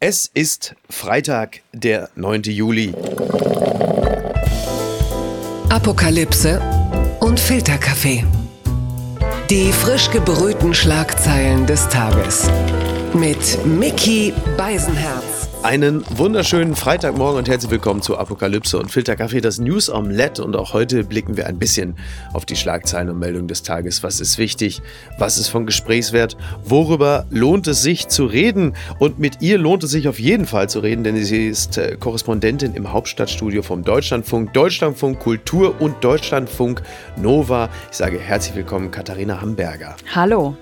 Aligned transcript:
Es 0.00 0.30
ist 0.32 0.76
Freitag, 0.88 1.62
der 1.72 2.08
9. 2.14 2.42
Juli. 2.42 2.94
Apokalypse 5.70 6.62
und 7.18 7.40
Filterkaffee. 7.40 8.24
Die 9.50 9.72
frisch 9.72 10.08
gebrühten 10.12 10.72
Schlagzeilen 10.72 11.66
des 11.66 11.88
Tages. 11.88 12.48
Mit 13.12 13.66
Mickey 13.66 14.32
Beisenherz. 14.56 15.37
Einen 15.64 16.04
wunderschönen 16.16 16.76
Freitagmorgen 16.76 17.38
und 17.38 17.48
herzlich 17.48 17.72
willkommen 17.72 18.00
zu 18.00 18.16
Apokalypse 18.16 18.78
und 18.78 18.92
Filterkaffee, 18.92 19.40
das 19.40 19.58
News 19.58 19.90
Omelette. 19.90 20.44
Und 20.44 20.54
auch 20.54 20.72
heute 20.72 21.02
blicken 21.02 21.36
wir 21.36 21.48
ein 21.48 21.58
bisschen 21.58 21.96
auf 22.32 22.46
die 22.46 22.54
Schlagzeilen 22.54 23.10
und 23.10 23.18
Meldungen 23.18 23.48
des 23.48 23.64
Tages. 23.64 24.04
Was 24.04 24.20
ist 24.20 24.38
wichtig? 24.38 24.80
Was 25.18 25.36
ist 25.36 25.48
von 25.48 25.66
Gesprächswert? 25.66 26.36
Worüber 26.64 27.26
lohnt 27.30 27.66
es 27.66 27.82
sich 27.82 28.06
zu 28.06 28.26
reden? 28.26 28.74
Und 29.00 29.18
mit 29.18 29.42
ihr 29.42 29.58
lohnt 29.58 29.82
es 29.82 29.90
sich 29.90 30.06
auf 30.06 30.20
jeden 30.20 30.46
Fall 30.46 30.68
zu 30.68 30.78
reden, 30.78 31.02
denn 31.02 31.16
sie 31.16 31.48
ist 31.48 31.76
äh, 31.76 31.96
Korrespondentin 31.98 32.74
im 32.74 32.92
Hauptstadtstudio 32.92 33.62
vom 33.62 33.82
Deutschlandfunk, 33.82 34.52
Deutschlandfunk 34.52 35.18
Kultur 35.18 35.80
und 35.80 36.02
Deutschlandfunk 36.04 36.82
Nova. 37.16 37.68
Ich 37.90 37.96
sage 37.96 38.20
herzlich 38.20 38.54
willkommen, 38.54 38.92
Katharina 38.92 39.40
Hamburger. 39.40 39.96
Hallo. 40.14 40.56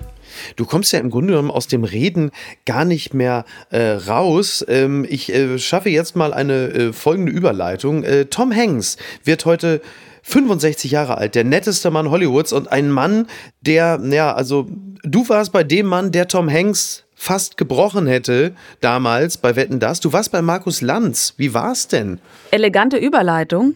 Du 0.55 0.65
kommst 0.65 0.91
ja 0.93 0.99
im 0.99 1.09
Grunde 1.09 1.33
genommen 1.33 1.51
aus 1.51 1.67
dem 1.67 1.83
Reden 1.83 2.31
gar 2.65 2.85
nicht 2.85 3.13
mehr 3.13 3.45
äh, 3.69 3.91
raus. 3.91 4.65
Ähm, 4.67 5.05
ich 5.07 5.33
äh, 5.33 5.59
schaffe 5.59 5.89
jetzt 5.89 6.15
mal 6.15 6.33
eine 6.33 6.67
äh, 6.67 6.93
folgende 6.93 7.31
Überleitung. 7.31 8.03
Äh, 8.03 8.25
Tom 8.25 8.55
Hanks 8.55 8.97
wird 9.23 9.45
heute 9.45 9.81
65 10.23 10.91
Jahre 10.91 11.17
alt, 11.17 11.35
der 11.35 11.45
netteste 11.45 11.89
Mann 11.89 12.11
Hollywoods 12.11 12.51
und 12.51 12.69
ein 12.69 12.91
Mann, 12.91 13.27
der, 13.61 13.99
ja, 14.11 14.33
also 14.33 14.67
du 15.03 15.27
warst 15.29 15.53
bei 15.53 15.63
dem 15.63 15.85
Mann, 15.85 16.11
der 16.11 16.27
Tom 16.27 16.51
Hanks 16.51 17.05
fast 17.15 17.57
gebrochen 17.57 18.07
hätte 18.07 18.53
damals 18.81 19.37
bei 19.37 19.55
Wetten 19.55 19.79
das. 19.79 20.01
Du 20.01 20.13
warst 20.13 20.31
bei 20.31 20.41
Markus 20.41 20.81
Lanz. 20.81 21.33
Wie 21.37 21.53
war's 21.53 21.87
denn? 21.87 22.19
Elegante 22.51 22.97
Überleitung 22.97 23.75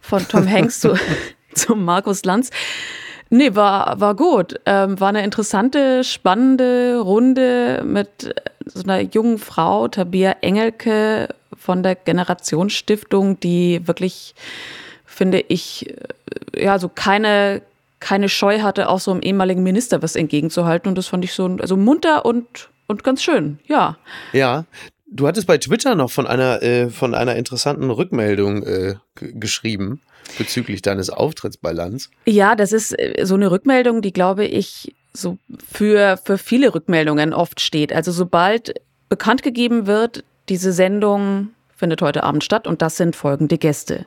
von 0.00 0.26
Tom 0.28 0.48
Hanks 0.48 0.80
zu, 0.80 0.94
zu 1.54 1.74
Markus 1.74 2.24
Lanz. 2.24 2.50
Nee, 3.30 3.54
war, 3.54 4.00
war 4.00 4.14
gut. 4.14 4.58
Ähm, 4.64 4.98
war 5.00 5.08
eine 5.08 5.22
interessante, 5.22 6.02
spannende 6.02 6.98
Runde 6.98 7.82
mit 7.84 8.24
äh, 8.24 8.34
so 8.64 8.82
einer 8.82 9.00
jungen 9.00 9.38
Frau, 9.38 9.88
Tabia 9.88 10.36
Engelke 10.40 11.28
von 11.56 11.82
der 11.82 11.94
Generationsstiftung, 11.94 13.38
die 13.40 13.86
wirklich, 13.86 14.34
finde 15.04 15.40
ich, 15.48 15.90
äh, 16.54 16.64
ja, 16.64 16.78
so 16.78 16.88
keine, 16.88 17.60
keine 18.00 18.28
Scheu 18.28 18.60
hatte, 18.60 18.88
auch 18.88 19.00
so 19.00 19.10
einem 19.10 19.20
ehemaligen 19.20 19.62
Minister 19.62 20.02
was 20.02 20.16
entgegenzuhalten. 20.16 20.88
Und 20.88 20.96
das 20.96 21.08
fand 21.08 21.24
ich 21.24 21.34
so 21.34 21.44
also 21.60 21.76
munter 21.76 22.24
und, 22.24 22.70
und 22.86 23.04
ganz 23.04 23.22
schön, 23.22 23.58
ja. 23.66 23.98
Ja, 24.32 24.64
Du 25.10 25.26
hattest 25.26 25.46
bei 25.46 25.56
Twitter 25.56 25.94
noch 25.94 26.10
von 26.10 26.26
einer, 26.26 26.62
äh, 26.62 26.90
von 26.90 27.14
einer 27.14 27.34
interessanten 27.36 27.90
Rückmeldung 27.90 28.62
äh, 28.62 28.96
geschrieben 29.14 30.02
bezüglich 30.36 30.82
deines 30.82 31.10
Auftritts 31.10 31.56
bei 31.56 31.72
Lanz. 31.72 32.10
Ja, 32.26 32.54
das 32.54 32.72
ist 32.72 32.98
äh, 32.98 33.24
so 33.24 33.34
eine 33.34 33.50
Rückmeldung, 33.50 34.02
die 34.02 34.12
glaube 34.12 34.44
ich 34.44 34.94
so 35.12 35.38
für, 35.72 36.18
für 36.22 36.38
viele 36.38 36.74
Rückmeldungen 36.74 37.32
oft 37.32 37.60
steht. 37.60 37.92
Also 37.92 38.12
sobald 38.12 38.74
bekannt 39.08 39.42
gegeben 39.42 39.86
wird, 39.86 40.24
diese 40.48 40.72
Sendung 40.72 41.50
findet 41.76 42.02
heute 42.02 42.24
Abend 42.24 42.44
statt 42.44 42.66
und 42.66 42.82
das 42.82 42.96
sind 42.96 43.16
folgende 43.16 43.58
Gäste. 43.58 44.06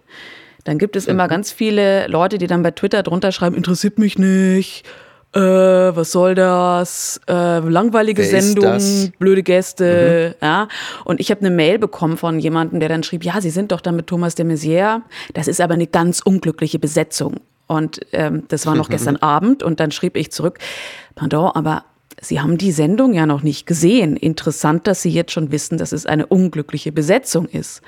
Dann 0.64 0.77
gibt 0.77 0.95
es 0.95 1.08
immer 1.08 1.25
mhm. 1.25 1.30
ganz 1.30 1.52
viele 1.52 2.08
Leute, 2.08 2.38
die 2.38 2.47
dann 2.47 2.64
bei 2.64 2.72
Twitter 2.72 3.03
drunter 3.03 3.31
schreiben, 3.31 3.55
interessiert 3.55 3.97
mich 3.97 4.17
nicht, 4.17 4.83
äh, 5.33 5.39
was 5.39 6.11
soll 6.11 6.35
das? 6.35 7.21
Äh, 7.27 7.59
langweilige 7.59 8.21
Wer 8.21 8.41
Sendung, 8.41 9.13
blöde 9.17 9.43
Gäste, 9.43 10.35
mhm. 10.41 10.45
ja. 10.45 10.67
Und 11.05 11.19
ich 11.19 11.31
habe 11.31 11.41
eine 11.41 11.51
Mail 11.51 11.79
bekommen 11.79 12.17
von 12.17 12.39
jemandem, 12.39 12.79
der 12.79 12.89
dann 12.89 13.03
schrieb, 13.03 13.23
ja, 13.23 13.39
Sie 13.39 13.49
sind 13.49 13.71
doch 13.71 13.81
dann 13.81 13.95
mit 13.95 14.07
Thomas 14.07 14.35
de 14.35 14.45
Maizière. 14.45 15.02
Das 15.33 15.47
ist 15.47 15.61
aber 15.61 15.75
eine 15.75 15.87
ganz 15.87 16.19
unglückliche 16.19 16.79
Besetzung. 16.79 17.37
Und 17.67 18.02
ähm, 18.11 18.43
das 18.49 18.65
war 18.65 18.75
noch 18.75 18.89
mhm. 18.89 18.91
gestern 18.95 19.15
Abend 19.17 19.64
und 19.64 19.80
dann 19.80 19.91
schrieb 19.91 20.17
ich 20.17 20.31
zurück, 20.31 20.59
pardon, 21.15 21.52
aber 21.53 21.86
Sie 22.23 22.39
haben 22.39 22.58
die 22.58 22.71
Sendung 22.71 23.14
ja 23.14 23.25
noch 23.25 23.41
nicht 23.41 23.65
gesehen. 23.65 24.15
Interessant, 24.17 24.86
dass 24.86 25.02
Sie 25.02 25.09
jetzt 25.09 25.31
schon 25.31 25.52
wissen, 25.52 25.77
dass 25.77 25.91
es 25.91 26.05
eine 26.05 26.27
unglückliche 26.27 26.91
Besetzung 26.91 27.45
ist. 27.45 27.81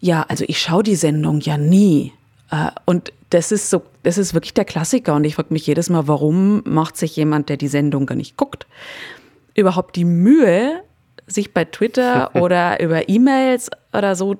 Ja, 0.00 0.26
also 0.28 0.44
ich 0.46 0.60
schaue 0.60 0.82
die 0.82 0.96
Sendung 0.96 1.40
ja 1.40 1.56
nie. 1.56 2.12
Äh, 2.50 2.70
und 2.84 3.12
das 3.30 3.52
ist 3.52 3.70
so, 3.70 3.82
das 4.02 4.18
ist 4.18 4.34
wirklich 4.34 4.54
der 4.54 4.64
Klassiker. 4.64 5.14
Und 5.14 5.24
ich 5.24 5.34
frage 5.34 5.52
mich 5.52 5.66
jedes 5.66 5.90
Mal, 5.90 6.08
warum 6.08 6.62
macht 6.64 6.96
sich 6.96 7.16
jemand, 7.16 7.48
der 7.48 7.56
die 7.56 7.68
Sendung 7.68 8.06
gar 8.06 8.14
nicht 8.14 8.36
guckt, 8.36 8.66
überhaupt 9.54 9.96
die 9.96 10.04
Mühe, 10.04 10.82
sich 11.26 11.52
bei 11.52 11.64
Twitter 11.64 12.34
oder 12.40 12.80
über 12.80 13.08
E-Mails 13.08 13.70
oder 13.92 14.16
so 14.16 14.36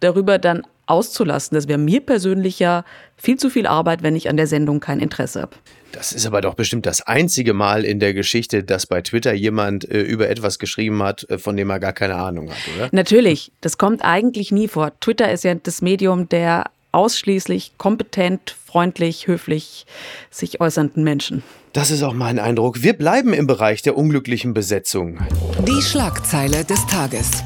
darüber 0.00 0.38
dann 0.38 0.62
auszulassen. 0.86 1.54
Das 1.54 1.68
wäre 1.68 1.78
mir 1.78 2.00
persönlich 2.00 2.58
ja 2.58 2.84
viel 3.16 3.38
zu 3.38 3.48
viel 3.50 3.66
Arbeit, 3.66 4.02
wenn 4.02 4.16
ich 4.16 4.28
an 4.28 4.36
der 4.36 4.46
Sendung 4.46 4.80
kein 4.80 5.00
Interesse 5.00 5.42
habe. 5.42 5.56
Das 5.92 6.12
ist 6.12 6.26
aber 6.26 6.40
doch 6.40 6.54
bestimmt 6.54 6.86
das 6.86 7.02
einzige 7.02 7.54
Mal 7.54 7.84
in 7.84 8.00
der 8.00 8.14
Geschichte, 8.14 8.64
dass 8.64 8.86
bei 8.86 9.00
Twitter 9.00 9.32
jemand 9.32 9.88
äh, 9.88 10.00
über 10.00 10.28
etwas 10.28 10.58
geschrieben 10.58 11.00
hat, 11.02 11.28
äh, 11.30 11.38
von 11.38 11.56
dem 11.56 11.70
er 11.70 11.78
gar 11.78 11.92
keine 11.92 12.16
Ahnung 12.16 12.50
hat, 12.50 12.58
oder? 12.74 12.88
Natürlich, 12.90 13.52
das 13.60 13.78
kommt 13.78 14.04
eigentlich 14.04 14.50
nie 14.50 14.66
vor. 14.66 14.92
Twitter 14.98 15.30
ist 15.30 15.44
ja 15.44 15.54
das 15.54 15.82
Medium 15.82 16.28
der 16.28 16.64
ausschließlich 16.94 17.72
kompetent, 17.76 18.56
freundlich, 18.66 19.26
höflich 19.26 19.86
sich 20.30 20.60
äußernden 20.60 21.04
Menschen. 21.04 21.42
Das 21.72 21.90
ist 21.90 22.02
auch 22.02 22.14
mein 22.14 22.38
Eindruck. 22.38 22.82
Wir 22.82 22.92
bleiben 22.92 23.34
im 23.34 23.46
Bereich 23.46 23.82
der 23.82 23.96
unglücklichen 23.96 24.54
Besetzung. 24.54 25.18
Die 25.66 25.82
Schlagzeile 25.82 26.64
des 26.64 26.86
Tages. 26.86 27.42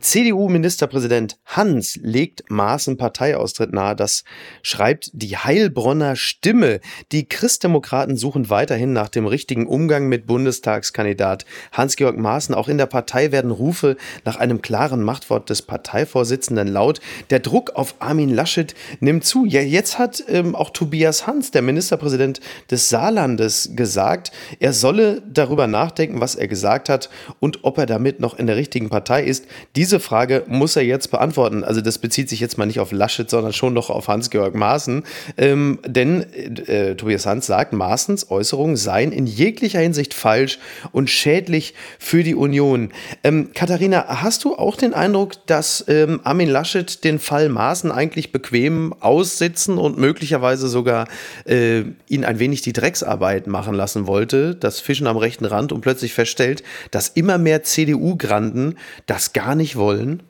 CDU-Ministerpräsident 0.00 1.38
Hans 1.44 1.98
legt 2.02 2.50
Maaßen 2.50 2.96
Parteiaustritt 2.96 3.72
nahe. 3.72 3.96
Das 3.96 4.24
schreibt 4.62 5.10
die 5.12 5.36
Heilbronner 5.36 6.14
Stimme. 6.14 6.80
Die 7.10 7.28
Christdemokraten 7.28 8.16
suchen 8.16 8.48
weiterhin 8.48 8.92
nach 8.92 9.08
dem 9.08 9.26
richtigen 9.26 9.66
Umgang 9.66 10.08
mit 10.08 10.26
Bundestagskandidat 10.26 11.46
Hans-Georg 11.72 12.16
Maaßen. 12.16 12.54
Auch 12.54 12.68
in 12.68 12.78
der 12.78 12.86
Partei 12.86 13.32
werden 13.32 13.50
Rufe 13.50 13.96
nach 14.24 14.36
einem 14.36 14.62
klaren 14.62 15.02
Machtwort 15.02 15.50
des 15.50 15.62
Parteivorsitzenden 15.62 16.68
laut. 16.68 17.00
Der 17.30 17.40
Druck 17.40 17.70
auf 17.74 17.96
Armin 17.98 18.30
Laschet 18.30 18.74
nimmt 19.00 19.24
zu. 19.24 19.44
Ja, 19.46 19.60
jetzt 19.60 19.98
hat 19.98 20.22
ähm, 20.28 20.54
auch 20.54 20.70
Tobias 20.70 21.26
Hans, 21.26 21.50
der 21.50 21.62
Ministerpräsident 21.62 22.40
des 22.70 22.88
Saarlandes, 22.88 23.70
gesagt, 23.74 24.30
er 24.60 24.72
solle 24.72 25.22
darüber 25.28 25.66
nachdenken, 25.66 26.20
was 26.20 26.36
er 26.36 26.46
gesagt 26.46 26.88
hat 26.88 27.10
und 27.40 27.64
ob 27.64 27.78
er 27.78 27.86
damit 27.86 28.20
noch 28.20 28.38
in 28.38 28.46
der 28.46 28.56
richtigen 28.56 28.90
Partei 28.90 29.24
ist. 29.24 29.46
Diese 29.74 29.87
diese 29.88 30.00
Frage 30.00 30.44
muss 30.48 30.76
er 30.76 30.82
jetzt 30.82 31.10
beantworten. 31.10 31.64
Also 31.64 31.80
das 31.80 31.96
bezieht 31.96 32.28
sich 32.28 32.40
jetzt 32.40 32.58
mal 32.58 32.66
nicht 32.66 32.78
auf 32.78 32.92
Laschet, 32.92 33.30
sondern 33.30 33.54
schon 33.54 33.72
noch 33.72 33.88
auf 33.88 34.08
Hans-Georg 34.08 34.54
Maaßen. 34.54 35.02
Ähm, 35.38 35.78
denn 35.86 36.26
äh, 36.66 36.94
Tobias 36.94 37.24
Hans 37.24 37.46
sagt, 37.46 37.72
Maaßens 37.72 38.30
Äußerungen 38.30 38.76
seien 38.76 39.12
in 39.12 39.26
jeglicher 39.26 39.80
Hinsicht 39.80 40.12
falsch 40.12 40.58
und 40.92 41.08
schädlich 41.08 41.72
für 41.98 42.22
die 42.22 42.34
Union. 42.34 42.90
Ähm, 43.24 43.48
Katharina, 43.54 44.20
hast 44.20 44.44
du 44.44 44.56
auch 44.56 44.76
den 44.76 44.92
Eindruck, 44.92 45.46
dass 45.46 45.86
ähm, 45.88 46.20
Armin 46.22 46.50
Laschet 46.50 47.02
den 47.02 47.18
Fall 47.18 47.48
Maaßen 47.48 47.90
eigentlich 47.90 48.30
bequem 48.30 48.94
aussitzen 49.00 49.78
und 49.78 49.96
möglicherweise 49.96 50.68
sogar 50.68 51.08
äh, 51.46 51.84
ihn 52.08 52.26
ein 52.26 52.38
wenig 52.38 52.60
die 52.60 52.74
Drecksarbeit 52.74 53.46
machen 53.46 53.72
lassen 53.72 54.06
wollte, 54.06 54.54
das 54.54 54.80
Fischen 54.80 55.06
am 55.06 55.16
rechten 55.16 55.46
Rand 55.46 55.72
und 55.72 55.80
plötzlich 55.80 56.12
feststellt, 56.12 56.62
dass 56.90 57.08
immer 57.08 57.38
mehr 57.38 57.62
CDU-Granden 57.62 58.74
das 59.06 59.32
gar 59.32 59.54
nicht 59.54 59.77
wollen? 59.78 60.22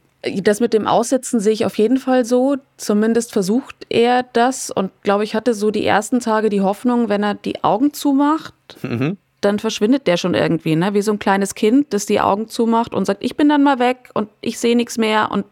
Das 0.42 0.60
mit 0.60 0.75
dem 0.75 0.86
Aussetzen 0.86 1.38
sehe 1.41 1.53
ich 1.53 1.64
auf 1.64 1.78
jeden 1.78 1.98
Fall 1.98 2.25
so. 2.25 2.56
Zumindest 2.76 3.32
versucht 3.32 3.75
er 3.88 4.25
das 4.32 4.70
und 4.70 4.91
glaube 5.03 5.25
ich 5.25 5.34
hatte 5.34 5.54
so 5.54 5.70
die 5.70 5.86
ersten 5.86 6.20
Tage 6.20 6.48
die 6.48 6.60
Hoffnung, 6.60 7.09
wenn 7.09 7.22
er 7.22 7.34
die 7.34 7.62
Augen 7.62 7.92
zumacht, 7.92 8.54
mhm. 8.82 9.16
dann 9.41 9.58
verschwindet 9.60 10.06
der 10.06 10.16
schon 10.16 10.34
irgendwie, 10.34 10.75
ne? 10.75 10.92
Wie 10.92 11.03
so 11.03 11.12
ein 11.12 11.20
kleines 11.20 11.54
Kind, 11.54 11.92
das 11.94 12.06
die 12.06 12.20
Augen 12.20 12.48
zumacht 12.48 12.94
und 12.94 13.04
sagt, 13.04 13.25
ich 13.25 13.37
bin 13.37 13.48
dann 13.48 13.62
mal 13.62 13.78
weg 13.78 14.11
und 14.14 14.28
ich 14.40 14.58
sehe 14.58 14.76
nichts 14.76 14.99
mehr 14.99 15.31
und 15.31 15.44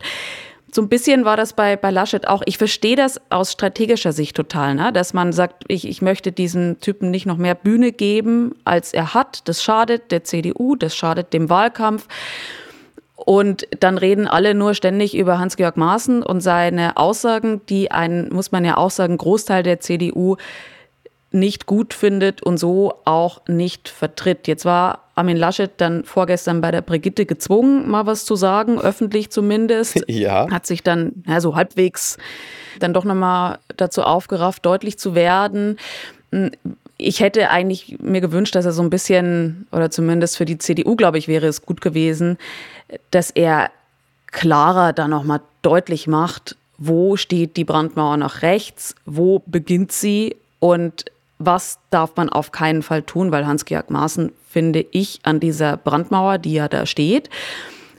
so 0.76 0.82
ein 0.82 0.88
bisschen 0.88 1.24
war 1.24 1.36
das 1.36 1.54
bei, 1.54 1.76
bei 1.76 1.90
Laschet 1.90 2.28
auch. 2.28 2.42
Ich 2.44 2.58
verstehe 2.58 2.96
das 2.96 3.20
aus 3.30 3.52
strategischer 3.52 4.12
Sicht 4.12 4.36
total, 4.36 4.74
ne? 4.74 4.92
dass 4.92 5.14
man 5.14 5.32
sagt, 5.32 5.64
ich, 5.68 5.88
ich 5.88 6.02
möchte 6.02 6.32
diesem 6.32 6.80
Typen 6.80 7.10
nicht 7.10 7.24
noch 7.24 7.38
mehr 7.38 7.54
Bühne 7.54 7.92
geben, 7.92 8.54
als 8.64 8.92
er 8.92 9.14
hat. 9.14 9.48
Das 9.48 9.62
schadet 9.62 10.10
der 10.10 10.24
CDU, 10.24 10.76
das 10.76 10.94
schadet 10.94 11.32
dem 11.32 11.48
Wahlkampf. 11.48 12.08
Und 13.26 13.66
dann 13.80 13.98
reden 13.98 14.28
alle 14.28 14.54
nur 14.54 14.74
ständig 14.74 15.16
über 15.16 15.40
Hans-Georg 15.40 15.76
Maaßen 15.76 16.22
und 16.22 16.40
seine 16.40 16.96
Aussagen, 16.96 17.60
die 17.68 17.90
ein, 17.90 18.28
muss 18.30 18.52
man 18.52 18.64
ja 18.64 18.76
auch 18.76 18.92
sagen, 18.92 19.18
Großteil 19.18 19.64
der 19.64 19.80
CDU 19.80 20.36
nicht 21.32 21.66
gut 21.66 21.92
findet 21.92 22.44
und 22.44 22.56
so 22.56 22.94
auch 23.04 23.40
nicht 23.48 23.88
vertritt. 23.88 24.46
Jetzt 24.46 24.64
war 24.64 25.00
Armin 25.16 25.36
Laschet 25.36 25.72
dann 25.78 26.04
vorgestern 26.04 26.60
bei 26.60 26.70
der 26.70 26.82
Brigitte 26.82 27.26
gezwungen, 27.26 27.90
mal 27.90 28.06
was 28.06 28.24
zu 28.24 28.36
sagen, 28.36 28.80
öffentlich 28.80 29.30
zumindest. 29.30 30.04
Ja. 30.08 30.48
Hat 30.48 30.64
sich 30.64 30.84
dann 30.84 31.24
ja, 31.26 31.40
so 31.40 31.56
halbwegs 31.56 32.18
dann 32.78 32.94
doch 32.94 33.04
nochmal 33.04 33.58
dazu 33.76 34.02
aufgerafft, 34.02 34.64
deutlich 34.64 35.00
zu 35.00 35.16
werden. 35.16 35.78
Ich 36.98 37.20
hätte 37.20 37.50
eigentlich 37.50 37.98
mir 38.00 38.20
gewünscht, 38.20 38.54
dass 38.54 38.64
er 38.64 38.72
so 38.72 38.82
ein 38.82 38.90
bisschen, 38.90 39.66
oder 39.72 39.90
zumindest 39.90 40.36
für 40.36 40.44
die 40.44 40.58
CDU, 40.58 40.96
glaube 40.96 41.18
ich, 41.18 41.28
wäre 41.28 41.46
es 41.46 41.62
gut 41.62 41.80
gewesen, 41.80 42.38
dass 43.10 43.30
er 43.30 43.70
klarer 44.28 44.92
da 44.92 45.08
nochmal 45.08 45.40
deutlich 45.62 46.06
macht, 46.06 46.56
wo 46.78 47.16
steht 47.16 47.56
die 47.56 47.64
Brandmauer 47.64 48.16
nach 48.16 48.42
rechts, 48.42 48.94
wo 49.04 49.42
beginnt 49.46 49.92
sie 49.92 50.36
und 50.58 51.06
was 51.38 51.78
darf 51.90 52.16
man 52.16 52.30
auf 52.30 52.50
keinen 52.50 52.82
Fall 52.82 53.02
tun, 53.02 53.30
weil 53.30 53.46
Hans-Georg 53.46 53.90
Maaßen, 53.90 54.32
finde 54.48 54.86
ich, 54.90 55.20
an 55.22 55.38
dieser 55.38 55.76
Brandmauer, 55.76 56.38
die 56.38 56.54
ja 56.54 56.68
da 56.68 56.86
steht, 56.86 57.28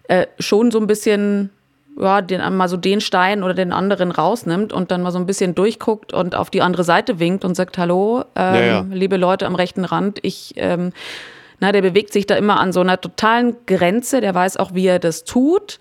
äh, 0.07 0.25
schon 0.39 0.71
so 0.71 0.79
ein 0.79 0.87
bisschen 0.87 1.51
ja, 1.99 2.21
den, 2.21 2.41
mal 2.55 2.69
so 2.69 2.77
den 2.77 3.01
Stein 3.01 3.43
oder 3.43 3.53
den 3.53 3.71
anderen 3.71 4.11
rausnimmt 4.11 4.71
und 4.71 4.91
dann 4.91 5.01
mal 5.01 5.11
so 5.11 5.19
ein 5.19 5.25
bisschen 5.25 5.55
durchguckt 5.55 6.13
und 6.13 6.35
auf 6.35 6.49
die 6.49 6.61
andere 6.61 6.83
Seite 6.83 7.19
winkt 7.19 7.43
und 7.43 7.55
sagt, 7.55 7.77
hallo, 7.77 8.23
ähm, 8.35 8.55
ja, 8.55 8.61
ja. 8.61 8.85
liebe 8.89 9.17
Leute 9.17 9.45
am 9.45 9.55
rechten 9.55 9.85
Rand, 9.85 10.19
ich, 10.21 10.53
ähm, 10.57 10.91
na, 11.59 11.71
der 11.71 11.81
bewegt 11.81 12.13
sich 12.13 12.27
da 12.27 12.35
immer 12.35 12.59
an 12.59 12.71
so 12.71 12.81
einer 12.81 13.01
totalen 13.01 13.55
Grenze, 13.65 14.21
der 14.21 14.35
weiß 14.35 14.57
auch, 14.57 14.73
wie 14.73 14.85
er 14.85 14.99
das 14.99 15.23
tut. 15.23 15.79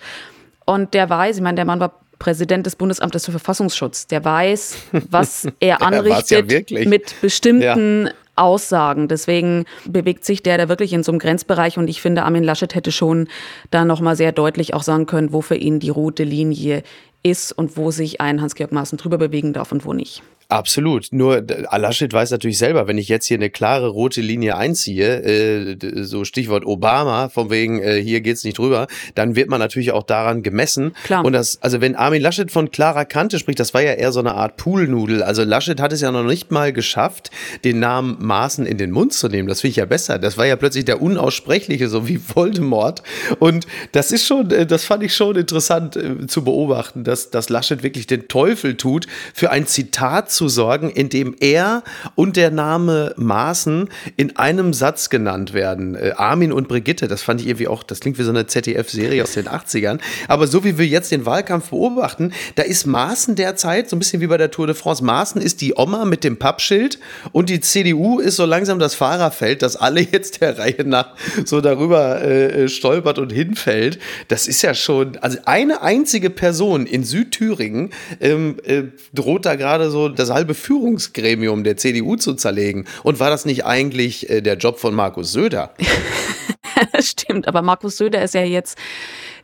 Und 0.65 0.95
der 0.95 1.09
weiß, 1.09 1.37
ich 1.37 1.43
meine, 1.43 1.57
der 1.57 1.65
Mann 1.65 1.81
war 1.81 2.01
Präsident 2.19 2.67
des 2.67 2.77
Bundesamtes 2.77 3.27
für 3.27 3.31
Verfassungsschutz, 3.31 4.07
der 4.07 4.25
weiß, 4.25 4.77
was 5.11 5.49
er 5.61 5.83
anrichtet 5.83 6.51
ja 6.51 6.87
mit 6.89 7.21
bestimmten 7.21 8.11
Aussagen. 8.37 9.09
Deswegen 9.09 9.65
bewegt 9.87 10.25
sich 10.25 10.43
der 10.43 10.59
da 10.59 10.69
wirklich 10.69 10.93
in 10.93 11.03
so 11.03 11.13
einem 11.13 11.19
Grenzbereich 11.19 11.79
und 11.79 11.89
ich 11.89 12.01
finde, 12.01 12.23
Armin 12.23 12.45
Laschet 12.45 12.75
hätte 12.75 12.93
schon 12.93 13.29
da 13.71 13.85
nochmal 13.85 14.17
sehr 14.17 14.33
deutlich 14.33 14.75
auch 14.75 14.83
sagen 14.83 15.07
können, 15.07 15.33
wo 15.33 15.41
für 15.41 15.57
ihn 15.57 15.81
die 15.81 15.91
rote 15.91 16.25
Linie 16.25 16.83
ist 17.23 17.53
und 17.53 17.77
wo 17.77 17.91
sich 17.91 18.21
ein 18.21 18.41
Hans-Georg 18.41 18.73
Maaßen 18.73 18.99
drüber 18.99 19.19
bewegen 19.19 19.53
darf 19.53 19.73
und 19.73 19.85
wo 19.85 19.93
nicht. 19.93 20.23
Absolut. 20.49 21.09
Nur 21.11 21.45
Alaschet 21.71 22.13
weiß 22.13 22.31
natürlich 22.31 22.59
selber, 22.59 22.87
wenn 22.87 22.99
ich 22.99 23.09
jetzt 23.09 23.27
hier 23.27 23.37
eine 23.37 23.51
klare 23.51 23.89
rote 23.89 24.21
Linie 24.21 24.57
einziehe, 24.57 25.23
äh, 25.23 25.77
so 26.05 26.25
Stichwort 26.25 26.65
Obama, 26.65 27.29
von 27.31 27.51
wegen 27.51 27.83
äh, 27.83 28.01
hier 28.01 28.21
geht's 28.21 28.45
nicht 28.45 28.59
drüber, 28.59 28.87
dann 29.17 29.35
wird 29.35 29.51
man 29.51 29.59
natürlich 29.59 29.91
auch 29.91 30.05
daran 30.05 30.45
gemessen. 30.45 30.93
Klar. 31.03 31.25
Und 31.25 31.33
das, 31.33 31.61
also 31.63 31.81
wenn 31.81 31.97
Armin 31.97 32.23
Laschet 32.23 32.53
von 32.53 32.71
klarer 32.71 33.05
Kante 33.05 33.41
spricht, 33.41 33.59
das 33.59 33.75
war 33.75 33.83
ja 33.83 33.95
eher 33.95 34.13
so 34.13 34.21
eine 34.21 34.35
Art 34.35 34.57
Poolnudel. 34.57 35.25
Also 35.25 35.43
Laschet 35.43 35.81
hat 35.81 35.93
es 35.93 36.01
ja 36.01 36.13
noch 36.13 36.23
nicht 36.23 36.53
mal 36.53 36.73
geschafft, 36.73 37.33
den 37.65 37.81
Namen 37.81 38.17
Maaßen 38.21 38.67
in 38.67 38.79
den 38.79 38.93
Mund 38.93 39.15
zu 39.15 39.27
nehmen. 39.27 39.49
Das 39.49 39.63
finde 39.63 39.71
ich 39.71 39.77
ja 39.77 39.85
besser. 39.87 40.21
Das 40.21 40.39
war 40.39 40.47
ja 40.47 40.55
plötzlich 40.55 40.85
der 40.85 41.03
unaussprechliche, 41.03 41.89
so 41.89 42.07
wie 42.07 42.21
Voldemort. 42.21 43.03
Und 43.41 43.67
das 43.91 44.13
ist 44.13 44.25
schon, 44.25 44.53
äh, 44.53 44.65
das 44.65 44.85
fand 44.85 45.03
ich 45.03 45.13
schon 45.13 45.35
interessant 45.35 45.97
äh, 45.97 46.29
zu 46.29 46.45
beobachten, 46.45 47.03
dass, 47.03 47.31
dass 47.31 47.49
Laschet 47.49 47.83
wirklich 47.83 48.07
den 48.07 48.29
Teufel 48.29 48.77
tut 48.77 49.09
für 49.35 49.51
ein 49.51 49.67
Zitat 49.67 50.31
zu 50.37 50.49
sorgen, 50.49 50.91
indem 50.91 51.35
er 51.41 51.83
und 52.15 52.37
der 52.37 52.51
Name 52.51 53.15
Maaßen 53.17 53.89
in 54.17 54.37
einem 54.37 54.75
Satz 54.75 55.09
genannt 55.09 55.55
werden. 55.55 55.95
Äh, 55.95 56.13
Armin 56.17 56.53
und 56.53 56.69
Brigitte, 56.69 57.09
das 57.09 57.23
fand 57.23 57.41
ich 57.41 57.47
irgendwie 57.47 57.69
auch, 57.69 57.83
das 57.83 58.01
klingt 58.01 58.19
wie 58.19 58.23
so 58.23 58.31
eine 58.31 58.47
ZDF-Serie 58.47 59.23
aus 59.23 59.33
den 59.33 59.47
80ern. 59.49 59.99
Aber 60.29 60.47
so 60.47 60.63
wie 60.63 60.79
wir 60.79 60.87
jetzt 60.87 61.11
den 61.11 61.27
Wahlkampf 61.27 61.71
beobachten, 61.71 62.33
da 62.55 62.63
ist 62.63 62.87
Maaßen 62.87 63.35
derzeit 63.35 63.89
so 63.89 63.97
ein 63.97 63.99
bisschen 63.99 64.21
wie 64.21 64.27
bei 64.27 64.37
der 64.37 64.51
Tour 64.51 64.67
de 64.67 64.77
France. 64.77 65.03
Maaßen 65.03 65.41
ist 65.41 65.61
die 65.63 65.75
Oma 65.77 66.05
mit 66.05 66.23
dem 66.23 66.37
Pappschild 66.37 66.99
und 67.33 67.49
die 67.49 67.61
CDU 67.61 68.21
ist 68.21 68.37
so 68.37 68.45
langsam 68.45 68.79
das 68.79 68.95
Fahrerfeld, 68.95 69.63
das 69.63 69.77
alle 69.77 70.01
jetzt 70.01 70.43
der 70.43 70.59
Reihe 70.59 70.85
nach 70.85 71.15
so 71.45 71.61
darüber 71.61 72.23
äh, 72.23 72.69
stolpert 72.69 73.19
und 73.19 73.33
hinfällt. 73.33 73.99
Das 74.29 74.47
ist 74.47 74.61
ja 74.63 74.75
schon, 74.75 75.17
also 75.19 75.39
eine 75.47 75.81
einzige 75.81 76.29
Person 76.29 76.87
in 76.87 77.05
Südthüringen 77.05 77.91
ähm, 78.21 78.57
äh, 78.65 78.83
droht 79.15 79.47
da 79.47 79.55
gerade 79.55 79.91
so 79.91 80.09
das 80.09 80.26
das 80.27 80.35
halbe 80.35 80.55
Führungsgremium 80.55 81.65
der 81.65 81.77
CDU 81.77 82.17
zu 82.17 82.35
zerlegen. 82.35 82.87
Und 83.03 83.21
war 83.21 83.31
das 83.31 83.45
nicht 83.45 83.65
eigentlich 83.65 84.29
äh, 84.29 84.41
der 84.41 84.57
Job 84.57 84.79
von 84.79 84.95
Markus 84.95 85.33
Söder? 85.33 85.75
Stimmt, 87.01 87.49
aber 87.49 87.63
Markus 87.63 87.97
Söder 87.97 88.23
ist 88.23 88.35
ja 88.35 88.43
jetzt 88.43 88.79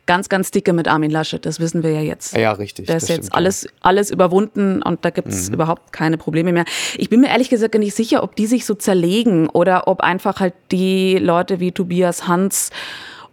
ganz, 0.05 0.29
ganz 0.29 0.51
dicke 0.51 0.73
mit 0.73 0.87
Armin 0.87 1.11
Laschet. 1.11 1.45
Das 1.45 1.59
wissen 1.59 1.83
wir 1.83 1.91
ja 1.91 2.01
jetzt. 2.01 2.35
Ja, 2.35 2.51
richtig. 2.51 2.87
Da 2.87 2.95
ist 2.95 3.09
jetzt 3.09 3.25
stimmt, 3.25 3.35
alles, 3.35 3.67
alles 3.81 4.11
überwunden 4.11 4.81
und 4.81 5.05
da 5.05 5.09
gibt 5.09 5.29
es 5.29 5.47
mhm. 5.47 5.55
überhaupt 5.55 5.93
keine 5.93 6.17
Probleme 6.17 6.51
mehr. 6.51 6.65
Ich 6.97 7.09
bin 7.09 7.21
mir 7.21 7.29
ehrlich 7.29 7.49
gesagt 7.49 7.75
nicht 7.75 7.95
sicher, 7.95 8.23
ob 8.23 8.35
die 8.35 8.45
sich 8.45 8.65
so 8.65 8.75
zerlegen 8.75 9.49
oder 9.49 9.87
ob 9.87 10.01
einfach 10.01 10.39
halt 10.39 10.53
die 10.71 11.17
Leute 11.17 11.59
wie 11.59 11.71
Tobias 11.71 12.27
Hans 12.27 12.69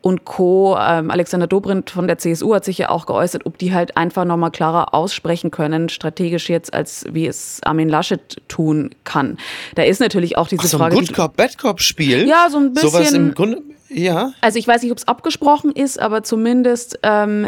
und 0.02 0.24
Co. 0.24 0.76
Ähm, 0.80 1.10
Alexander 1.10 1.46
Dobrindt 1.46 1.90
von 1.90 2.06
der 2.06 2.18
CSU 2.18 2.54
hat 2.54 2.64
sich 2.64 2.78
ja 2.78 2.90
auch 2.90 3.06
geäußert, 3.06 3.46
ob 3.46 3.58
die 3.58 3.74
halt 3.74 3.96
einfach 3.96 4.24
nochmal 4.24 4.50
klarer 4.50 4.94
aussprechen 4.94 5.50
können, 5.50 5.88
strategisch 5.88 6.48
jetzt, 6.48 6.72
als 6.72 7.04
wie 7.10 7.26
es 7.26 7.60
Armin 7.64 7.88
Laschet 7.88 8.40
tun 8.48 8.90
kann. 9.04 9.38
Da 9.74 9.82
ist 9.82 10.00
natürlich 10.00 10.38
auch 10.38 10.48
diese 10.48 10.62
Ach, 10.64 10.68
so 10.68 10.78
Frage. 10.78 10.96
Ein 10.96 11.04
Good 11.06 11.14
Cop, 11.14 11.36
Bad 11.36 11.58
Cop 11.58 11.80
Spiel? 11.80 12.26
Ja, 12.26 12.48
so 12.50 12.58
ein 12.58 12.72
bisschen. 12.72 12.90
Sowas 12.90 13.12
im 13.12 13.34
Grunde. 13.34 13.62
Ja. 13.92 14.32
Also 14.40 14.58
ich 14.58 14.68
weiß 14.68 14.82
nicht, 14.82 14.92
ob 14.92 14.98
es 14.98 15.08
abgesprochen 15.08 15.72
ist, 15.72 16.00
aber 16.00 16.22
zumindest 16.22 17.00
ähm, 17.02 17.46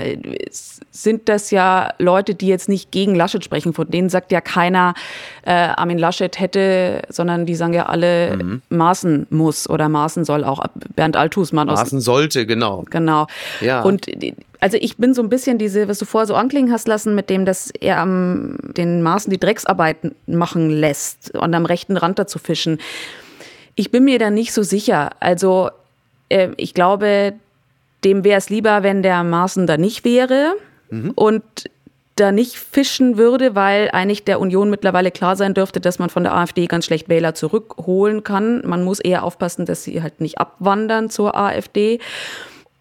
sind 0.91 1.29
das 1.29 1.53
ja 1.53 1.95
Leute, 1.99 2.35
die 2.35 2.49
jetzt 2.49 2.69
nicht 2.69 2.91
gegen 2.91 3.15
Laschet 3.15 3.45
sprechen. 3.45 3.73
Von 3.73 3.89
denen 3.89 4.09
sagt 4.09 4.33
ja 4.33 4.41
keiner, 4.41 4.95
äh, 5.45 5.53
Armin 5.53 5.99
Laschet 5.99 6.39
hätte, 6.41 7.03
sondern 7.09 7.47
die 7.47 7.55
sagen 7.55 7.75
ja 7.75 7.87
alle, 7.87 8.37
mhm. 8.37 8.63
Maßen 8.71 9.29
muss 9.31 9.71
oder 9.71 9.89
Maßen 9.89 10.25
soll 10.25 10.43
auch. 10.43 10.65
Bernd 10.97 11.17
Althusmann. 11.17 11.69
Maßen 11.69 12.01
sollte, 12.01 12.45
genau. 12.45 12.85
Genau. 12.91 13.29
Ja. 13.61 13.83
Und 13.83 14.07
also 14.59 14.77
ich 14.81 14.97
bin 14.97 15.15
so 15.15 15.23
ein 15.23 15.29
bisschen 15.29 15.59
diese, 15.59 15.87
was 15.87 15.99
du 15.99 16.05
vorher 16.05 16.27
so 16.27 16.35
anklingen 16.35 16.73
hast 16.73 16.89
lassen, 16.89 17.15
mit 17.15 17.31
dem, 17.31 17.45
dass 17.45 17.71
er 17.81 17.99
am 17.99 18.59
den 18.77 19.03
Maßen 19.03 19.31
die 19.31 19.39
Drecksarbeit 19.39 19.99
machen 20.27 20.71
lässt 20.71 21.37
und 21.37 21.55
am 21.55 21.67
rechten 21.67 21.97
Rand 21.97 22.19
dazu 22.19 22.39
fischen. 22.39 22.79
Ich 23.75 23.91
bin 23.91 24.05
mir 24.05 24.19
da 24.19 24.31
nicht 24.31 24.53
so 24.53 24.63
sicher. 24.63 25.11
Also 25.21 25.71
äh, 26.33 26.51
ich 26.57 26.75
glaube, 26.75 27.35
dem 28.05 28.25
wäre 28.25 28.39
es 28.39 28.51
lieber, 28.51 28.83
wenn 28.83 29.03
der 29.03 29.23
Maaßen 29.23 29.67
da 29.67 29.77
nicht 29.77 30.05
wäre 30.05 30.55
mhm. 30.91 31.13
und 31.15 31.43
da 32.17 32.31
nicht 32.31 32.57
fischen 32.57 33.17
würde, 33.17 33.55
weil 33.55 33.91
eigentlich 33.93 34.25
der 34.25 34.41
Union 34.41 34.69
mittlerweile 34.69 35.11
klar 35.11 35.35
sein 35.37 35.55
dürfte, 35.55 35.81
dass 35.81 35.99
man 35.99 36.11
von 36.11 36.25
der 36.25 36.35
AfD 36.35 36.67
ganz 36.67 36.85
schlecht 36.85 37.09
Wähler 37.09 37.35
zurückholen 37.35 38.23
kann. 38.23 38.63
Man 38.67 38.85
muss 38.85 39.01
eher 39.01 39.25
aufpassen, 39.25 39.65
dass 39.65 39.85
sie 39.85 40.03
halt 40.03 40.21
nicht 40.21 40.39
abwandern 40.39 41.09
zur 41.09 41.37
AfD. 41.37 42.01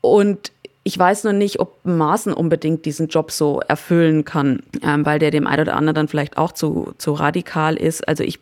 Und 0.01 0.51
ich 0.83 0.97
weiß 0.97 1.23
nur 1.23 1.33
nicht, 1.33 1.59
ob 1.59 1.77
Maaßen 1.85 2.33
unbedingt 2.33 2.85
diesen 2.85 3.07
Job 3.07 3.31
so 3.31 3.61
erfüllen 3.67 4.25
kann, 4.25 4.63
ähm, 4.83 5.05
weil 5.05 5.19
der 5.19 5.31
dem 5.31 5.47
einen 5.47 5.61
oder 5.61 5.75
anderen 5.75 5.95
dann 5.95 6.07
vielleicht 6.07 6.37
auch 6.37 6.51
zu, 6.51 6.93
zu 6.97 7.13
radikal 7.13 7.75
ist. 7.75 8.07
Also 8.07 8.23
ich 8.23 8.39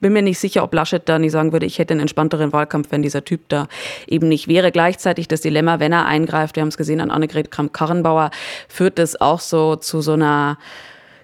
bin 0.00 0.12
mir 0.12 0.22
nicht 0.22 0.38
sicher, 0.38 0.62
ob 0.62 0.74
Laschet 0.74 1.08
da 1.08 1.18
nicht 1.18 1.32
sagen 1.32 1.52
würde, 1.52 1.66
ich 1.66 1.78
hätte 1.78 1.92
einen 1.92 2.00
entspannteren 2.00 2.52
Wahlkampf, 2.52 2.88
wenn 2.90 3.02
dieser 3.02 3.24
Typ 3.24 3.48
da 3.48 3.68
eben 4.06 4.28
nicht 4.28 4.48
wäre. 4.48 4.70
Gleichzeitig 4.72 5.28
das 5.28 5.40
Dilemma, 5.40 5.80
wenn 5.80 5.92
er 5.92 6.06
eingreift, 6.06 6.56
wir 6.56 6.60
haben 6.62 6.68
es 6.68 6.76
gesehen 6.76 7.00
an 7.00 7.10
Annegret 7.10 7.50
Kramp-Karrenbauer, 7.50 8.30
führt 8.68 8.98
das 8.98 9.20
auch 9.20 9.40
so 9.40 9.76
zu 9.76 10.00
so 10.00 10.12
einer 10.12 10.58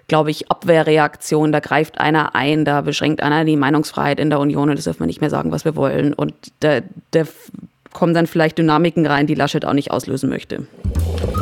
glaube 0.07 0.29
ich, 0.29 0.51
Abwehrreaktion. 0.51 1.51
Da 1.51 1.59
greift 1.59 1.99
einer 1.99 2.35
ein, 2.35 2.63
da 2.63 2.81
beschränkt 2.81 3.23
einer 3.23 3.43
die 3.43 3.57
Meinungsfreiheit 3.57 4.19
in 4.19 4.29
der 4.29 4.39
Union 4.39 4.69
und 4.69 4.75
das 4.77 4.83
dürfen 4.83 4.99
wir 4.99 5.07
nicht 5.07 5.21
mehr 5.21 5.31
sagen, 5.31 5.51
was 5.51 5.65
wir 5.65 5.75
wollen. 5.75 6.13
Und 6.13 6.33
da, 6.59 6.81
da 7.09 7.23
kommen 7.91 8.13
dann 8.13 8.27
vielleicht 8.27 8.57
Dynamiken 8.57 9.05
rein, 9.07 9.25
die 9.25 9.35
Laschet 9.35 9.65
auch 9.65 9.73
nicht 9.73 9.89
auslösen 9.89 10.29
möchte. 10.29 10.67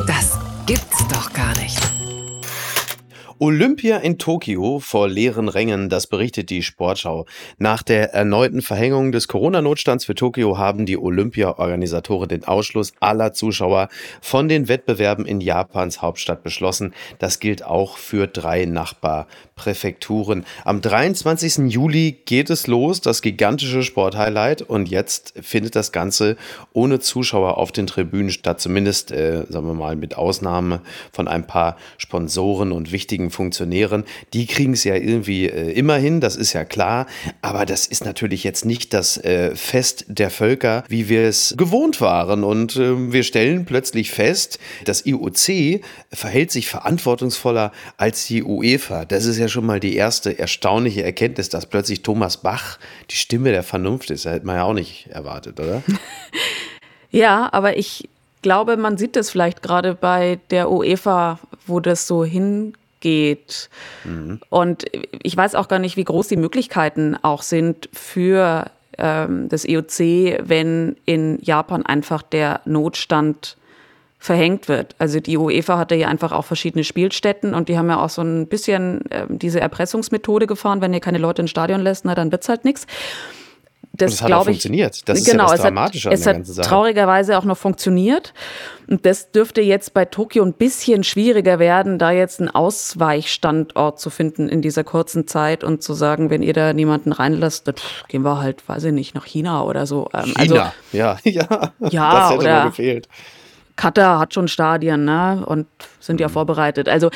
Das 0.07 0.39
gibt's 0.65 1.05
doch 1.09 1.33
gar 1.33 1.53
nicht. 1.61 1.82
Olympia 3.43 3.97
in 3.97 4.19
Tokio 4.19 4.79
vor 4.79 5.09
leeren 5.09 5.49
Rängen, 5.49 5.89
das 5.89 6.07
berichtet 6.07 6.49
die 6.49 6.63
Sportschau. 6.63 7.25
Nach 7.57 7.83
der 7.83 8.13
erneuten 8.13 8.61
Verhängung 8.61 9.11
des 9.11 9.27
Corona-Notstands 9.27 10.05
für 10.05 10.15
Tokio 10.15 10.57
haben 10.57 10.85
die 10.85 10.97
Olympia-Organisatoren 10.97 12.29
den 12.29 12.45
Ausschluss 12.45 12.93
aller 13.01 13.33
Zuschauer 13.33 13.89
von 14.21 14.47
den 14.47 14.69
Wettbewerben 14.69 15.25
in 15.25 15.41
Japans 15.41 16.01
Hauptstadt 16.01 16.41
beschlossen. 16.41 16.93
Das 17.19 17.41
gilt 17.41 17.65
auch 17.65 17.97
für 17.97 18.27
drei 18.27 18.63
Nachbarpräfekturen. 18.63 20.45
Am 20.63 20.79
23. 20.79 21.69
Juli 21.69 22.21
geht 22.23 22.49
es 22.49 22.67
los, 22.67 23.01
das 23.01 23.21
gigantische 23.21 23.83
Sporthighlight. 23.83 24.61
Und 24.61 24.87
jetzt 24.87 25.33
findet 25.41 25.75
das 25.75 25.91
Ganze 25.91 26.37
ohne 26.71 27.01
Zuschauer 27.01 27.57
auf 27.57 27.73
den 27.73 27.87
Tribünen 27.87 28.31
statt. 28.31 28.61
Zumindest, 28.61 29.11
äh, 29.11 29.43
sagen 29.49 29.67
wir 29.67 29.73
mal, 29.73 29.97
mit 29.97 30.15
Ausnahme 30.15 30.79
von 31.11 31.27
ein 31.27 31.45
paar 31.45 31.75
Sponsoren 31.97 32.71
und 32.71 32.93
wichtigen 32.93 33.32
Funktionären, 33.33 34.05
die 34.33 34.45
kriegen 34.45 34.73
es 34.73 34.83
ja 34.83 34.95
irgendwie 34.95 35.49
äh, 35.49 35.71
immer 35.71 35.95
hin, 35.97 36.21
das 36.21 36.35
ist 36.35 36.53
ja 36.53 36.63
klar. 36.63 37.07
Aber 37.41 37.65
das 37.65 37.85
ist 37.85 38.05
natürlich 38.05 38.43
jetzt 38.43 38.65
nicht 38.65 38.93
das 38.93 39.17
äh, 39.17 39.55
Fest 39.55 40.05
der 40.07 40.29
Völker, 40.29 40.83
wie 40.87 41.09
wir 41.09 41.23
es 41.23 41.55
gewohnt 41.57 41.99
waren. 41.99 42.43
Und 42.43 42.77
äh, 42.77 43.11
wir 43.11 43.23
stellen 43.23 43.65
plötzlich 43.65 44.11
fest, 44.11 44.59
das 44.85 45.05
IOC 45.05 45.81
verhält 46.11 46.51
sich 46.51 46.67
verantwortungsvoller 46.67 47.71
als 47.97 48.27
die 48.27 48.43
UEFA. 48.43 49.05
Das 49.05 49.25
ist 49.25 49.37
ja 49.37 49.47
schon 49.47 49.65
mal 49.65 49.79
die 49.79 49.95
erste 49.95 50.37
erstaunliche 50.37 51.03
Erkenntnis, 51.03 51.49
dass 51.49 51.65
plötzlich 51.65 52.03
Thomas 52.03 52.37
Bach 52.37 52.77
die 53.09 53.15
Stimme 53.15 53.51
der 53.51 53.63
Vernunft 53.63 54.11
ist. 54.11 54.25
Hätte 54.25 54.45
man 54.45 54.55
ja 54.55 54.63
auch 54.63 54.73
nicht 54.73 55.07
erwartet, 55.07 55.59
oder? 55.59 55.83
ja, 57.11 57.49
aber 57.51 57.77
ich 57.77 58.09
glaube, 58.43 58.77
man 58.77 58.97
sieht 58.97 59.15
das 59.15 59.31
vielleicht 59.31 59.63
gerade 59.63 59.95
bei 59.95 60.39
der 60.51 60.69
UEFA, 60.69 61.39
wo 61.65 61.79
das 61.79 62.05
so 62.05 62.23
hin 62.23 62.73
geht. 63.03 63.69
Mhm. 64.05 64.39
Und 64.49 64.85
ich 65.21 65.37
weiß 65.37 65.53
auch 65.53 65.67
gar 65.67 65.77
nicht, 65.77 65.97
wie 65.97 66.05
groß 66.05 66.29
die 66.29 66.37
Möglichkeiten 66.37 67.15
auch 67.21 67.43
sind 67.43 67.89
für 67.93 68.71
ähm, 68.97 69.49
das 69.49 69.65
EOC, 69.65 70.39
wenn 70.47 70.95
in 71.05 71.37
Japan 71.41 71.85
einfach 71.85 72.23
der 72.23 72.61
Notstand 72.65 73.57
verhängt 74.17 74.69
wird. 74.69 74.95
Also 74.99 75.19
die 75.19 75.37
UEFA 75.37 75.77
hatte 75.77 75.95
ja 75.95 76.07
einfach 76.07 76.31
auch 76.31 76.45
verschiedene 76.45 76.85
Spielstätten 76.85 77.53
und 77.53 77.67
die 77.67 77.77
haben 77.77 77.89
ja 77.89 78.01
auch 78.01 78.09
so 78.09 78.21
ein 78.21 78.47
bisschen 78.47 79.11
äh, 79.11 79.25
diese 79.27 79.59
Erpressungsmethode 79.59 80.47
gefahren, 80.47 80.79
wenn 80.79 80.93
ihr 80.93 81.01
keine 81.01 81.17
Leute 81.17 81.41
ins 81.41 81.51
Stadion 81.51 81.81
lässt, 81.81 82.05
na 82.05 82.15
dann 82.15 82.31
wird's 82.31 82.47
halt 82.47 82.63
nichts. 82.63 82.87
Das, 83.95 84.11
das 84.11 84.21
hat 84.23 84.31
auch 84.31 84.45
funktioniert. 84.45 85.07
Das 85.07 85.23
genau, 85.23 85.45
ist 85.45 85.51
ja 85.51 85.55
das 85.57 85.61
Dramatische 85.61 86.09
es 86.09 86.25
hat, 86.25 86.39
es 86.39 86.57
hat 86.57 86.65
traurigerweise 86.65 87.37
auch 87.37 87.43
noch 87.43 87.57
funktioniert. 87.57 88.33
Und 88.87 89.05
das 89.05 89.31
dürfte 89.31 89.61
jetzt 89.61 89.93
bei 89.93 90.05
Tokio 90.05 90.43
ein 90.43 90.53
bisschen 90.53 91.03
schwieriger 91.03 91.59
werden, 91.59 91.99
da 91.99 92.11
jetzt 92.11 92.39
einen 92.39 92.49
Ausweichstandort 92.49 93.99
zu 93.99 94.09
finden 94.09 94.49
in 94.49 94.63
dieser 94.63 94.83
kurzen 94.83 95.27
Zeit 95.27 95.63
und 95.63 95.83
zu 95.83 95.93
sagen, 95.93 96.31
wenn 96.31 96.41
ihr 96.41 96.53
da 96.53 96.73
niemanden 96.73 97.11
reinlasst, 97.11 97.67
dann 97.67 97.75
gehen 98.07 98.23
wir 98.23 98.41
halt, 98.41 98.67
weiß 98.67 98.85
ich 98.85 98.93
nicht, 98.93 99.13
nach 99.13 99.25
China 99.25 99.63
oder 99.63 99.85
so. 99.85 100.09
Ähm, 100.11 100.33
also 100.35 100.55
China, 100.55 100.63
also, 100.63 100.97
ja, 100.97 101.17
ja. 101.23 101.71
Ja, 101.89 102.11
das 102.13 102.29
hätte 102.31 102.39
oder, 102.39 102.65
gefehlt. 102.65 103.07
Katar 103.75 104.19
hat 104.19 104.33
schon 104.33 104.47
Stadien, 104.47 105.05
ne? 105.05 105.43
Und 105.45 105.67
sind 105.99 106.19
ja 106.19 106.29
mhm. 106.29 106.33
vorbereitet. 106.33 106.89
Also, 106.89 107.11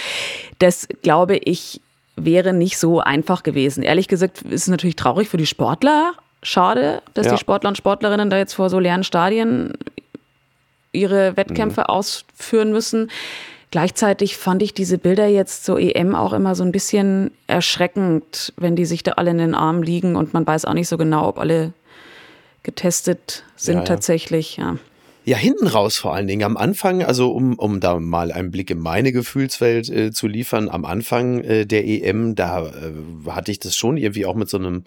das 0.60 0.88
glaube 1.02 1.38
ich, 1.38 1.82
wäre 2.16 2.54
nicht 2.54 2.78
so 2.78 3.00
einfach 3.00 3.42
gewesen. 3.42 3.82
Ehrlich 3.82 4.08
gesagt 4.08 4.44
ist 4.44 4.64
es 4.64 4.68
natürlich 4.68 4.96
traurig 4.96 5.28
für 5.30 5.38
die 5.38 5.46
Sportler, 5.46 6.14
schade, 6.44 7.02
dass 7.14 7.26
ja. 7.26 7.34
die 7.34 7.38
Sportler 7.40 7.70
und 7.70 7.78
Sportlerinnen 7.78 8.30
da 8.30 8.38
jetzt 8.38 8.54
vor 8.54 8.70
so 8.70 8.80
leeren 8.80 9.04
Stadien 9.04 9.74
ihre 10.92 11.38
Wettkämpfe 11.38 11.82
mhm. 11.82 11.88
ausführen 11.88 12.72
müssen. 12.72 13.10
Gleichzeitig 13.70 14.38
fand 14.38 14.64
ich 14.64 14.74
diese 14.74 14.98
Bilder 14.98 15.28
jetzt 15.28 15.66
zur 15.66 15.80
EM 15.80 16.16
auch 16.16 16.32
immer 16.32 16.56
so 16.56 16.64
ein 16.64 16.72
bisschen 16.72 17.32
erschreckend, 17.48 18.54
wenn 18.56 18.76
die 18.76 18.86
sich 18.86 19.04
da 19.04 19.14
alle 19.14 19.32
in 19.32 19.40
den 19.40 19.56
Armen 19.56 19.84
liegen 19.84 20.16
und 20.16 20.34
man 20.34 20.48
weiß 20.48 20.66
auch 20.66 20.74
nicht 20.74 20.88
so 20.88 20.98
genau, 20.98 21.28
ob 21.28 21.38
alle 21.38 21.74
getestet 22.64 23.44
sind 23.56 23.76
ja, 23.76 23.80
ja. 23.82 23.86
tatsächlich. 23.86 24.58
Ja. 24.58 24.78
Ja, 25.26 25.36
hinten 25.36 25.68
raus 25.68 25.98
vor 25.98 26.16
allen 26.16 26.28
Dingen. 26.28 26.44
Am 26.44 26.56
Anfang, 26.56 27.04
also 27.04 27.34
um, 27.34 27.60
um 27.60 27.82
da 27.82 28.00
mal 28.00 28.32
einen 28.32 28.50
Blick 28.50 28.70
in 28.70 28.80
meine 28.80 29.12
Gefühlswelt 29.12 29.90
äh, 29.90 30.12
zu 30.14 30.26
liefern, 30.26 30.70
am 30.70 30.86
Anfang 30.86 31.42
äh, 31.42 31.66
der 31.66 31.86
EM, 31.86 32.36
da 32.36 32.68
äh, 32.68 33.30
hatte 33.30 33.52
ich 33.52 33.60
das 33.60 33.76
schon 33.76 33.98
irgendwie 33.98 34.26
auch 34.26 34.36
mit 34.36 34.48
so 34.48 34.58
einem 34.58 34.86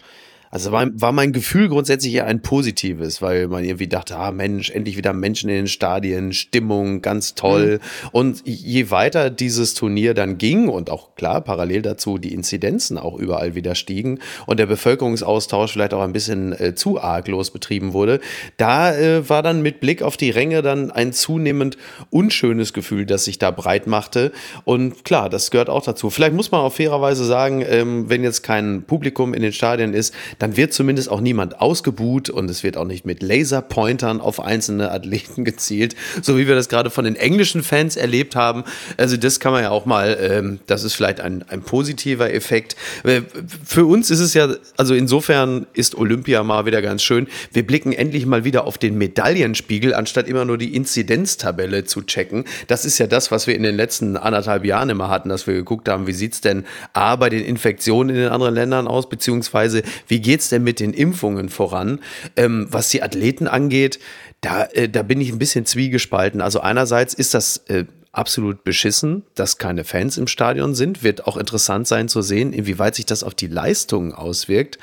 also 0.51 0.73
war, 0.73 0.87
war 0.93 1.13
mein 1.13 1.31
Gefühl 1.31 1.69
grundsätzlich 1.69 2.13
eher 2.13 2.25
ein 2.25 2.41
positives, 2.41 3.21
weil 3.21 3.47
man 3.47 3.63
irgendwie 3.63 3.87
dachte, 3.87 4.17
ah 4.17 4.31
Mensch, 4.31 4.69
endlich 4.69 4.97
wieder 4.97 5.13
Menschen 5.13 5.49
in 5.49 5.55
den 5.55 5.67
Stadien, 5.67 6.33
Stimmung, 6.33 7.01
ganz 7.01 7.35
toll. 7.35 7.79
Mhm. 7.81 8.09
Und 8.11 8.41
je 8.45 8.91
weiter 8.91 9.29
dieses 9.29 9.73
Turnier 9.75 10.13
dann 10.13 10.37
ging 10.37 10.67
und 10.67 10.89
auch 10.89 11.15
klar, 11.15 11.39
parallel 11.39 11.81
dazu 11.81 12.17
die 12.17 12.33
Inzidenzen 12.33 12.97
auch 12.97 13.17
überall 13.17 13.55
wieder 13.55 13.75
stiegen 13.75 14.19
und 14.45 14.59
der 14.59 14.65
Bevölkerungsaustausch 14.65 15.71
vielleicht 15.71 15.93
auch 15.93 16.01
ein 16.01 16.11
bisschen 16.11 16.51
äh, 16.51 16.75
zu 16.75 16.99
arglos 16.99 17.51
betrieben 17.51 17.93
wurde, 17.93 18.19
da 18.57 18.93
äh, 18.93 19.29
war 19.29 19.43
dann 19.43 19.61
mit 19.61 19.79
Blick 19.79 20.01
auf 20.01 20.17
die 20.17 20.31
Ränge 20.31 20.61
dann 20.61 20.91
ein 20.91 21.13
zunehmend 21.13 21.77
unschönes 22.09 22.73
Gefühl, 22.73 23.05
das 23.05 23.23
sich 23.23 23.39
da 23.39 23.51
breit 23.51 23.87
machte. 23.87 24.33
Und 24.65 25.05
klar, 25.05 25.29
das 25.29 25.49
gehört 25.49 25.69
auch 25.69 25.83
dazu. 25.83 26.09
Vielleicht 26.09 26.33
muss 26.33 26.51
man 26.51 26.59
auch 26.59 26.73
fairerweise 26.73 27.23
sagen, 27.23 27.63
ähm, 27.65 28.09
wenn 28.09 28.21
jetzt 28.23 28.43
kein 28.43 28.83
Publikum 28.83 29.33
in 29.33 29.41
den 29.41 29.53
Stadien 29.53 29.93
ist, 29.93 30.13
dann 30.41 30.57
wird 30.57 30.73
zumindest 30.73 31.09
auch 31.09 31.21
niemand 31.21 31.61
ausgebuht 31.61 32.31
und 32.31 32.49
es 32.49 32.63
wird 32.63 32.75
auch 32.75 32.85
nicht 32.85 33.05
mit 33.05 33.21
Laserpointern 33.21 34.19
auf 34.19 34.39
einzelne 34.39 34.91
Athleten 34.91 35.45
gezielt, 35.45 35.95
so 36.21 36.35
wie 36.35 36.47
wir 36.47 36.55
das 36.55 36.67
gerade 36.67 36.89
von 36.89 37.05
den 37.05 37.15
englischen 37.15 37.61
Fans 37.61 37.95
erlebt 37.95 38.35
haben. 38.35 38.63
Also 38.97 39.17
das 39.17 39.39
kann 39.39 39.51
man 39.51 39.61
ja 39.61 39.69
auch 39.69 39.85
mal, 39.85 40.17
ähm, 40.19 40.59
das 40.65 40.83
ist 40.83 40.95
vielleicht 40.95 41.21
ein, 41.21 41.45
ein 41.47 41.61
positiver 41.61 42.33
Effekt. 42.33 42.75
Äh, 43.03 43.21
für 43.63 43.85
uns 43.85 44.09
ist 44.09 44.19
es 44.19 44.33
ja, 44.33 44.49
also 44.77 44.95
insofern 44.95 45.67
ist 45.73 45.95
Olympia 45.95 46.43
mal 46.43 46.65
wieder 46.65 46.81
ganz 46.81 47.03
schön. 47.03 47.27
Wir 47.53 47.65
blicken 47.65 47.93
endlich 47.93 48.25
mal 48.25 48.43
wieder 48.43 48.65
auf 48.65 48.79
den 48.79 48.97
Medaillenspiegel, 48.97 49.93
anstatt 49.93 50.27
immer 50.27 50.45
nur 50.45 50.57
die 50.57 50.75
Inzidenztabelle 50.75 51.83
zu 51.83 52.01
checken. 52.01 52.45
Das 52.67 52.83
ist 52.83 52.97
ja 52.97 53.05
das, 53.05 53.29
was 53.29 53.45
wir 53.45 53.55
in 53.55 53.61
den 53.61 53.75
letzten 53.75 54.17
anderthalb 54.17 54.65
Jahren 54.65 54.89
immer 54.89 55.09
hatten, 55.09 55.29
dass 55.29 55.45
wir 55.45 55.53
geguckt 55.53 55.87
haben, 55.87 56.07
wie 56.07 56.13
sieht 56.13 56.33
es 56.33 56.41
denn 56.41 56.65
A 56.93 57.15
bei 57.15 57.29
den 57.29 57.45
Infektionen 57.45 58.09
in 58.09 58.15
den 58.15 58.29
anderen 58.29 58.55
Ländern 58.55 58.87
aus, 58.87 59.07
beziehungsweise 59.07 59.83
wie 60.07 60.19
geht 60.19 60.30
es 60.39 60.49
denn 60.49 60.63
mit 60.63 60.79
den 60.79 60.93
Impfungen 60.93 61.49
voran? 61.49 61.99
Ähm, 62.35 62.67
was 62.69 62.89
die 62.89 63.03
Athleten 63.03 63.47
angeht, 63.47 63.99
da, 64.41 64.63
äh, 64.63 64.89
da 64.89 65.03
bin 65.03 65.21
ich 65.21 65.31
ein 65.31 65.39
bisschen 65.39 65.65
zwiegespalten. 65.65 66.41
Also 66.41 66.61
einerseits 66.61 67.13
ist 67.13 67.33
das 67.33 67.57
äh, 67.67 67.85
absolut 68.11 68.63
beschissen, 68.63 69.23
dass 69.35 69.57
keine 69.57 69.83
Fans 69.83 70.17
im 70.17 70.27
Stadion 70.27 70.75
sind. 70.75 71.03
Wird 71.03 71.27
auch 71.27 71.37
interessant 71.37 71.87
sein 71.87 72.09
zu 72.09 72.21
sehen, 72.21 72.53
inwieweit 72.53 72.95
sich 72.95 73.05
das 73.05 73.23
auf 73.23 73.35
die 73.35 73.47
Leistungen 73.47 74.13
auswirkt. 74.13 74.77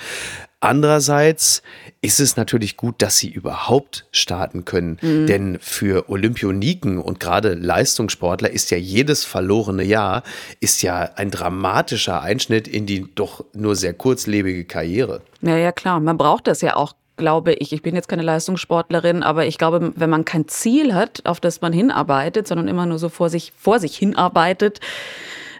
Andererseits 0.60 1.62
ist 2.00 2.18
es 2.18 2.36
natürlich 2.36 2.76
gut, 2.76 3.00
dass 3.00 3.16
sie 3.16 3.28
überhaupt 3.28 4.06
starten 4.10 4.64
können. 4.64 4.98
Mhm. 5.00 5.26
Denn 5.28 5.58
für 5.60 6.08
Olympioniken 6.10 6.98
und 6.98 7.20
gerade 7.20 7.54
Leistungssportler 7.54 8.50
ist 8.50 8.72
ja 8.72 8.76
jedes 8.76 9.24
verlorene 9.24 9.84
Jahr 9.84 10.24
ist 10.58 10.82
ja 10.82 11.10
ein 11.14 11.30
dramatischer 11.30 12.22
Einschnitt 12.22 12.66
in 12.66 12.86
die 12.86 13.06
doch 13.14 13.44
nur 13.52 13.76
sehr 13.76 13.94
kurzlebige 13.94 14.64
Karriere. 14.64 15.22
Ja, 15.42 15.56
ja, 15.56 15.70
klar. 15.70 16.00
Man 16.00 16.18
braucht 16.18 16.48
das 16.48 16.60
ja 16.60 16.74
auch 16.74 16.94
glaube 17.18 17.52
ich. 17.52 17.72
Ich 17.72 17.82
bin 17.82 17.94
jetzt 17.94 18.08
keine 18.08 18.22
Leistungssportlerin, 18.22 19.22
aber 19.22 19.44
ich 19.44 19.58
glaube, 19.58 19.92
wenn 19.96 20.08
man 20.08 20.24
kein 20.24 20.48
Ziel 20.48 20.94
hat, 20.94 21.26
auf 21.26 21.40
das 21.40 21.60
man 21.60 21.72
hinarbeitet, 21.72 22.46
sondern 22.46 22.68
immer 22.68 22.86
nur 22.86 22.98
so 22.98 23.08
vor 23.08 23.28
sich, 23.28 23.52
vor 23.58 23.80
sich 23.80 23.96
hinarbeitet, 23.96 24.80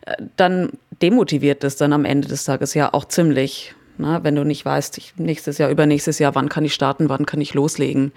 äh, 0.06 0.14
dann 0.36 0.70
demotiviert 1.02 1.64
das 1.64 1.76
dann 1.76 1.92
am 1.92 2.04
Ende 2.04 2.28
des 2.28 2.44
Tages 2.44 2.74
ja 2.74 2.94
auch 2.94 3.04
ziemlich. 3.04 3.74
Na, 3.98 4.22
wenn 4.22 4.36
du 4.36 4.44
nicht 4.44 4.64
weißt, 4.64 4.96
ich, 4.98 5.14
nächstes 5.16 5.58
Jahr, 5.58 5.70
übernächstes 5.70 6.20
Jahr, 6.20 6.36
wann 6.36 6.48
kann 6.48 6.64
ich 6.64 6.72
starten, 6.72 7.08
wann 7.08 7.26
kann 7.26 7.40
ich 7.40 7.52
loslegen. 7.54 8.12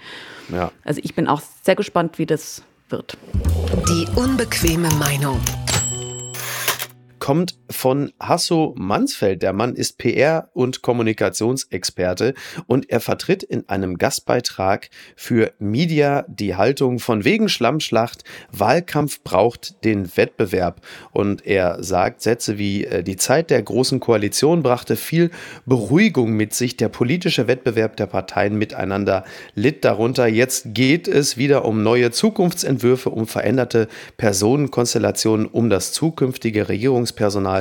Ja. 0.48 0.70
Also 0.84 1.00
ich 1.02 1.16
bin 1.16 1.26
auch 1.26 1.42
sehr 1.62 1.74
gespannt, 1.74 2.18
wie 2.18 2.26
das 2.26 2.62
wird. 2.88 3.18
Die 3.88 4.06
unbequeme 4.14 4.88
Meinung 5.00 5.40
kommt 7.18 7.61
von 7.72 8.12
Hasso 8.20 8.74
Mansfeld. 8.76 9.42
Der 9.42 9.52
Mann 9.52 9.74
ist 9.74 9.98
PR- 9.98 10.48
und 10.52 10.82
Kommunikationsexperte 10.82 12.34
und 12.66 12.90
er 12.90 13.00
vertritt 13.00 13.42
in 13.42 13.68
einem 13.68 13.98
Gastbeitrag 13.98 14.90
für 15.16 15.52
Media 15.58 16.24
die 16.28 16.56
Haltung 16.56 16.98
von 16.98 17.24
wegen 17.24 17.48
Schlammschlacht, 17.48 18.24
Wahlkampf 18.50 19.22
braucht 19.22 19.84
den 19.84 20.16
Wettbewerb. 20.16 20.80
Und 21.10 21.46
er 21.46 21.82
sagt 21.82 22.22
Sätze 22.22 22.58
wie, 22.58 22.84
äh, 22.84 23.02
die 23.02 23.16
Zeit 23.16 23.50
der 23.50 23.62
großen 23.62 24.00
Koalition 24.00 24.62
brachte 24.62 24.96
viel 24.96 25.30
Beruhigung 25.66 26.32
mit 26.32 26.54
sich. 26.54 26.76
Der 26.76 26.88
politische 26.88 27.46
Wettbewerb 27.48 27.96
der 27.96 28.06
Parteien 28.06 28.56
miteinander 28.56 29.24
litt 29.54 29.84
darunter. 29.84 30.26
Jetzt 30.26 30.74
geht 30.74 31.08
es 31.08 31.36
wieder 31.36 31.64
um 31.64 31.82
neue 31.82 32.10
Zukunftsentwürfe, 32.10 33.10
um 33.10 33.26
veränderte 33.26 33.88
Personenkonstellationen, 34.16 35.46
um 35.46 35.70
das 35.70 35.92
zukünftige 35.92 36.68
Regierungs 36.68 37.12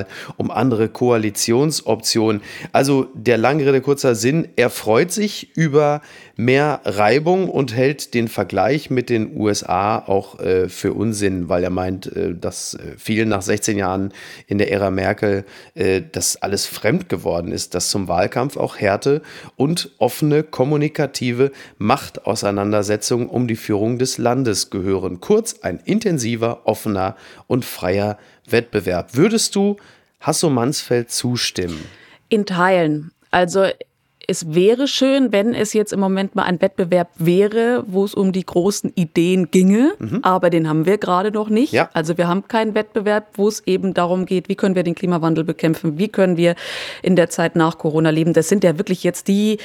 Regierungspersonal, 0.01 0.05
um 0.37 0.51
andere 0.51 0.89
Koalitionsoptionen. 0.89 2.41
Also 2.71 3.07
der 3.13 3.37
lange 3.37 3.65
Rede, 3.65 3.81
kurzer 3.81 4.15
Sinn, 4.15 4.47
er 4.55 4.69
freut 4.69 5.11
sich 5.11 5.55
über 5.55 6.01
mehr 6.35 6.81
Reibung 6.85 7.49
und 7.49 7.75
hält 7.75 8.13
den 8.13 8.27
Vergleich 8.27 8.89
mit 8.89 9.09
den 9.09 9.37
USA 9.37 9.99
auch 9.99 10.39
äh, 10.39 10.69
für 10.69 10.93
Unsinn, 10.93 11.49
weil 11.49 11.63
er 11.63 11.69
meint, 11.69 12.07
äh, 12.15 12.33
dass 12.33 12.73
äh, 12.73 12.95
vielen 12.97 13.29
nach 13.29 13.41
16 13.41 13.77
Jahren 13.77 14.13
in 14.47 14.57
der 14.57 14.71
Ära 14.71 14.89
Merkel 14.89 15.45
äh, 15.75 16.01
das 16.11 16.41
alles 16.41 16.65
fremd 16.65 17.09
geworden 17.09 17.51
ist, 17.51 17.75
dass 17.75 17.89
zum 17.89 18.07
Wahlkampf 18.07 18.57
auch 18.57 18.77
Härte 18.77 19.21
und 19.55 19.91
offene 19.99 20.43
kommunikative 20.43 21.51
Machtauseinandersetzungen 21.77 23.27
um 23.27 23.47
die 23.47 23.55
Führung 23.55 23.99
des 23.99 24.17
Landes 24.17 24.69
gehören. 24.69 25.19
Kurz 25.19 25.59
ein 25.61 25.79
intensiver, 25.85 26.61
offener 26.65 27.15
und 27.47 27.65
freier 27.65 28.17
Wettbewerb. 28.51 29.15
Würdest 29.15 29.55
du 29.55 29.77
Hasso 30.19 30.49
Mansfeld 30.49 31.11
zustimmen? 31.11 31.83
In 32.29 32.45
Teilen. 32.45 33.11
Also 33.31 33.65
es 34.27 34.53
wäre 34.53 34.87
schön, 34.87 35.31
wenn 35.31 35.53
es 35.53 35.73
jetzt 35.73 35.91
im 35.91 35.99
Moment 35.99 36.35
mal 36.35 36.43
ein 36.43 36.61
Wettbewerb 36.61 37.09
wäre, 37.17 37.83
wo 37.87 38.05
es 38.05 38.13
um 38.13 38.31
die 38.31 38.45
großen 38.45 38.91
Ideen 38.95 39.51
ginge, 39.51 39.93
mhm. 39.99 40.19
aber 40.21 40.49
den 40.49 40.69
haben 40.69 40.85
wir 40.85 40.97
gerade 40.97 41.31
noch 41.31 41.49
nicht. 41.49 41.73
Ja. 41.73 41.89
Also 41.93 42.17
wir 42.17 42.27
haben 42.27 42.47
keinen 42.47 42.75
Wettbewerb, 42.75 43.27
wo 43.33 43.47
es 43.47 43.61
eben 43.65 43.93
darum 43.93 44.25
geht, 44.25 44.47
wie 44.47 44.55
können 44.55 44.75
wir 44.75 44.83
den 44.83 44.95
Klimawandel 44.95 45.43
bekämpfen, 45.43 45.97
wie 45.97 46.07
können 46.07 46.37
wir 46.37 46.55
in 47.01 47.15
der 47.15 47.29
Zeit 47.29 47.55
nach 47.55 47.77
Corona 47.77 48.09
leben. 48.09 48.33
Das 48.33 48.47
sind 48.47 48.63
ja 48.63 48.77
wirklich 48.77 49.03
jetzt 49.03 49.27
die 49.27 49.57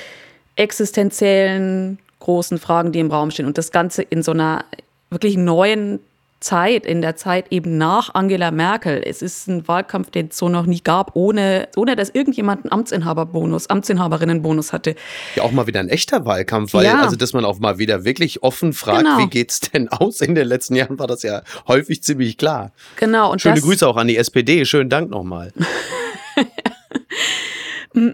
existenziellen 0.56 1.98
großen 2.18 2.58
Fragen, 2.58 2.92
die 2.92 3.00
im 3.00 3.10
Raum 3.10 3.30
stehen 3.30 3.46
und 3.46 3.58
das 3.58 3.70
Ganze 3.70 4.02
in 4.02 4.22
so 4.22 4.32
einer 4.32 4.64
wirklich 5.10 5.36
neuen 5.36 6.00
Zeit, 6.46 6.86
in 6.86 7.02
der 7.02 7.16
Zeit 7.16 7.46
eben 7.50 7.76
nach 7.76 8.14
Angela 8.14 8.52
Merkel. 8.52 9.02
Es 9.04 9.20
ist 9.20 9.48
ein 9.48 9.66
Wahlkampf, 9.66 10.10
den 10.10 10.28
es 10.28 10.36
so 10.36 10.48
noch 10.48 10.66
nie 10.66 10.80
gab, 10.80 11.16
ohne, 11.16 11.68
ohne 11.74 11.96
dass 11.96 12.10
irgendjemand 12.10 12.64
einen 12.64 12.72
Amtsinhaberbonus, 12.72 13.68
Amtsinhaberinnenbonus 13.68 14.72
hatte. 14.72 14.94
Ja, 15.34 15.42
auch 15.42 15.50
mal 15.50 15.66
wieder 15.66 15.80
ein 15.80 15.88
echter 15.88 16.24
Wahlkampf, 16.24 16.72
weil, 16.72 16.84
ja. 16.84 17.00
also, 17.02 17.16
dass 17.16 17.32
man 17.32 17.44
auch 17.44 17.58
mal 17.58 17.78
wieder 17.78 18.04
wirklich 18.04 18.44
offen 18.44 18.74
fragt, 18.74 19.04
genau. 19.04 19.18
wie 19.18 19.26
geht's 19.26 19.58
denn 19.60 19.88
aus? 19.88 20.20
In 20.20 20.36
den 20.36 20.46
letzten 20.46 20.76
Jahren 20.76 21.00
war 21.00 21.08
das 21.08 21.24
ja 21.24 21.42
häufig 21.66 22.04
ziemlich 22.04 22.38
klar. 22.38 22.70
Genau. 22.94 23.32
Und 23.32 23.42
Schöne 23.42 23.60
Grüße 23.60 23.86
auch 23.86 23.96
an 23.96 24.06
die 24.06 24.16
SPD. 24.16 24.64
Schönen 24.66 24.88
Dank 24.88 25.10
nochmal. 25.10 25.52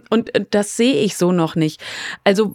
Und 0.09 0.31
das 0.51 0.77
sehe 0.77 0.95
ich 1.03 1.17
so 1.17 1.33
noch 1.33 1.57
nicht. 1.57 1.83
Also 2.25 2.55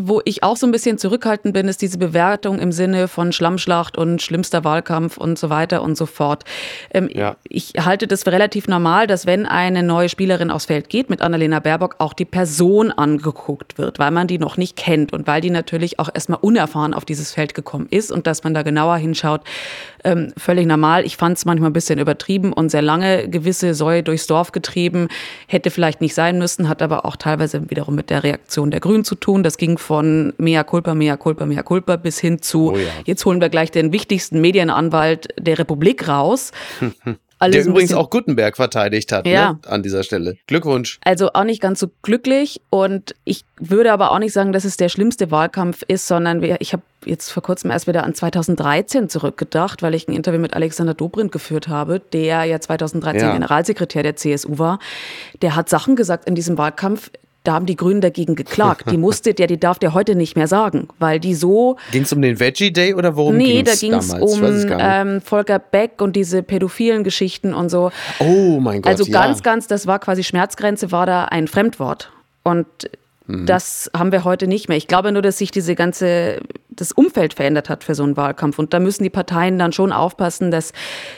wo 0.00 0.22
ich 0.24 0.44
auch 0.44 0.56
so 0.56 0.66
ein 0.66 0.70
bisschen 0.70 0.96
zurückhaltend 0.96 1.52
bin, 1.52 1.66
ist 1.66 1.82
diese 1.82 1.98
Bewertung 1.98 2.60
im 2.60 2.70
Sinne 2.70 3.08
von 3.08 3.32
Schlammschlacht 3.32 3.98
und 3.98 4.22
schlimmster 4.22 4.62
Wahlkampf 4.62 5.16
und 5.16 5.38
so 5.38 5.50
weiter 5.50 5.82
und 5.82 5.96
so 5.96 6.06
fort. 6.06 6.44
Ähm, 6.94 7.10
ja. 7.12 7.36
Ich 7.48 7.72
halte 7.80 8.06
das 8.06 8.22
für 8.22 8.30
relativ 8.32 8.68
normal, 8.68 9.08
dass 9.08 9.26
wenn 9.26 9.44
eine 9.44 9.82
neue 9.82 10.08
Spielerin 10.08 10.50
aufs 10.50 10.66
Feld 10.66 10.88
geht 10.88 11.10
mit 11.10 11.20
Annalena 11.20 11.58
Baerbock, 11.58 11.96
auch 11.98 12.12
die 12.12 12.24
Person 12.24 12.92
angeguckt 12.92 13.76
wird, 13.76 13.98
weil 13.98 14.12
man 14.12 14.28
die 14.28 14.38
noch 14.38 14.56
nicht 14.56 14.76
kennt 14.76 15.12
und 15.12 15.26
weil 15.26 15.40
die 15.40 15.50
natürlich 15.50 15.98
auch 15.98 16.10
erstmal 16.14 16.38
unerfahren 16.40 16.94
auf 16.94 17.04
dieses 17.04 17.32
Feld 17.32 17.54
gekommen 17.54 17.88
ist 17.90 18.12
und 18.12 18.28
dass 18.28 18.44
man 18.44 18.54
da 18.54 18.62
genauer 18.62 18.96
hinschaut, 18.98 19.40
ähm, 20.04 20.32
völlig 20.36 20.66
normal. 20.66 21.04
Ich 21.04 21.16
fand 21.16 21.36
es 21.38 21.44
manchmal 21.44 21.70
ein 21.70 21.74
bisschen 21.74 21.98
übertrieben 21.98 22.52
und 22.52 22.70
sehr 22.70 22.82
lange 22.82 23.28
gewisse 23.28 23.74
Säue 23.74 24.02
durchs 24.02 24.26
Dorf 24.26 24.52
getrieben. 24.52 25.08
Hätte 25.46 25.70
vielleicht 25.70 26.00
nicht 26.00 26.14
sein 26.14 26.38
müssen, 26.38 26.68
hat 26.68 26.82
aber 26.82 27.04
auch 27.04 27.16
teilweise 27.16 27.70
wiederum 27.70 27.94
mit 27.94 28.10
der 28.10 28.24
Reaktion 28.24 28.70
der 28.70 28.80
Grünen 28.80 29.04
zu 29.04 29.14
tun. 29.14 29.42
Das 29.42 29.56
ging 29.56 29.78
von 29.78 30.32
mea 30.38 30.64
culpa, 30.64 30.94
mea 30.94 31.16
culpa, 31.16 31.46
mea 31.46 31.62
culpa 31.62 31.96
bis 31.96 32.18
hin 32.18 32.42
zu, 32.42 32.72
oh 32.72 32.76
ja. 32.76 32.88
jetzt 33.04 33.24
holen 33.24 33.40
wir 33.40 33.48
gleich 33.48 33.70
den 33.70 33.92
wichtigsten 33.92 34.40
Medienanwalt 34.40 35.28
der 35.38 35.58
Republik 35.58 36.08
raus. 36.08 36.52
Alles 37.38 37.64
der 37.64 37.66
übrigens 37.66 37.92
auch 37.92 38.10
Gutenberg 38.10 38.56
verteidigt 38.56 39.12
hat 39.12 39.26
ja. 39.26 39.52
ne, 39.52 39.58
an 39.66 39.82
dieser 39.82 40.02
Stelle. 40.02 40.36
Glückwunsch. 40.46 40.98
Also 41.04 41.30
auch 41.32 41.44
nicht 41.44 41.60
ganz 41.60 41.80
so 41.80 41.88
glücklich 42.02 42.60
und 42.70 43.14
ich 43.24 43.44
würde 43.58 43.92
aber 43.92 44.10
auch 44.12 44.18
nicht 44.18 44.32
sagen, 44.32 44.52
dass 44.52 44.64
es 44.64 44.76
der 44.76 44.88
schlimmste 44.88 45.30
Wahlkampf 45.30 45.82
ist, 45.86 46.06
sondern 46.06 46.42
ich 46.42 46.72
habe 46.72 46.82
jetzt 47.04 47.30
vor 47.30 47.42
kurzem 47.42 47.70
erst 47.70 47.86
wieder 47.86 48.04
an 48.04 48.14
2013 48.14 49.08
zurückgedacht, 49.08 49.82
weil 49.82 49.94
ich 49.94 50.08
ein 50.08 50.12
Interview 50.12 50.40
mit 50.40 50.54
Alexander 50.54 50.94
Dobrindt 50.94 51.32
geführt 51.32 51.68
habe, 51.68 52.00
der 52.00 52.44
ja 52.44 52.60
2013 52.60 53.28
ja. 53.28 53.32
Generalsekretär 53.32 54.02
der 54.02 54.16
CSU 54.16 54.58
war. 54.58 54.78
Der 55.42 55.54
hat 55.54 55.68
Sachen 55.68 55.96
gesagt 55.96 56.28
in 56.28 56.34
diesem 56.34 56.58
Wahlkampf, 56.58 57.10
da 57.48 57.54
haben 57.54 57.64
die 57.64 57.76
Grünen 57.76 58.02
dagegen 58.02 58.34
geklagt. 58.34 58.90
Die 58.90 58.98
musste 58.98 59.32
der, 59.32 59.46
die 59.46 59.58
darf 59.58 59.78
der 59.78 59.94
heute 59.94 60.14
nicht 60.14 60.36
mehr 60.36 60.46
sagen, 60.46 60.88
weil 60.98 61.18
die 61.18 61.34
so. 61.34 61.76
Ging 61.92 62.02
es 62.02 62.12
um 62.12 62.20
den 62.20 62.38
Veggie 62.38 62.72
Day 62.72 62.92
oder 62.92 63.16
worum 63.16 63.38
nee, 63.38 63.62
ging's 63.62 63.80
da 63.80 63.86
ging 63.86 63.94
es 63.94 64.12
um 64.12 64.42
ähm, 64.78 65.22
Volker 65.22 65.58
Beck 65.58 66.02
und 66.02 66.14
diese 66.14 66.42
pädophilen 66.42 67.04
Geschichten 67.04 67.54
und 67.54 67.70
so. 67.70 67.90
Oh 68.18 68.60
mein 68.60 68.82
Gott. 68.82 68.90
Also 68.90 69.06
ganz, 69.10 69.38
ja. 69.38 69.42
ganz, 69.42 69.66
das 69.66 69.86
war 69.86 69.98
quasi 69.98 70.24
Schmerzgrenze, 70.24 70.92
war 70.92 71.06
da 71.06 71.24
ein 71.24 71.48
Fremdwort. 71.48 72.12
Und 72.42 72.66
Mhm. 73.28 73.44
Das 73.44 73.90
haben 73.94 74.10
wir 74.10 74.24
heute 74.24 74.46
nicht 74.46 74.68
mehr. 74.68 74.76
Ich 74.78 74.88
glaube 74.88 75.12
nur, 75.12 75.22
dass 75.22 75.38
sich 75.38 75.50
diese 75.50 75.74
ganze, 75.74 76.40
das 76.70 76.92
Umfeld 76.92 77.34
verändert 77.34 77.68
hat 77.68 77.84
für 77.84 77.94
so 77.94 78.02
einen 78.02 78.16
Wahlkampf. 78.16 78.58
Und 78.58 78.72
da 78.72 78.80
müssen 78.80 79.02
die 79.02 79.10
Parteien 79.10 79.58
dann 79.58 79.72
schon 79.72 79.92
aufpassen, 79.92 80.50
dass 80.50 80.72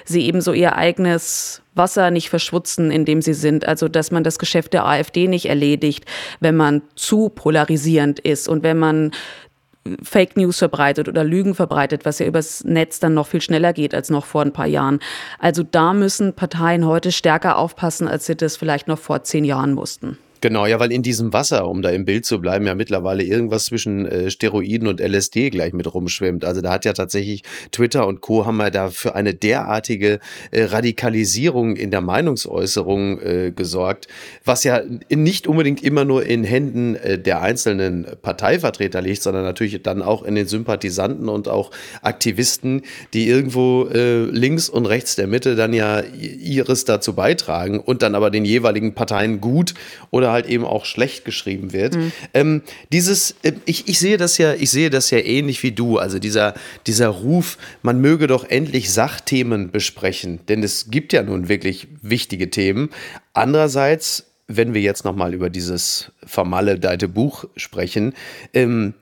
sie 0.05 0.27
eben 0.27 0.41
so 0.41 0.53
ihr 0.53 0.75
eigenes 0.75 1.63
Wasser 1.81 2.11
nicht 2.11 2.29
verschwutzen, 2.29 2.91
in 2.91 3.05
dem 3.05 3.23
sie 3.23 3.35
sind. 3.35 3.67
Also, 3.67 3.89
dass 3.89 4.11
man 4.11 4.23
das 4.23 4.39
Geschäft 4.39 4.75
der 4.75 4.87
AfD 4.87 5.27
nicht 5.27 5.47
erledigt, 5.47 6.05
wenn 6.39 6.55
man 6.55 6.83
zu 6.95 7.31
polarisierend 7.31 8.21
ist 8.21 8.49
und 8.49 8.63
wenn 8.63 8.79
man 8.79 9.13
Fake 10.03 10.37
News 10.37 10.59
verbreitet 10.59 11.09
oder 11.09 11.25
Lügen 11.25 11.55
verbreitet, 11.55 12.05
was 12.05 12.19
ja 12.19 12.27
übers 12.27 12.65
Netz 12.65 13.01
dann 13.01 13.15
noch 13.15 13.27
viel 13.27 13.41
schneller 13.41 13.73
geht 13.73 13.95
als 13.95 14.11
noch 14.11 14.27
vor 14.27 14.43
ein 14.43 14.53
paar 14.53 14.67
Jahren. 14.67 15.01
Also 15.39 15.63
da 15.63 15.95
müssen 15.95 16.35
Parteien 16.35 16.85
heute 16.85 17.13
stärker 17.13 17.57
aufpassen, 17.57 18.07
als 18.07 18.27
sie 18.27 18.37
das 18.37 18.59
vielleicht 18.59 18.89
noch 18.89 18.99
vor 18.99 19.23
zehn 19.23 19.45
Jahren 19.45 19.73
mussten. 19.73 20.19
Genau, 20.41 20.65
ja, 20.65 20.81
weil 20.81 20.91
in 20.91 21.03
diesem 21.03 21.35
Wasser, 21.35 21.69
um 21.69 21.83
da 21.83 21.91
im 21.91 22.07
Bild 22.07 22.25
zu 22.25 22.41
bleiben, 22.41 22.67
ja 22.67 22.75
mittlerweile 22.75 23.23
irgendwas 23.23 23.67
zwischen 23.67 24.07
äh, 24.07 24.31
Steroiden 24.31 24.89
und 24.89 25.01
LSD 25.01 25.51
gleich 25.51 25.75
mit 25.75 25.93
rumschwimmt. 25.93 26.47
Also 26.47 26.63
da 26.63 26.73
hat 26.73 26.87
ja 26.87 26.95
tatsächlich 26.95 27.43
Twitter 27.73 28.07
und 28.07 28.23
Co. 28.23 28.47
haben 28.47 28.59
ja 28.61 28.71
da 28.71 28.89
für 28.89 29.15
eine 29.15 29.35
derartige 29.35 30.19
äh, 30.51 30.65
Radikalisierung 30.65 31.77
in 31.77 31.91
der 31.91 32.01
Meinungsäußerung 32.01 33.21
äh, 33.21 33.53
gesorgt, 33.55 34.09
was 34.45 34.65
ja 34.65 34.81
nicht 35.11 35.47
unbedingt 35.47 35.83
immer 35.83 36.07
nur 36.07 36.25
in 36.25 36.45
Händen 36.45 36.95
äh, 36.97 37.19
der 37.19 37.43
einzelnen 37.43 38.07
Parteivertreter 38.23 39.03
liegt, 39.03 39.23
sondern 39.23 39.45
natürlich 39.45 39.83
dann 39.83 40.01
auch 40.01 40.23
in 40.23 40.37
den 40.37 40.47
Sympathisanten 40.47 41.29
und 41.29 41.49
auch 41.49 41.71
Aktivisten, 42.01 42.83
die 43.13 43.29
irgendwo 43.29 43.89
äh, 43.89 44.25
links 44.25 44.71
und 44.71 44.87
rechts 44.87 45.17
der 45.17 45.27
Mitte 45.27 45.55
dann 45.55 45.75
ja 45.75 46.01
ihres 46.01 46.87
dazu 46.87 47.15
beitragen 47.15 47.79
und 47.79 48.01
dann 48.01 48.15
aber 48.15 48.31
den 48.31 48.47
jeweiligen 48.47 48.95
Parteien 48.95 49.43
gut 49.43 49.75
oder 50.11 50.30
halt 50.33 50.47
eben 50.47 50.65
auch 50.65 50.85
schlecht 50.85 51.25
geschrieben 51.25 51.73
wird. 51.73 51.95
Mhm. 51.95 52.13
Ähm, 52.35 52.63
dieses, 52.93 53.37
äh, 53.43 53.53
ich, 53.65 53.89
ich 53.89 53.99
sehe 53.99 54.17
das 54.17 54.39
ja, 54.39 54.55
ich 54.55 54.71
sehe 54.71 54.91
das 54.91 55.11
ja 55.11 55.19
ähnlich 55.19 55.63
wie 55.63 55.73
du. 55.73 55.99
Also 55.99 56.19
dieser, 56.19 56.55
dieser 56.87 57.09
Ruf, 57.09 57.59
man 57.83 58.01
möge 58.01 58.27
doch 58.27 58.49
endlich 58.49 58.93
Sachthemen 58.93 59.71
besprechen, 59.71 60.41
denn 60.49 60.63
es 60.63 60.91
gibt 60.91 61.13
ja 61.13 61.23
nun 61.23 61.49
wirklich 61.49 61.89
wichtige 62.03 62.51
Themen. 62.51 62.91
Andererseits, 63.33 64.27
wenn 64.49 64.75
wir 64.75 64.81
jetzt 64.81 65.05
nochmal 65.05 65.35
über 65.35 65.51
dieses 65.51 66.13
vermaledeite 66.25 67.09
Buch 67.09 67.45
sprechen, 67.57 68.15
ähm, 68.55 68.95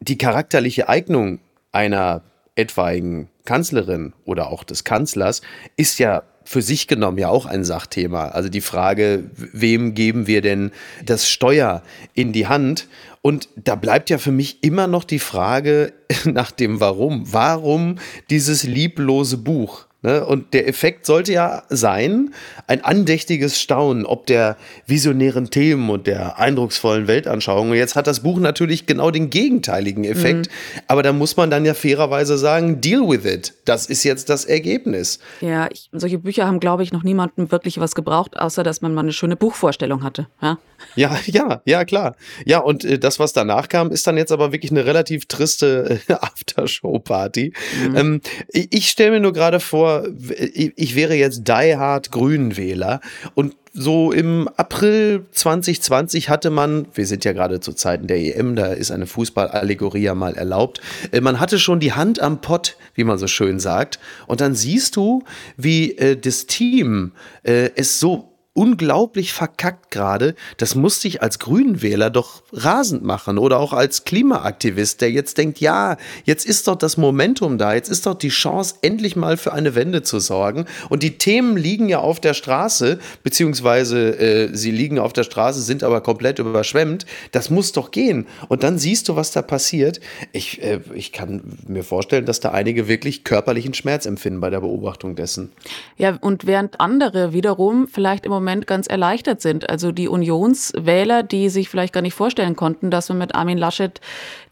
die 0.00 0.18
charakterliche 0.18 0.88
Eignung 0.88 1.40
einer 1.72 2.22
etwaigen 2.56 3.28
Kanzlerin 3.44 4.12
oder 4.24 4.48
auch 4.48 4.64
des 4.64 4.84
Kanzlers 4.84 5.42
ist 5.76 5.98
ja 5.98 6.22
für 6.44 6.62
sich 6.62 6.86
genommen 6.86 7.18
ja 7.18 7.28
auch 7.28 7.46
ein 7.46 7.64
Sachthema. 7.64 8.28
Also 8.28 8.48
die 8.48 8.60
Frage, 8.60 9.24
wem 9.34 9.94
geben 9.94 10.26
wir 10.26 10.40
denn 10.42 10.70
das 11.04 11.28
Steuer 11.28 11.82
in 12.14 12.32
die 12.32 12.46
Hand? 12.46 12.88
Und 13.22 13.48
da 13.56 13.74
bleibt 13.74 14.10
ja 14.10 14.18
für 14.18 14.32
mich 14.32 14.62
immer 14.62 14.86
noch 14.86 15.04
die 15.04 15.18
Frage 15.18 15.92
nach 16.24 16.50
dem 16.50 16.80
Warum. 16.80 17.32
Warum 17.32 17.96
dieses 18.30 18.64
lieblose 18.64 19.38
Buch? 19.38 19.86
Ne? 20.04 20.22
Und 20.22 20.52
der 20.52 20.68
Effekt 20.68 21.06
sollte 21.06 21.32
ja 21.32 21.62
sein, 21.70 22.34
ein 22.66 22.84
andächtiges 22.84 23.58
Staunen 23.58 24.04
ob 24.04 24.26
der 24.26 24.58
visionären 24.86 25.48
Themen 25.48 25.88
und 25.88 26.06
der 26.06 26.38
eindrucksvollen 26.38 27.06
Weltanschauung. 27.06 27.70
Und 27.70 27.76
jetzt 27.76 27.96
hat 27.96 28.06
das 28.06 28.20
Buch 28.20 28.38
natürlich 28.38 28.84
genau 28.84 29.10
den 29.10 29.30
gegenteiligen 29.30 30.04
Effekt. 30.04 30.48
Mhm. 30.48 30.80
Aber 30.88 31.02
da 31.02 31.14
muss 31.14 31.38
man 31.38 31.50
dann 31.50 31.64
ja 31.64 31.72
fairerweise 31.72 32.36
sagen, 32.36 32.82
deal 32.82 33.08
with 33.08 33.24
it. 33.24 33.54
Das 33.64 33.86
ist 33.86 34.04
jetzt 34.04 34.28
das 34.28 34.44
Ergebnis. 34.44 35.20
Ja, 35.40 35.68
ich, 35.72 35.88
solche 35.90 36.18
Bücher 36.18 36.46
haben, 36.46 36.60
glaube 36.60 36.82
ich, 36.82 36.92
noch 36.92 37.02
niemandem 37.02 37.50
wirklich 37.50 37.80
was 37.80 37.94
gebraucht, 37.94 38.36
außer 38.38 38.62
dass 38.62 38.82
man 38.82 38.92
mal 38.92 39.00
eine 39.00 39.12
schöne 39.14 39.36
Buchvorstellung 39.36 40.02
hatte. 40.02 40.26
Ja, 40.42 40.58
ja, 40.96 41.18
ja, 41.26 41.62
ja 41.64 41.84
klar. 41.84 42.14
Ja, 42.44 42.58
und 42.58 42.84
äh, 42.84 42.98
das, 42.98 43.18
was 43.18 43.32
danach 43.32 43.68
kam, 43.68 43.90
ist 43.90 44.06
dann 44.06 44.18
jetzt 44.18 44.32
aber 44.32 44.52
wirklich 44.52 44.70
eine 44.70 44.84
relativ 44.84 45.26
triste 45.26 45.98
äh, 46.08 46.12
Aftershow-Party. 46.20 47.54
Mhm. 47.88 47.96
Ähm, 47.96 48.20
ich, 48.48 48.68
ich 48.70 48.88
stelle 48.88 49.12
mir 49.12 49.20
nur 49.20 49.32
gerade 49.32 49.60
vor, 49.60 49.93
ich 50.02 50.94
wäre 50.94 51.14
jetzt 51.14 51.46
Die 51.46 51.76
Hard 51.76 52.10
Grünenwähler 52.10 53.00
und 53.34 53.56
so 53.76 54.12
im 54.12 54.48
April 54.56 55.26
2020 55.32 56.28
hatte 56.28 56.50
man, 56.50 56.86
wir 56.94 57.06
sind 57.06 57.24
ja 57.24 57.32
gerade 57.32 57.58
zu 57.58 57.72
Zeiten 57.72 58.06
der 58.06 58.18
EM, 58.18 58.54
da 58.54 58.66
ist 58.66 58.92
eine 58.92 59.06
Fußballallegorie 59.06 60.02
ja 60.02 60.14
mal 60.14 60.34
erlaubt, 60.34 60.80
äh, 61.10 61.20
man 61.20 61.40
hatte 61.40 61.58
schon 61.58 61.80
die 61.80 61.92
Hand 61.92 62.20
am 62.20 62.40
Pott, 62.40 62.76
wie 62.94 63.02
man 63.02 63.18
so 63.18 63.26
schön 63.26 63.58
sagt. 63.58 63.98
Und 64.28 64.40
dann 64.40 64.54
siehst 64.54 64.94
du, 64.94 65.24
wie 65.56 65.98
äh, 65.98 66.16
das 66.16 66.46
Team 66.46 67.12
äh, 67.42 67.70
es 67.74 67.98
so 67.98 68.33
unglaublich 68.54 69.32
verkackt 69.32 69.90
gerade. 69.90 70.36
Das 70.58 70.76
muss 70.76 71.00
sich 71.00 71.22
als 71.22 71.40
Grünenwähler 71.40 72.08
doch 72.08 72.42
rasend 72.52 73.02
machen 73.02 73.36
oder 73.36 73.58
auch 73.58 73.72
als 73.72 74.04
Klimaaktivist, 74.04 75.00
der 75.00 75.10
jetzt 75.10 75.38
denkt, 75.38 75.58
ja, 75.58 75.96
jetzt 76.24 76.46
ist 76.46 76.68
doch 76.68 76.76
das 76.76 76.96
Momentum 76.96 77.58
da, 77.58 77.74
jetzt 77.74 77.90
ist 77.90 78.06
doch 78.06 78.14
die 78.14 78.28
Chance, 78.28 78.76
endlich 78.82 79.16
mal 79.16 79.36
für 79.36 79.52
eine 79.52 79.74
Wende 79.74 80.02
zu 80.02 80.20
sorgen. 80.20 80.66
Und 80.88 81.02
die 81.02 81.18
Themen 81.18 81.56
liegen 81.56 81.88
ja 81.88 81.98
auf 81.98 82.20
der 82.20 82.32
Straße, 82.32 83.00
beziehungsweise 83.24 84.18
äh, 84.18 84.54
sie 84.54 84.70
liegen 84.70 85.00
auf 85.00 85.12
der 85.12 85.24
Straße, 85.24 85.60
sind 85.60 85.82
aber 85.82 86.00
komplett 86.00 86.38
überschwemmt. 86.38 87.06
Das 87.32 87.50
muss 87.50 87.72
doch 87.72 87.90
gehen. 87.90 88.26
Und 88.48 88.62
dann 88.62 88.78
siehst 88.78 89.08
du, 89.08 89.16
was 89.16 89.32
da 89.32 89.42
passiert. 89.42 90.00
Ich, 90.30 90.62
äh, 90.62 90.78
ich 90.94 91.10
kann 91.10 91.42
mir 91.66 91.82
vorstellen, 91.82 92.24
dass 92.24 92.38
da 92.38 92.52
einige 92.52 92.86
wirklich 92.86 93.24
körperlichen 93.24 93.74
Schmerz 93.74 94.06
empfinden 94.06 94.38
bei 94.38 94.50
der 94.50 94.60
Beobachtung 94.60 95.16
dessen. 95.16 95.50
Ja, 95.96 96.18
und 96.20 96.46
während 96.46 96.80
andere 96.80 97.32
wiederum 97.32 97.88
vielleicht 97.88 98.26
im 98.26 98.30
Moment 98.30 98.43
Moment 98.44 98.66
ganz 98.66 98.86
erleichtert 98.86 99.40
sind. 99.40 99.68
Also 99.68 99.92
die 99.92 100.08
Unionswähler, 100.08 101.22
die 101.22 101.48
sich 101.48 101.68
vielleicht 101.68 101.92
gar 101.92 102.02
nicht 102.02 102.14
vorstellen 102.14 102.56
konnten, 102.56 102.90
dass 102.90 103.08
man 103.08 103.18
mit 103.18 103.34
Armin 103.34 103.58
Laschet 103.58 104.00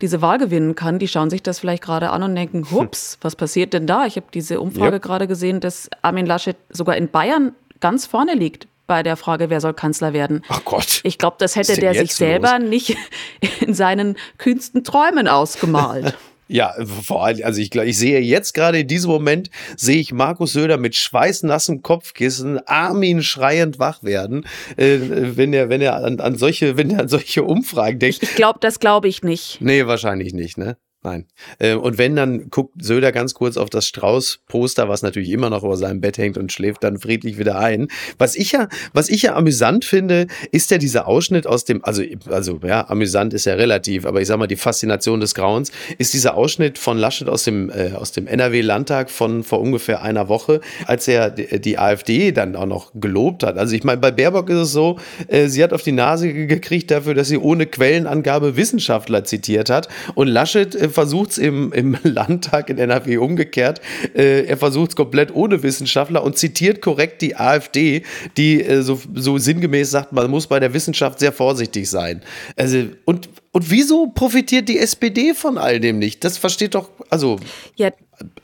diese 0.01 0.23
Wahl 0.23 0.39
gewinnen 0.39 0.75
kann, 0.75 0.99
die 0.99 1.09
schauen 1.09 1.31
sich 1.31 1.43
das 1.43 1.59
vielleicht 1.59 1.83
gerade 1.83 2.11
an 2.11 2.23
und 2.23 2.35
denken, 2.35 2.71
hups, 2.71 3.19
was 3.21 3.37
passiert 3.37 3.73
denn 3.73 3.87
da? 3.87 4.07
Ich 4.07 4.17
habe 4.17 4.27
diese 4.33 4.61
Umfrage 4.61 4.95
yep. 4.95 5.03
gerade 5.03 5.29
gesehen, 5.29 5.61
dass 5.61 5.89
Armin 6.03 6.27
Laschet 6.27 6.57
sogar 6.71 6.97
in 6.97 7.09
Bayern 7.09 7.55
ganz 7.81 8.07
vorne 8.07 8.35
liegt 8.35 8.67
bei 8.87 9.03
der 9.03 9.17
Frage, 9.17 9.49
wer 9.49 9.61
soll 9.61 9.75
Kanzler 9.75 10.13
werden. 10.13 10.43
Ach 10.49 10.65
Gott. 10.65 11.01
Ich 11.05 11.19
glaube, 11.19 11.37
das 11.39 11.57
hätte 11.57 11.77
der 11.77 11.95
sich 11.95 12.15
selber 12.15 12.59
los? 12.59 12.69
nicht 12.69 12.97
in 13.61 13.75
seinen 13.75 14.17
kühnsten 14.39 14.85
Träumen 14.85 15.29
ausgemalt. 15.29 16.17
Ja, 16.53 16.75
vor 16.85 17.25
allem, 17.25 17.41
also 17.45 17.63
ich, 17.63 17.75
ich 17.75 17.99
sehe 17.99 18.21
jetzt 18.21 18.53
gerade 18.53 18.81
in 18.81 18.87
diesem 18.87 19.11
Moment, 19.11 19.49
sehe 19.75 19.97
ich 19.97 20.13
Markus 20.13 20.53
Söder 20.53 20.77
mit 20.77 20.95
schweißnassem 20.95 21.81
Kopfkissen, 21.81 22.61
Armin 22.67 23.23
schreiend 23.23 23.79
wach 23.79 24.03
werden, 24.03 24.45
äh, 24.77 24.99
wenn 25.01 25.55
er, 25.55 25.71
wenn 25.71 25.81
er 25.81 25.97
an, 26.05 26.21
an 26.21 26.37
solche, 26.37 26.77
wenn 26.77 26.91
er 26.91 27.01
an 27.01 27.09
solche 27.09 27.43
Umfragen 27.43 27.99
denkt. 27.99 28.23
Ich 28.23 28.35
glaube, 28.35 28.59
das 28.61 28.81
glaube 28.81 29.09
ich 29.09 29.23
nicht. 29.23 29.63
Nee, 29.63 29.87
wahrscheinlich 29.87 30.35
nicht, 30.35 30.59
ne? 30.59 30.77
Nein. 31.05 31.27
Äh, 31.59 31.75
und 31.75 31.99
wenn, 31.99 32.15
dann 32.15 32.49
guckt 32.49 32.75
Söder 32.81 33.11
ganz 33.11 33.35
kurz 33.35 33.57
auf 33.57 33.69
das 33.71 33.87
Strauß-Poster, 33.89 34.89
was 34.89 35.03
natürlich 35.03 35.31
immer 35.31 35.51
noch 35.51 35.65
über 35.65 35.77
seinem 35.77 36.01
Bett 36.01 36.17
hängt 36.17 36.39
und 36.39 36.53
schläft 36.53 36.85
dann 36.85 36.99
friedlich 36.99 37.39
wieder 37.39 37.59
ein. 37.59 37.89
Was 38.19 38.37
ich 38.37 38.53
ja, 38.53 38.69
was 38.93 39.09
ich 39.09 39.23
ja 39.23 39.35
amüsant 39.35 39.85
finde, 39.85 40.29
ist 40.53 40.71
ja 40.71 40.79
dieser 40.79 41.09
Ausschnitt 41.09 41.49
aus 41.49 41.65
dem, 41.65 41.85
also, 41.85 42.05
also, 42.27 42.61
ja, 42.65 42.89
amüsant 42.89 43.35
ist 43.35 43.47
ja 43.47 43.55
relativ, 43.55 44.07
aber 44.07 44.21
ich 44.21 44.29
sag 44.29 44.39
mal, 44.39 44.47
die 44.47 44.55
Faszination 44.55 45.19
des 45.19 45.35
Grauens 45.35 45.73
ist 45.99 46.15
dieser 46.15 46.37
Ausschnitt 46.37 46.79
von 46.79 46.99
Laschet 46.99 47.29
aus 47.29 47.43
dem, 47.43 47.71
äh, 47.71 47.95
aus 47.95 48.13
dem 48.13 48.29
NRW-Landtag 48.29 49.11
von 49.11 49.43
vor 49.43 49.61
ungefähr 49.61 50.03
einer 50.03 50.29
Woche, 50.29 50.61
als 50.87 51.09
er 51.09 51.31
die, 51.31 51.61
die, 51.61 51.79
AfD 51.79 52.31
dann 52.31 52.55
auch 52.55 52.67
noch 52.67 52.93
gelobt 52.95 53.43
hat. 53.43 53.59
Also 53.59 53.75
ich 53.75 53.83
meine, 53.83 54.01
bei 54.01 54.13
Baerbock 54.13 54.49
ist 54.51 54.59
es 54.59 54.73
so, 54.73 55.01
äh, 55.27 55.49
sie 55.49 55.65
hat 55.65 55.73
auf 55.73 55.83
die 55.83 55.91
Nase 55.91 56.33
gekriegt 56.33 56.93
dafür, 56.93 57.15
dass 57.15 57.27
sie 57.27 57.39
ohne 57.39 57.67
Quellenangabe 57.67 58.57
Wissenschaftler 58.57 59.25
zitiert 59.25 59.69
hat 59.69 59.89
und 60.15 60.29
Laschet 60.29 60.77
äh, 60.77 60.92
versucht 60.93 61.31
es 61.33 61.39
im, 61.39 61.73
im 61.73 61.97
Landtag 62.03 62.71
in 62.71 62.79
NRW 62.79 63.19
umgekehrt. 63.19 63.81
Äh, 64.15 64.45
er 64.47 64.57
versucht 64.57 64.91
es 64.91 64.97
komplett 64.97 65.35
ohne 65.35 65.63
Wissenschaftler 65.63 66.23
und 66.23 66.39
zitiert 66.39 66.81
korrekt 66.83 67.23
die 67.23 67.37
AfD, 67.37 68.03
die 68.37 68.63
äh, 68.63 68.83
so, 68.83 69.01
so 69.15 69.39
sinngemäß 69.39 69.91
sagt, 69.91 70.13
man 70.13 70.31
muss 70.31 70.47
bei 70.47 70.61
der 70.61 70.75
Wissenschaft 70.75 71.19
sehr 71.19 71.33
vorsichtig 71.33 71.89
sein. 71.89 72.23
Also, 72.57 72.85
und, 73.05 73.29
und 73.53 73.71
wieso 73.71 74.07
profitiert 74.09 74.69
die 74.69 74.79
SPD 74.79 75.35
von 75.35 75.59
all 75.59 75.81
dem 75.81 75.99
nicht? 75.99 76.25
Das 76.25 76.39
versteht 76.39 76.75
doch, 76.75 76.89
also. 77.11 77.39
Ja, 77.77 77.91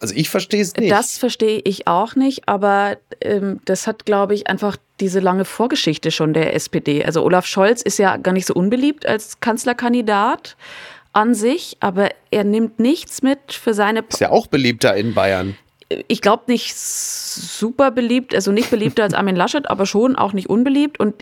also 0.01 0.15
ich 0.15 0.29
verstehe 0.29 0.63
es 0.63 0.75
nicht. 0.77 0.91
Das 0.91 1.19
verstehe 1.19 1.61
ich 1.65 1.87
auch 1.87 2.15
nicht, 2.15 2.49
aber 2.49 2.97
ähm, 3.21 3.61
das 3.65 3.87
hat, 3.87 4.07
glaube 4.07 4.35
ich, 4.35 4.49
einfach 4.49 4.77
diese 5.01 5.21
lange 5.21 5.45
Vorgeschichte 5.45 6.11
schon 6.11 6.33
der 6.33 6.55
SPD. 6.55 7.05
Also 7.05 7.23
Olaf 7.23 7.47
Scholz 7.47 7.83
ist 7.83 7.99
ja 7.99 8.17
gar 8.17 8.33
nicht 8.33 8.47
so 8.47 8.55
unbeliebt 8.55 9.07
als 9.07 9.41
Kanzlerkandidat 9.41 10.57
an 11.12 11.35
sich, 11.35 11.77
aber 11.81 12.11
er 12.31 12.44
nimmt 12.44 12.79
nichts 12.79 13.23
mit 13.23 13.53
für 13.53 13.75
seine. 13.75 14.05
Ist 14.09 14.21
ja 14.21 14.31
auch 14.31 14.47
beliebter 14.47 14.94
in 14.97 15.14
Bayern. 15.14 15.57
Ich 16.07 16.21
glaube 16.21 16.44
nicht 16.49 16.77
super 16.77 17.90
beliebt, 17.90 18.35
also 18.35 18.53
nicht 18.53 18.71
beliebter 18.71 19.05
als 19.05 19.14
Armin 19.14 19.37
Laschet, 19.37 19.68
aber 19.71 19.87
schon 19.87 20.16
auch 20.16 20.35
nicht 20.35 20.51
unbeliebt. 20.51 21.01
Und 21.01 21.14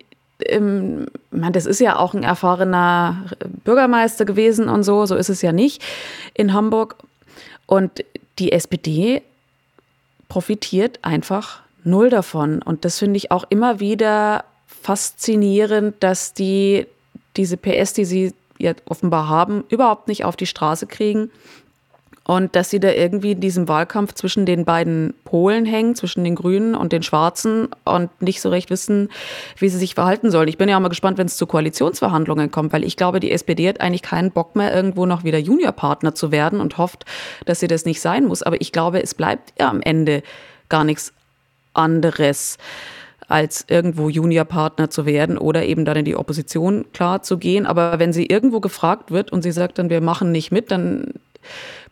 ähm, 0.45 1.07
man, 1.31 1.53
das 1.53 1.67
ist 1.67 1.81
ja 1.81 1.97
auch 1.97 2.15
ein 2.15 2.25
erfahrener 2.25 3.27
Bürgermeister 3.65 4.25
gewesen 4.25 4.69
und 4.69 4.83
so, 4.83 5.07
so 5.07 5.15
ist 5.15 5.29
es 5.29 5.41
ja 5.41 5.53
nicht 5.53 5.83
in 6.35 6.53
Hamburg. 6.53 6.97
Und 7.67 8.05
die 8.39 8.53
SPD 8.53 9.23
profitiert 10.29 10.99
einfach 11.03 11.63
null 11.85 12.11
davon. 12.11 12.61
Und 12.61 12.85
das 12.85 12.99
finde 12.99 13.17
ich 13.19 13.31
auch 13.31 13.45
immer 13.49 13.81
wieder 13.81 14.45
faszinierend, 14.67 15.97
dass 16.01 16.35
die 16.35 16.87
diese 17.37 17.57
PS, 17.57 17.93
die 17.93 18.05
sie 18.05 18.35
ja 18.59 18.73
offenbar 18.87 19.29
haben, 19.29 19.65
überhaupt 19.69 20.09
nicht 20.09 20.25
auf 20.25 20.37
die 20.37 20.47
Straße 20.47 20.87
kriegen. 20.87 21.31
Und 22.27 22.57
dass 22.57 22.71
sie 22.71 22.81
da 22.81 22.91
irgendwie 22.91 23.33
in 23.33 23.41
diesem 23.41 23.69
Wahlkampf 23.69 24.15
zwischen 24.15 24.47
den 24.47 24.65
beiden 24.65 25.15
Polen 25.23 25.65
hängen, 25.65 25.95
zwischen 25.95 26.25
den 26.25 26.35
Grünen 26.35 26.75
und 26.75 26.93
den 26.93 27.05
Schwarzen 27.05 27.69
und 27.85 28.11
nicht 28.21 28.41
so 28.41 28.49
recht 28.49 28.69
wissen, 28.69 29.11
wie 29.59 29.69
sie 29.69 29.79
sich 29.79 29.95
verhalten 29.95 30.33
sollen. 30.33 30.49
Ich 30.49 30.59
bin 30.59 30.69
ja 30.69 30.77
auch 30.77 30.81
mal 30.81 30.89
gespannt, 30.89 31.19
wenn 31.19 31.29
es 31.29 31.37
zu 31.37 31.47
Koalitionsverhandlungen 31.47 32.51
kommt, 32.51 32.73
weil 32.73 32.83
ich 32.83 32.97
glaube, 32.97 33.21
die 33.21 33.31
SPD 33.31 33.69
hat 33.69 33.81
eigentlich 33.81 34.03
keinen 34.03 34.33
Bock 34.33 34.57
mehr, 34.57 34.75
irgendwo 34.75 35.07
noch 35.07 35.23
wieder 35.23 35.39
Juniorpartner 35.39 36.17
zu 36.17 36.33
werden 36.33 36.61
und 36.61 36.79
hofft, 36.79 37.05
dass 37.45 37.61
sie 37.61 37.69
das 37.69 37.85
nicht 37.85 38.01
sein 38.01 38.25
muss. 38.25 38.43
Aber 38.43 38.61
ich 38.61 38.73
glaube, 38.73 39.01
es 39.01 39.15
bleibt 39.15 39.53
ja 39.61 39.71
am 39.71 39.81
Ende 39.81 40.25
gar 40.69 40.83
nichts 40.83 41.13
anderes 41.75 42.59
als 43.29 43.65
irgendwo 43.69 44.09
Juniorpartner 44.09 44.91
zu 44.91 45.05
werden 45.07 45.37
oder 45.37 45.65
eben 45.65 45.85
dann 45.85 45.97
in 45.97 46.05
die 46.05 46.17
Opposition 46.17 46.85
klar 46.93 47.23
zu 47.23 47.39
gehen. 47.39 47.67
Aber 47.67 47.99
wenn 47.99 48.13
sie 48.13 48.27
irgendwo 48.27 48.61
gefragt 48.61 49.11
wird 49.11 49.33
und 49.33 49.43
sie 49.43 49.53
sagt 49.53 49.79
dann, 49.79 49.91
wir 49.91 50.01
machen 50.01 50.33
nicht 50.33 50.53
mit, 50.53 50.71
dann 50.71 51.15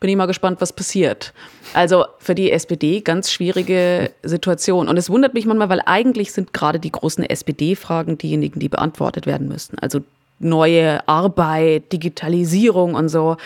bin 0.00 0.10
ich 0.10 0.16
mal 0.16 0.26
gespannt, 0.26 0.60
was 0.60 0.72
passiert. 0.72 1.32
Also 1.72 2.04
für 2.18 2.34
die 2.34 2.50
SPD 2.50 3.00
ganz 3.00 3.30
schwierige 3.30 4.10
Situation. 4.22 4.88
Und 4.88 4.96
es 4.96 5.10
wundert 5.10 5.34
mich 5.34 5.46
manchmal, 5.46 5.68
weil 5.68 5.80
eigentlich 5.86 6.32
sind 6.32 6.52
gerade 6.52 6.78
die 6.78 6.92
großen 6.92 7.24
SPD-Fragen 7.24 8.18
diejenigen, 8.18 8.60
die 8.60 8.68
beantwortet 8.68 9.26
werden 9.26 9.48
müssten. 9.48 9.78
Also 9.78 10.00
neue 10.38 11.06
Arbeit, 11.08 11.92
Digitalisierung 11.92 12.94
und 12.94 13.08
so. 13.08 13.36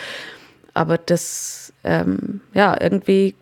Aber 0.73 0.97
das, 0.97 1.73
ähm, 1.83 2.41
ja, 2.53 2.77
irgendwie 2.79 3.35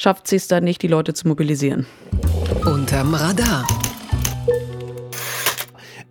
schafft 0.00 0.28
sie 0.28 0.36
es 0.36 0.48
dann 0.48 0.64
nicht, 0.64 0.80
die 0.80 0.88
Leute 0.88 1.12
zu 1.12 1.28
mobilisieren. 1.28 1.86
Unterm 2.64 3.14
Radar. 3.14 3.66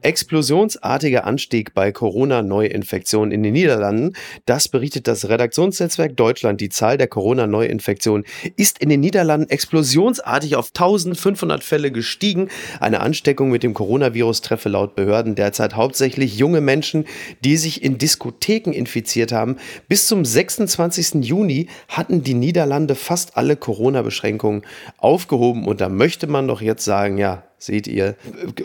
Explosionsartiger 0.01 1.25
Anstieg 1.25 1.73
bei 1.73 1.91
Corona-Neuinfektionen 1.91 3.31
in 3.31 3.43
den 3.43 3.53
Niederlanden. 3.53 4.15
Das 4.45 4.67
berichtet 4.67 5.07
das 5.07 5.29
Redaktionsnetzwerk 5.29 6.15
Deutschland. 6.15 6.61
Die 6.61 6.69
Zahl 6.69 6.97
der 6.97 7.07
Corona-Neuinfektionen 7.07 8.25
ist 8.55 8.79
in 8.79 8.89
den 8.89 8.99
Niederlanden 9.01 9.49
explosionsartig 9.49 10.55
auf 10.55 10.67
1500 10.67 11.63
Fälle 11.63 11.91
gestiegen. 11.91 12.49
Eine 12.79 13.01
Ansteckung 13.01 13.49
mit 13.49 13.63
dem 13.63 13.73
Coronavirus 13.73 14.41
treffe 14.41 14.69
laut 14.69 14.95
Behörden 14.95 15.35
derzeit 15.35 15.75
hauptsächlich 15.75 16.37
junge 16.37 16.61
Menschen, 16.61 17.05
die 17.43 17.57
sich 17.57 17.83
in 17.83 17.97
Diskotheken 17.97 18.71
infiziert 18.71 19.31
haben. 19.31 19.57
Bis 19.87 20.07
zum 20.07 20.25
26. 20.25 21.25
Juni 21.25 21.67
hatten 21.87 22.23
die 22.23 22.33
Niederlande 22.33 22.95
fast 22.95 23.37
alle 23.37 23.55
Corona-Beschränkungen 23.55 24.63
aufgehoben. 24.97 25.65
Und 25.65 25.81
da 25.81 25.89
möchte 25.89 26.27
man 26.27 26.47
doch 26.47 26.61
jetzt 26.61 26.85
sagen, 26.85 27.17
ja, 27.17 27.43
seht 27.59 27.87
ihr. 27.87 28.15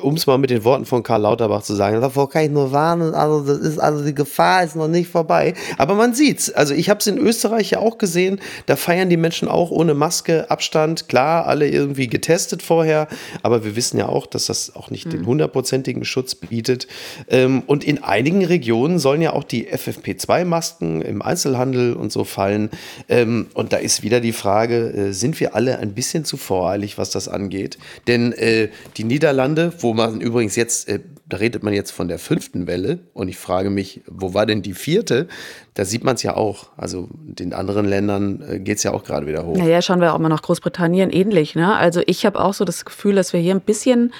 Um 0.00 0.14
es 0.14 0.26
mal 0.26 0.38
mit 0.38 0.50
den 0.50 0.64
Worten 0.64 0.86
von 0.86 1.02
Karl 1.02 1.22
Lauterbach 1.22 1.62
zu 1.62 1.74
sagen, 1.74 2.00
davor 2.00 2.30
kann 2.30 2.44
ich 2.44 2.50
nur 2.50 2.70
warnen, 2.70 3.12
also 3.12 3.40
das 3.40 3.58
ist, 3.58 3.78
also 3.78 4.04
die 4.04 4.14
Gefahr 4.14 4.62
ist 4.62 4.76
noch 4.76 4.88
nicht 4.88 5.08
vorbei. 5.08 5.54
Aber 5.76 5.94
man 5.94 6.14
sieht's. 6.14 6.50
Also 6.50 6.74
ich 6.74 6.88
habe 6.88 7.00
es 7.00 7.06
in 7.08 7.18
Österreich 7.18 7.72
ja 7.72 7.80
auch 7.80 7.98
gesehen, 7.98 8.40
da 8.66 8.76
feiern 8.76 9.10
die 9.10 9.16
Menschen 9.16 9.48
auch 9.48 9.72
ohne 9.72 9.94
Maske, 9.94 10.48
Abstand, 10.48 11.08
klar, 11.08 11.46
alle 11.46 11.68
irgendwie 11.68 12.06
getestet 12.06 12.62
vorher, 12.62 13.08
aber 13.42 13.64
wir 13.64 13.74
wissen 13.74 13.98
ja 13.98 14.08
auch, 14.08 14.26
dass 14.26 14.46
das 14.46 14.76
auch 14.76 14.90
nicht 14.90 15.06
mhm. 15.06 15.10
den 15.10 15.26
hundertprozentigen 15.26 16.04
Schutz 16.04 16.36
bietet. 16.36 16.86
Ähm, 17.28 17.64
und 17.66 17.82
in 17.82 18.02
einigen 18.04 18.44
Regionen 18.44 19.00
sollen 19.00 19.22
ja 19.22 19.32
auch 19.32 19.44
die 19.44 19.66
FFP2-Masken 19.66 21.02
im 21.02 21.20
Einzelhandel 21.20 21.94
und 21.94 22.12
so 22.12 22.22
fallen. 22.22 22.70
Ähm, 23.08 23.48
und 23.54 23.72
da 23.72 23.78
ist 23.78 24.04
wieder 24.04 24.20
die 24.20 24.32
Frage, 24.32 24.90
äh, 24.90 25.12
sind 25.12 25.40
wir 25.40 25.56
alle 25.56 25.80
ein 25.80 25.94
bisschen 25.94 26.24
zu 26.24 26.36
voreilig, 26.36 26.96
was 26.96 27.10
das 27.10 27.26
angeht? 27.26 27.78
Denn 28.06 28.32
äh, 28.32 28.68
die 28.96 29.04
Niederlande, 29.04 29.72
wo 29.80 29.94
man 29.94 30.20
übrigens 30.20 30.56
jetzt, 30.56 30.88
äh, 30.88 31.00
da 31.26 31.38
redet 31.38 31.62
man 31.62 31.72
jetzt 31.72 31.90
von 31.90 32.08
der 32.08 32.18
fünften 32.18 32.66
Welle 32.66 33.00
und 33.12 33.28
ich 33.28 33.38
frage 33.38 33.70
mich, 33.70 34.02
wo 34.06 34.34
war 34.34 34.46
denn 34.46 34.62
die 34.62 34.74
vierte? 34.74 35.28
Da 35.74 35.84
sieht 35.84 36.04
man 36.04 36.16
es 36.16 36.22
ja 36.22 36.36
auch. 36.36 36.68
Also 36.76 37.08
in 37.38 37.52
anderen 37.52 37.86
Ländern 37.86 38.42
äh, 38.48 38.58
geht 38.58 38.78
es 38.78 38.82
ja 38.82 38.92
auch 38.92 39.04
gerade 39.04 39.26
wieder 39.26 39.44
hoch. 39.46 39.56
Naja, 39.56 39.82
schauen 39.82 40.00
wir 40.00 40.14
auch 40.14 40.18
mal 40.18 40.28
nach 40.28 40.42
Großbritannien 40.42 41.10
ähnlich. 41.10 41.54
Ne? 41.54 41.74
Also 41.74 42.02
ich 42.06 42.26
habe 42.26 42.40
auch 42.40 42.54
so 42.54 42.64
das 42.64 42.84
Gefühl, 42.84 43.14
dass 43.14 43.32
wir 43.32 43.40
hier 43.40 43.54
ein 43.54 43.60
bisschen 43.60 44.12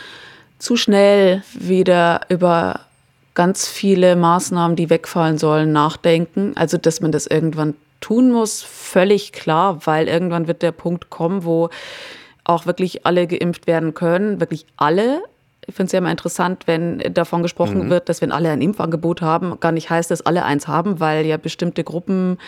zu 0.58 0.76
schnell 0.76 1.42
wieder 1.52 2.22
über 2.28 2.80
ganz 3.34 3.68
viele 3.68 4.16
Maßnahmen, 4.16 4.76
die 4.76 4.90
wegfallen 4.90 5.38
sollen, 5.38 5.72
nachdenken. 5.72 6.52
Also 6.56 6.78
dass 6.78 7.00
man 7.00 7.12
das 7.12 7.26
irgendwann 7.26 7.74
tun 8.00 8.30
muss, 8.30 8.62
völlig 8.62 9.32
klar, 9.32 9.86
weil 9.86 10.08
irgendwann 10.08 10.46
wird 10.46 10.62
der 10.62 10.72
Punkt 10.72 11.10
kommen, 11.10 11.44
wo 11.44 11.70
auch 12.44 12.66
wirklich 12.66 13.06
alle 13.06 13.26
geimpft 13.26 13.66
werden 13.66 13.94
können, 13.94 14.40
wirklich 14.40 14.66
alle. 14.76 15.22
Ich 15.66 15.74
finde 15.74 15.86
es 15.86 15.92
ja 15.92 15.98
immer 15.98 16.10
interessant, 16.10 16.64
wenn 16.66 16.98
davon 17.14 17.42
gesprochen 17.42 17.86
mhm. 17.86 17.90
wird, 17.90 18.10
dass 18.10 18.20
wenn 18.20 18.32
alle 18.32 18.50
ein 18.50 18.60
Impfangebot 18.60 19.22
haben, 19.22 19.58
gar 19.60 19.72
nicht 19.72 19.88
heißt, 19.88 20.10
dass 20.10 20.20
alle 20.20 20.44
eins 20.44 20.68
haben, 20.68 21.00
weil 21.00 21.24
ja 21.24 21.38
bestimmte 21.38 21.84
Gruppen 21.84 22.38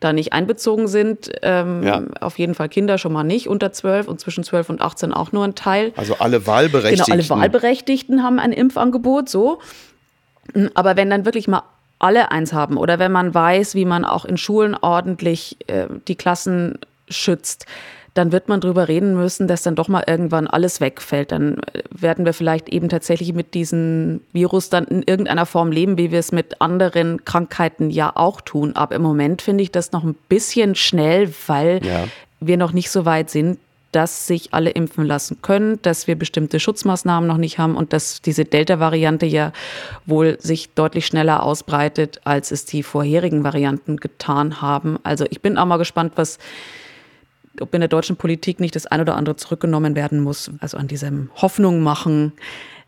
da 0.00 0.12
nicht 0.12 0.32
einbezogen 0.32 0.88
sind. 0.88 1.30
Ähm, 1.42 1.84
ja. 1.84 2.02
Auf 2.20 2.36
jeden 2.36 2.54
Fall 2.54 2.68
Kinder 2.68 2.98
schon 2.98 3.12
mal 3.12 3.22
nicht 3.22 3.48
unter 3.48 3.72
12 3.72 4.08
und 4.08 4.18
zwischen 4.18 4.42
12 4.42 4.70
und 4.70 4.80
18 4.82 5.12
auch 5.12 5.30
nur 5.30 5.44
ein 5.44 5.54
Teil. 5.54 5.92
Also 5.94 6.16
alle 6.18 6.48
Wahlberechtigten. 6.48 7.16
Genau, 7.16 7.34
alle 7.34 7.42
Wahlberechtigten 7.42 8.24
haben 8.24 8.40
ein 8.40 8.52
Impfangebot, 8.52 9.28
so. 9.28 9.60
Aber 10.74 10.96
wenn 10.96 11.10
dann 11.10 11.24
wirklich 11.24 11.46
mal 11.46 11.62
alle 12.00 12.32
eins 12.32 12.52
haben 12.52 12.76
oder 12.76 12.98
wenn 12.98 13.12
man 13.12 13.32
weiß, 13.34 13.74
wie 13.74 13.84
man 13.84 14.04
auch 14.04 14.24
in 14.24 14.36
Schulen 14.36 14.74
ordentlich 14.74 15.56
äh, 15.68 15.86
die 16.08 16.16
Klassen 16.16 16.78
schützt, 17.08 17.66
dann 18.14 18.30
wird 18.30 18.48
man 18.48 18.60
drüber 18.60 18.86
reden 18.86 19.14
müssen, 19.14 19.48
dass 19.48 19.62
dann 19.62 19.74
doch 19.74 19.88
mal 19.88 20.04
irgendwann 20.06 20.46
alles 20.46 20.80
wegfällt. 20.80 21.32
Dann 21.32 21.58
äh, 21.58 21.82
werden 21.90 22.24
wir 22.24 22.32
vielleicht 22.32 22.68
eben 22.68 22.88
tatsächlich 22.88 23.32
mit 23.34 23.54
diesem 23.54 24.20
Virus 24.32 24.70
dann 24.70 24.84
in 24.84 25.02
irgendeiner 25.02 25.46
Form 25.46 25.72
leben, 25.72 25.98
wie 25.98 26.12
wir 26.12 26.20
es 26.20 26.30
mit 26.30 26.60
anderen 26.60 27.24
Krankheiten 27.24 27.90
ja 27.90 28.12
auch 28.14 28.40
tun. 28.40 28.76
Aber 28.76 28.94
im 28.94 29.02
Moment 29.02 29.42
finde 29.42 29.62
ich 29.62 29.72
das 29.72 29.92
noch 29.92 30.04
ein 30.04 30.14
bisschen 30.28 30.76
schnell, 30.76 31.32
weil 31.48 31.84
ja. 31.84 32.04
wir 32.40 32.56
noch 32.56 32.72
nicht 32.72 32.90
so 32.90 33.04
weit 33.04 33.30
sind, 33.30 33.58
dass 33.90 34.26
sich 34.26 34.52
alle 34.52 34.70
impfen 34.70 35.04
lassen 35.04 35.38
können, 35.40 35.80
dass 35.82 36.08
wir 36.08 36.16
bestimmte 36.16 36.58
Schutzmaßnahmen 36.58 37.28
noch 37.28 37.36
nicht 37.36 37.58
haben 37.58 37.76
und 37.76 37.92
dass 37.92 38.20
diese 38.22 38.44
Delta-Variante 38.44 39.24
ja 39.24 39.52
wohl 40.04 40.36
sich 40.40 40.74
deutlich 40.74 41.06
schneller 41.06 41.44
ausbreitet, 41.44 42.20
als 42.24 42.50
es 42.50 42.64
die 42.64 42.82
vorherigen 42.82 43.44
Varianten 43.44 43.96
getan 43.98 44.60
haben. 44.60 44.98
Also 45.04 45.26
ich 45.30 45.42
bin 45.42 45.58
auch 45.58 45.66
mal 45.66 45.76
gespannt, 45.76 46.14
was 46.16 46.38
ob 47.60 47.74
in 47.74 47.80
der 47.80 47.88
deutschen 47.88 48.16
Politik 48.16 48.60
nicht 48.60 48.76
das 48.76 48.86
ein 48.86 49.00
oder 49.00 49.16
andere 49.16 49.36
zurückgenommen 49.36 49.94
werden 49.94 50.20
muss. 50.20 50.50
Also 50.60 50.76
an 50.76 50.88
diesem 50.88 51.30
Hoffnung 51.34 51.82
machen, 51.82 52.32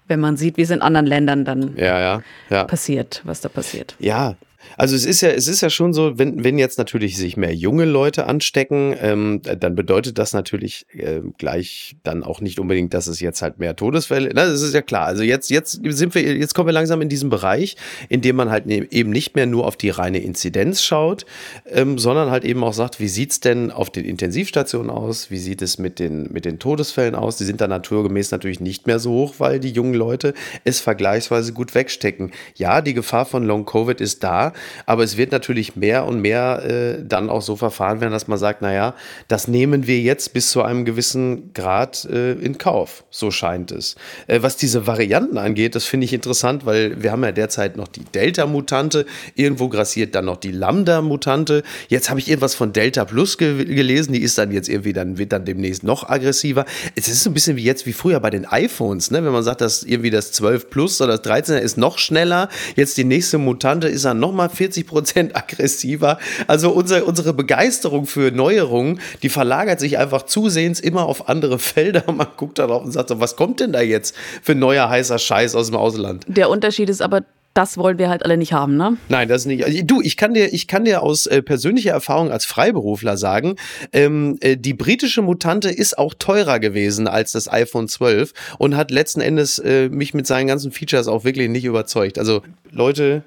wenn 0.08 0.20
man 0.20 0.36
sieht, 0.36 0.56
wie 0.56 0.62
es 0.62 0.70
in 0.70 0.82
anderen 0.82 1.06
Ländern 1.06 1.44
dann 1.44 1.76
ja, 1.76 1.98
ja, 1.98 2.22
ja. 2.50 2.64
passiert, 2.64 3.22
was 3.24 3.40
da 3.40 3.48
passiert. 3.48 3.96
Ja, 3.98 4.36
also 4.76 4.94
es 4.94 5.04
ist 5.04 5.20
ja, 5.20 5.30
es 5.30 5.48
ist 5.48 5.60
ja 5.60 5.70
schon 5.70 5.92
so, 5.92 6.18
wenn, 6.18 6.44
wenn 6.44 6.58
jetzt 6.58 6.78
natürlich 6.78 7.16
sich 7.16 7.36
mehr 7.36 7.54
junge 7.54 7.84
Leute 7.84 8.26
anstecken, 8.26 8.94
ähm, 9.00 9.40
dann 9.42 9.74
bedeutet 9.74 10.18
das 10.18 10.32
natürlich 10.32 10.86
äh, 10.92 11.20
gleich 11.38 11.96
dann 12.02 12.22
auch 12.22 12.40
nicht 12.40 12.58
unbedingt, 12.58 12.94
dass 12.94 13.06
es 13.06 13.20
jetzt 13.20 13.42
halt 13.42 13.58
mehr 13.58 13.76
Todesfälle. 13.76 14.30
Na, 14.34 14.46
das 14.46 14.62
ist 14.62 14.74
ja 14.74 14.82
klar. 14.82 15.06
Also 15.06 15.22
jetzt, 15.22 15.50
jetzt 15.50 15.80
sind 15.82 16.14
wir, 16.14 16.22
jetzt 16.22 16.54
kommen 16.54 16.68
wir 16.68 16.72
langsam 16.72 17.00
in 17.00 17.08
diesen 17.08 17.30
Bereich, 17.30 17.76
in 18.08 18.20
dem 18.20 18.36
man 18.36 18.50
halt 18.50 18.66
ne, 18.66 18.86
eben 18.90 19.10
nicht 19.10 19.34
mehr 19.34 19.46
nur 19.46 19.66
auf 19.66 19.76
die 19.76 19.90
reine 19.90 20.18
Inzidenz 20.18 20.82
schaut, 20.82 21.26
ähm, 21.70 21.98
sondern 21.98 22.30
halt 22.30 22.44
eben 22.44 22.62
auch 22.64 22.74
sagt, 22.74 23.00
wie 23.00 23.08
sieht's 23.08 23.40
denn 23.40 23.70
auf 23.70 23.90
den 23.90 24.04
Intensivstationen 24.04 24.90
aus? 24.90 25.30
Wie 25.30 25.38
sieht 25.38 25.62
es 25.62 25.78
mit 25.78 25.98
den, 25.98 26.32
mit 26.32 26.44
den 26.44 26.58
Todesfällen 26.58 27.14
aus? 27.14 27.36
Die 27.36 27.44
sind 27.44 27.60
dann 27.60 27.70
naturgemäß 27.70 28.30
natürlich 28.30 28.60
nicht 28.60 28.86
mehr 28.86 28.98
so 28.98 29.10
hoch, 29.12 29.34
weil 29.38 29.60
die 29.60 29.70
jungen 29.70 29.94
Leute 29.94 30.34
es 30.64 30.80
vergleichsweise 30.80 31.52
gut 31.52 31.74
wegstecken. 31.74 32.32
Ja, 32.54 32.80
die 32.80 32.94
Gefahr 32.94 33.26
von 33.26 33.44
Long 33.44 33.64
Covid 33.64 34.00
ist 34.00 34.22
da, 34.24 34.52
aber 34.86 35.04
es 35.04 35.16
wird 35.16 35.32
natürlich 35.32 35.76
mehr 35.76 36.04
und 36.04 36.20
mehr 36.20 36.62
äh, 36.64 37.04
dann 37.04 37.30
auch 37.30 37.42
so 37.42 37.56
verfahren 37.56 38.00
werden, 38.00 38.12
dass 38.12 38.28
man 38.28 38.38
sagt, 38.38 38.62
naja, 38.62 38.94
das 39.28 39.48
nehmen 39.48 39.86
wir 39.86 40.00
jetzt 40.00 40.32
bis 40.32 40.50
zu 40.50 40.62
einem 40.62 40.84
gewissen 40.84 41.52
Grad 41.54 42.04
äh, 42.06 42.32
in 42.32 42.58
Kauf. 42.58 43.04
So 43.10 43.30
scheint 43.30 43.72
es. 43.72 43.96
Äh, 44.26 44.42
was 44.42 44.56
diese 44.56 44.86
Varianten 44.86 45.38
angeht, 45.38 45.74
das 45.74 45.84
finde 45.84 46.04
ich 46.04 46.12
interessant, 46.12 46.66
weil 46.66 47.02
wir 47.02 47.12
haben 47.12 47.24
ja 47.24 47.32
derzeit 47.32 47.76
noch 47.76 47.88
die 47.88 48.04
Delta-Mutante, 48.04 49.06
irgendwo 49.34 49.68
grassiert 49.68 50.14
dann 50.14 50.24
noch 50.24 50.36
die 50.36 50.52
Lambda-Mutante. 50.52 51.62
Jetzt 51.88 52.10
habe 52.10 52.20
ich 52.20 52.28
irgendwas 52.28 52.54
von 52.54 52.72
Delta 52.72 53.04
Plus 53.04 53.38
ge 53.38 53.64
gelesen, 53.64 54.12
die 54.12 54.22
ist 54.22 54.38
dann 54.38 54.52
jetzt 54.52 54.68
irgendwie, 54.68 54.92
dann 54.92 55.18
wird 55.18 55.32
dann 55.32 55.44
demnächst 55.44 55.82
noch 55.82 56.08
aggressiver. 56.08 56.64
Es 56.94 57.08
ist 57.08 57.22
so 57.22 57.30
ein 57.30 57.34
bisschen 57.34 57.56
wie 57.56 57.64
jetzt, 57.64 57.86
wie 57.86 57.92
früher 57.92 58.20
bei 58.20 58.30
den 58.30 58.46
iPhones, 58.46 59.10
ne? 59.10 59.24
wenn 59.24 59.32
man 59.32 59.42
sagt, 59.42 59.60
dass 59.60 59.82
irgendwie 59.82 60.10
das 60.10 60.32
12 60.32 60.70
Plus 60.70 61.00
oder 61.00 61.12
das 61.12 61.22
13 61.22 61.58
ist 61.58 61.76
noch 61.76 61.98
schneller, 61.98 62.48
jetzt 62.74 62.96
die 62.96 63.04
nächste 63.04 63.38
Mutante 63.38 63.88
ist 63.88 64.04
dann 64.04 64.20
nochmal 64.20 64.45
40 64.48 64.86
Prozent 64.86 65.36
aggressiver. 65.36 66.18
Also 66.46 66.70
unsere, 66.70 67.04
unsere 67.04 67.32
Begeisterung 67.32 68.06
für 68.06 68.30
Neuerungen, 68.30 69.00
die 69.22 69.28
verlagert 69.28 69.80
sich 69.80 69.98
einfach 69.98 70.22
zusehends 70.22 70.80
immer 70.80 71.06
auf 71.06 71.28
andere 71.28 71.58
Felder. 71.58 72.04
Man 72.12 72.28
guckt 72.36 72.58
darauf 72.58 72.84
und 72.84 72.92
sagt 72.92 73.08
so, 73.08 73.20
was 73.20 73.36
kommt 73.36 73.60
denn 73.60 73.72
da 73.72 73.80
jetzt 73.80 74.14
für 74.42 74.54
neuer 74.54 74.88
heißer 74.88 75.18
Scheiß 75.18 75.54
aus 75.54 75.68
dem 75.68 75.76
Ausland? 75.76 76.24
Der 76.28 76.50
Unterschied 76.50 76.88
ist 76.88 77.02
aber, 77.02 77.22
das 77.56 77.78
wollen 77.78 77.98
wir 77.98 78.10
halt 78.10 78.22
alle 78.22 78.36
nicht 78.36 78.52
haben, 78.52 78.76
ne? 78.76 78.98
Nein, 79.08 79.28
das 79.28 79.46
nicht. 79.46 79.64
Also, 79.64 79.78
du, 79.82 80.02
ich 80.02 80.18
kann 80.18 80.34
dir, 80.34 80.52
ich 80.52 80.68
kann 80.68 80.84
dir 80.84 81.02
aus 81.02 81.26
äh, 81.26 81.42
persönlicher 81.42 81.92
Erfahrung 81.92 82.30
als 82.30 82.44
Freiberufler 82.44 83.16
sagen, 83.16 83.56
ähm, 83.94 84.36
äh, 84.40 84.58
die 84.58 84.74
britische 84.74 85.22
Mutante 85.22 85.70
ist 85.70 85.96
auch 85.96 86.12
teurer 86.12 86.58
gewesen 86.58 87.08
als 87.08 87.32
das 87.32 87.50
iPhone 87.50 87.88
12 87.88 88.34
und 88.58 88.76
hat 88.76 88.90
letzten 88.90 89.22
Endes 89.22 89.58
äh, 89.58 89.88
mich 89.88 90.12
mit 90.12 90.26
seinen 90.26 90.48
ganzen 90.48 90.70
Features 90.70 91.08
auch 91.08 91.24
wirklich 91.24 91.48
nicht 91.48 91.64
überzeugt. 91.64 92.18
Also 92.18 92.42
Leute, 92.70 93.22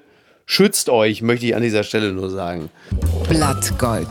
Schützt 0.52 0.88
euch, 0.88 1.22
möchte 1.22 1.46
ich 1.46 1.54
an 1.54 1.62
dieser 1.62 1.84
Stelle 1.84 2.12
nur 2.12 2.28
sagen. 2.28 2.70
Blattgold. 3.28 4.08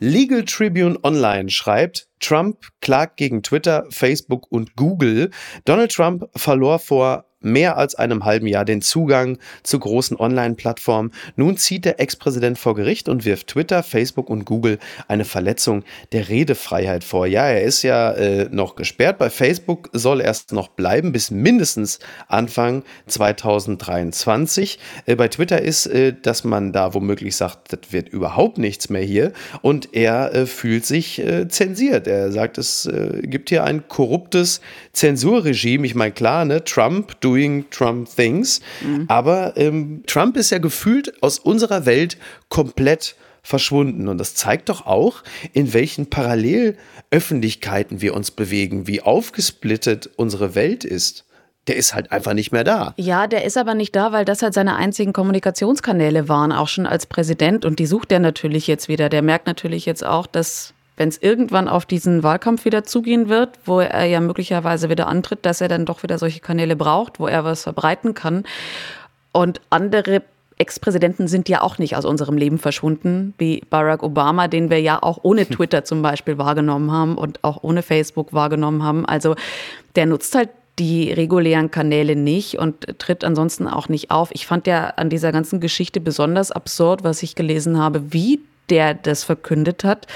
Legal 0.00 0.46
Tribune 0.46 0.98
Online 1.02 1.50
schreibt, 1.50 2.08
Trump 2.20 2.56
klagt 2.80 3.18
gegen 3.18 3.42
Twitter, 3.42 3.84
Facebook 3.90 4.50
und 4.50 4.76
Google. 4.76 5.30
Donald 5.66 5.92
Trump 5.92 6.24
verlor 6.34 6.78
vor 6.78 7.26
mehr 7.44 7.76
als 7.76 7.94
einem 7.94 8.24
halben 8.24 8.46
Jahr 8.46 8.64
den 8.64 8.82
Zugang 8.82 9.38
zu 9.62 9.78
großen 9.78 10.16
Online-Plattformen. 10.16 11.12
Nun 11.36 11.56
zieht 11.56 11.84
der 11.84 12.00
Ex-Präsident 12.00 12.58
vor 12.58 12.74
Gericht 12.74 13.08
und 13.08 13.24
wirft 13.24 13.48
Twitter, 13.48 13.82
Facebook 13.82 14.30
und 14.30 14.44
Google 14.44 14.78
eine 15.08 15.24
Verletzung 15.24 15.84
der 16.12 16.28
Redefreiheit 16.28 17.04
vor. 17.04 17.26
Ja, 17.26 17.46
er 17.46 17.62
ist 17.62 17.82
ja 17.82 18.12
äh, 18.12 18.48
noch 18.50 18.76
gesperrt. 18.76 19.18
Bei 19.18 19.30
Facebook 19.30 19.90
soll 19.92 20.20
erst 20.20 20.52
noch 20.52 20.68
bleiben 20.68 21.12
bis 21.12 21.30
mindestens 21.30 21.98
Anfang 22.28 22.82
2023. 23.06 24.78
Äh, 25.06 25.16
bei 25.16 25.28
Twitter 25.28 25.62
ist, 25.62 25.86
äh, 25.86 26.14
dass 26.20 26.44
man 26.44 26.72
da 26.72 26.94
womöglich 26.94 27.36
sagt, 27.36 27.72
das 27.72 27.92
wird 27.92 28.08
überhaupt 28.08 28.58
nichts 28.58 28.88
mehr 28.88 29.02
hier. 29.02 29.32
Und 29.62 29.94
er 29.94 30.34
äh, 30.34 30.46
fühlt 30.46 30.86
sich 30.86 31.18
äh, 31.20 31.48
zensiert. 31.48 32.06
Er 32.06 32.32
sagt, 32.32 32.58
es 32.58 32.86
äh, 32.86 33.22
gibt 33.22 33.48
hier 33.50 33.64
ein 33.64 33.88
korruptes 33.88 34.60
Zensurregime. 34.92 35.86
Ich 35.86 35.94
meine, 35.94 36.12
klar, 36.12 36.44
ne, 36.44 36.64
Trump, 36.64 37.20
du 37.20 37.33
doing 37.34 37.68
Trump 37.70 38.08
things. 38.08 38.60
Mhm. 38.80 39.06
Aber 39.08 39.56
ähm, 39.56 40.02
Trump 40.06 40.36
ist 40.36 40.50
ja 40.50 40.58
gefühlt 40.58 41.22
aus 41.22 41.38
unserer 41.38 41.86
Welt 41.86 42.16
komplett 42.48 43.16
verschwunden. 43.42 44.08
Und 44.08 44.18
das 44.18 44.34
zeigt 44.34 44.68
doch 44.68 44.86
auch, 44.86 45.22
in 45.52 45.74
welchen 45.74 46.08
Parallelöffentlichkeiten 46.08 48.00
wir 48.00 48.14
uns 48.14 48.30
bewegen, 48.30 48.86
wie 48.86 49.02
aufgesplittet 49.02 50.08
unsere 50.16 50.54
Welt 50.54 50.84
ist. 50.84 51.24
Der 51.66 51.76
ist 51.76 51.94
halt 51.94 52.12
einfach 52.12 52.34
nicht 52.34 52.52
mehr 52.52 52.64
da. 52.64 52.92
Ja, 52.96 53.26
der 53.26 53.44
ist 53.44 53.56
aber 53.56 53.74
nicht 53.74 53.96
da, 53.96 54.12
weil 54.12 54.26
das 54.26 54.42
halt 54.42 54.52
seine 54.52 54.76
einzigen 54.76 55.14
Kommunikationskanäle 55.14 56.28
waren, 56.28 56.52
auch 56.52 56.68
schon 56.68 56.86
als 56.86 57.06
Präsident. 57.06 57.64
Und 57.64 57.78
die 57.78 57.86
sucht 57.86 58.12
er 58.12 58.18
natürlich 58.18 58.66
jetzt 58.66 58.88
wieder. 58.88 59.08
Der 59.08 59.22
merkt 59.22 59.46
natürlich 59.46 59.86
jetzt 59.86 60.04
auch, 60.04 60.26
dass 60.26 60.74
wenn 60.96 61.08
es 61.08 61.18
irgendwann 61.18 61.68
auf 61.68 61.86
diesen 61.86 62.22
Wahlkampf 62.22 62.64
wieder 62.64 62.84
zugehen 62.84 63.28
wird, 63.28 63.58
wo 63.64 63.80
er 63.80 64.04
ja 64.04 64.20
möglicherweise 64.20 64.88
wieder 64.88 65.08
antritt, 65.08 65.44
dass 65.44 65.60
er 65.60 65.68
dann 65.68 65.86
doch 65.86 66.02
wieder 66.02 66.18
solche 66.18 66.40
Kanäle 66.40 66.76
braucht, 66.76 67.18
wo 67.18 67.26
er 67.26 67.44
was 67.44 67.64
verbreiten 67.64 68.14
kann. 68.14 68.44
Und 69.32 69.60
andere 69.70 70.22
Ex-Präsidenten 70.58 71.26
sind 71.26 71.48
ja 71.48 71.62
auch 71.62 71.78
nicht 71.78 71.96
aus 71.96 72.04
unserem 72.04 72.36
Leben 72.36 72.58
verschwunden, 72.58 73.34
wie 73.38 73.62
Barack 73.70 74.02
Obama, 74.04 74.46
den 74.46 74.70
wir 74.70 74.80
ja 74.80 75.02
auch 75.02 75.18
ohne 75.22 75.46
Twitter 75.48 75.84
zum 75.84 76.02
Beispiel 76.02 76.38
wahrgenommen 76.38 76.92
haben 76.92 77.16
und 77.16 77.42
auch 77.42 77.62
ohne 77.62 77.82
Facebook 77.82 78.32
wahrgenommen 78.32 78.82
haben. 78.82 79.04
Also 79.04 79.34
der 79.96 80.06
nutzt 80.06 80.34
halt 80.34 80.50
die 80.78 81.12
regulären 81.12 81.70
Kanäle 81.70 82.16
nicht 82.16 82.58
und 82.58 82.98
tritt 82.98 83.24
ansonsten 83.24 83.68
auch 83.68 83.88
nicht 83.88 84.10
auf. 84.10 84.30
Ich 84.32 84.46
fand 84.46 84.66
ja 84.66 84.88
an 84.96 85.08
dieser 85.08 85.30
ganzen 85.30 85.60
Geschichte 85.60 86.00
besonders 86.00 86.50
absurd, 86.50 87.04
was 87.04 87.22
ich 87.22 87.36
gelesen 87.36 87.78
habe, 87.78 88.12
wie 88.12 88.40
der 88.70 88.94
das 88.94 89.24
verkündet 89.24 89.84
hat, 89.84 90.06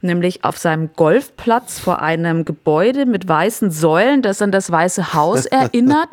nämlich 0.00 0.44
auf 0.44 0.58
seinem 0.58 0.90
Golfplatz 0.94 1.78
vor 1.78 2.02
einem 2.02 2.44
Gebäude 2.44 3.06
mit 3.06 3.26
weißen 3.26 3.70
Säulen, 3.70 4.22
das 4.22 4.42
an 4.42 4.52
das 4.52 4.70
Weiße 4.70 5.14
Haus 5.14 5.46
erinnert 5.46 6.08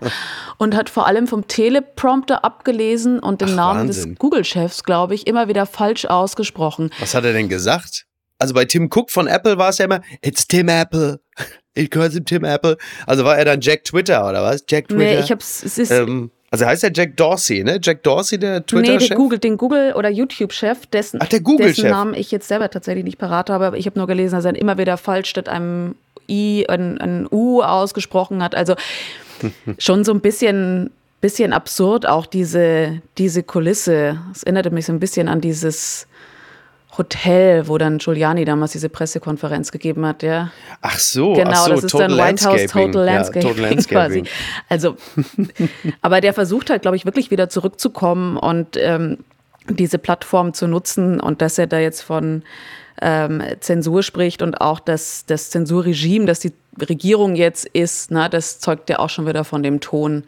und 0.58 0.76
hat 0.76 0.90
vor 0.90 1.08
allem 1.08 1.28
vom 1.28 1.48
Teleprompter 1.48 2.44
abgelesen 2.46 3.20
und 3.20 3.42
den 3.42 3.50
Ach, 3.52 3.56
Namen 3.56 3.80
Wahnsinn. 3.88 4.12
des 4.12 4.20
Google-Chefs, 4.20 4.84
glaube 4.84 5.16
ich, 5.16 5.28
immer 5.28 5.48
wieder 5.48 5.66
falsch 5.66 6.06
ausgesprochen. 6.06 6.92
Was 7.00 7.14
hat 7.14 7.26
er 7.26 7.34
denn 7.34 7.50
gesagt? 7.50 8.06
Also 8.40 8.54
bei 8.54 8.66
Tim 8.66 8.90
Cook 8.92 9.12
von 9.12 9.28
Apple 9.28 9.58
war 9.58 9.70
es 9.70 9.78
ja 9.78 9.86
immer, 9.86 10.02
it's 10.22 10.48
Tim 10.48 10.68
Apple. 10.70 11.20
Ich 11.74 11.90
gehöre 11.90 12.10
Tim 12.10 12.44
Apple. 12.44 12.78
Also 13.08 13.24
war 13.24 13.38
er 13.38 13.46
dann 13.46 13.62
Jack 13.62 13.86
Twitter 13.86 14.28
oder 14.28 14.44
was? 14.44 14.66
Jack 14.68 14.90
Twitter? 14.90 15.04
Nee, 15.04 15.20
ich 15.20 15.32
hab's, 15.32 15.64
es 15.64 15.78
ist, 15.78 15.90
ähm, 15.90 16.30
also 16.52 16.66
heißt 16.66 16.84
der 16.84 16.92
Jack 16.94 17.16
Dorsey, 17.16 17.64
ne? 17.64 17.80
Jack 17.82 18.04
Dorsey, 18.04 18.38
der 18.38 18.66
Twitter-Chef? 18.66 19.02
Nee, 19.02 19.08
der 19.08 19.18
Google, 19.18 19.40
den 19.40 19.58
Google- 19.58 19.94
oder 19.94 20.10
YouTube-Chef, 20.10 20.86
dessen, 20.88 21.20
Ach, 21.24 21.28
der 21.30 21.40
Google 21.40 21.68
dessen 21.68 21.90
Namen 21.90 22.14
ich 22.14 22.30
jetzt 22.30 22.50
selber 22.50 22.70
tatsächlich 22.70 23.06
nicht 23.06 23.18
parat 23.18 23.50
habe, 23.50 23.68
aber 23.68 23.78
ich 23.78 23.86
habe 23.86 23.98
nur 23.98 24.06
gelesen, 24.06 24.36
dass 24.36 24.44
er 24.44 24.54
immer 24.54 24.78
wieder 24.78 24.98
falsch 24.98 25.30
statt 25.30 25.48
einem 25.48 25.96
I 26.30 26.66
ein, 26.68 27.00
ein 27.00 27.28
U 27.32 27.62
ausgesprochen 27.62 28.44
hat. 28.44 28.54
Also 28.54 28.76
schon 29.78 30.04
so 30.04 30.12
ein 30.12 30.20
bisschen, 30.20 30.92
bisschen 31.22 31.54
absurd 31.54 32.06
auch 32.06 32.26
diese, 32.26 33.02
diese 33.18 33.44
Kulisse. 33.44 34.20
Es 34.34 34.44
erinnerte 34.44 34.72
mich 34.72 34.88
so 34.88 34.92
ein 34.92 35.00
bisschen 35.00 35.30
an 35.30 35.40
dieses 35.40 36.06
Hotel, 36.98 37.68
wo 37.68 37.78
dann 37.78 38.00
Giuliani 38.00 38.44
damals 38.44 38.74
diese 38.74 38.90
Pressekonferenz 38.90 39.72
gegeben 39.72 40.06
hat, 40.06 40.24
ja. 40.24 40.52
Ach 40.82 41.00
so, 41.00 41.34
genau, 41.34 41.52
ach 41.52 41.66
so, 41.66 41.72
das 41.72 41.84
ist 41.86 41.94
dann 41.94 42.18
White 42.18 42.46
House 42.46 42.66
Total 42.66 43.06
Landscaping, 43.06 43.42
ja, 43.42 43.54
total 43.54 43.70
Landscaping. 43.70 44.24
quasi. 44.24 44.24
Also, 44.68 44.98
aber 46.02 46.20
der 46.20 46.34
versucht 46.34 46.70
halt, 46.70 46.82
glaube 46.82 46.98
ich, 46.98 47.06
wirklich 47.06 47.32
wieder 47.32 47.48
zurückzukommen 47.48 48.36
und 48.36 48.76
ähm, 48.76 49.20
diese 49.70 50.00
Plattform 50.00 50.54
zu 50.54 50.68
nutzen 50.68 51.20
und 51.20 51.42
dass 51.42 51.58
er 51.58 51.68
da 51.68 51.80
jetzt 51.80 52.02
von 52.02 52.44
ähm, 53.02 53.42
Zensur 53.62 54.04
spricht 54.04 54.42
und 54.42 54.60
auch 54.60 54.80
das, 54.80 55.26
das 55.26 55.50
Zensurregime, 55.50 56.26
das 56.26 56.40
die 56.40 56.54
Regierung 56.80 57.36
jetzt 57.36 57.66
ist, 57.66 58.12
na, 58.12 58.30
das 58.30 58.60
zeugt 58.60 58.90
ja 58.90 59.00
auch 59.00 59.10
schon 59.10 59.28
wieder 59.28 59.44
von 59.44 59.64
dem 59.64 59.80
Ton, 59.80 60.24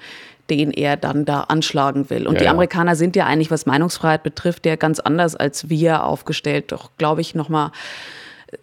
den 0.49 0.71
er 0.71 0.97
dann 0.97 1.25
da 1.25 1.41
anschlagen 1.41 2.09
will. 2.09 2.27
Und 2.27 2.35
ja, 2.35 2.41
die 2.41 2.47
Amerikaner 2.47 2.95
sind 2.95 3.15
ja 3.15 3.25
eigentlich, 3.25 3.51
was 3.51 3.65
Meinungsfreiheit 3.65 4.23
betrifft, 4.23 4.65
ja 4.65 4.75
ganz 4.75 4.99
anders 4.99 5.35
als 5.35 5.69
wir 5.69 6.03
aufgestellt. 6.03 6.71
Doch, 6.71 6.91
glaube 6.97 7.21
ich, 7.21 7.35
nochmal 7.35 7.71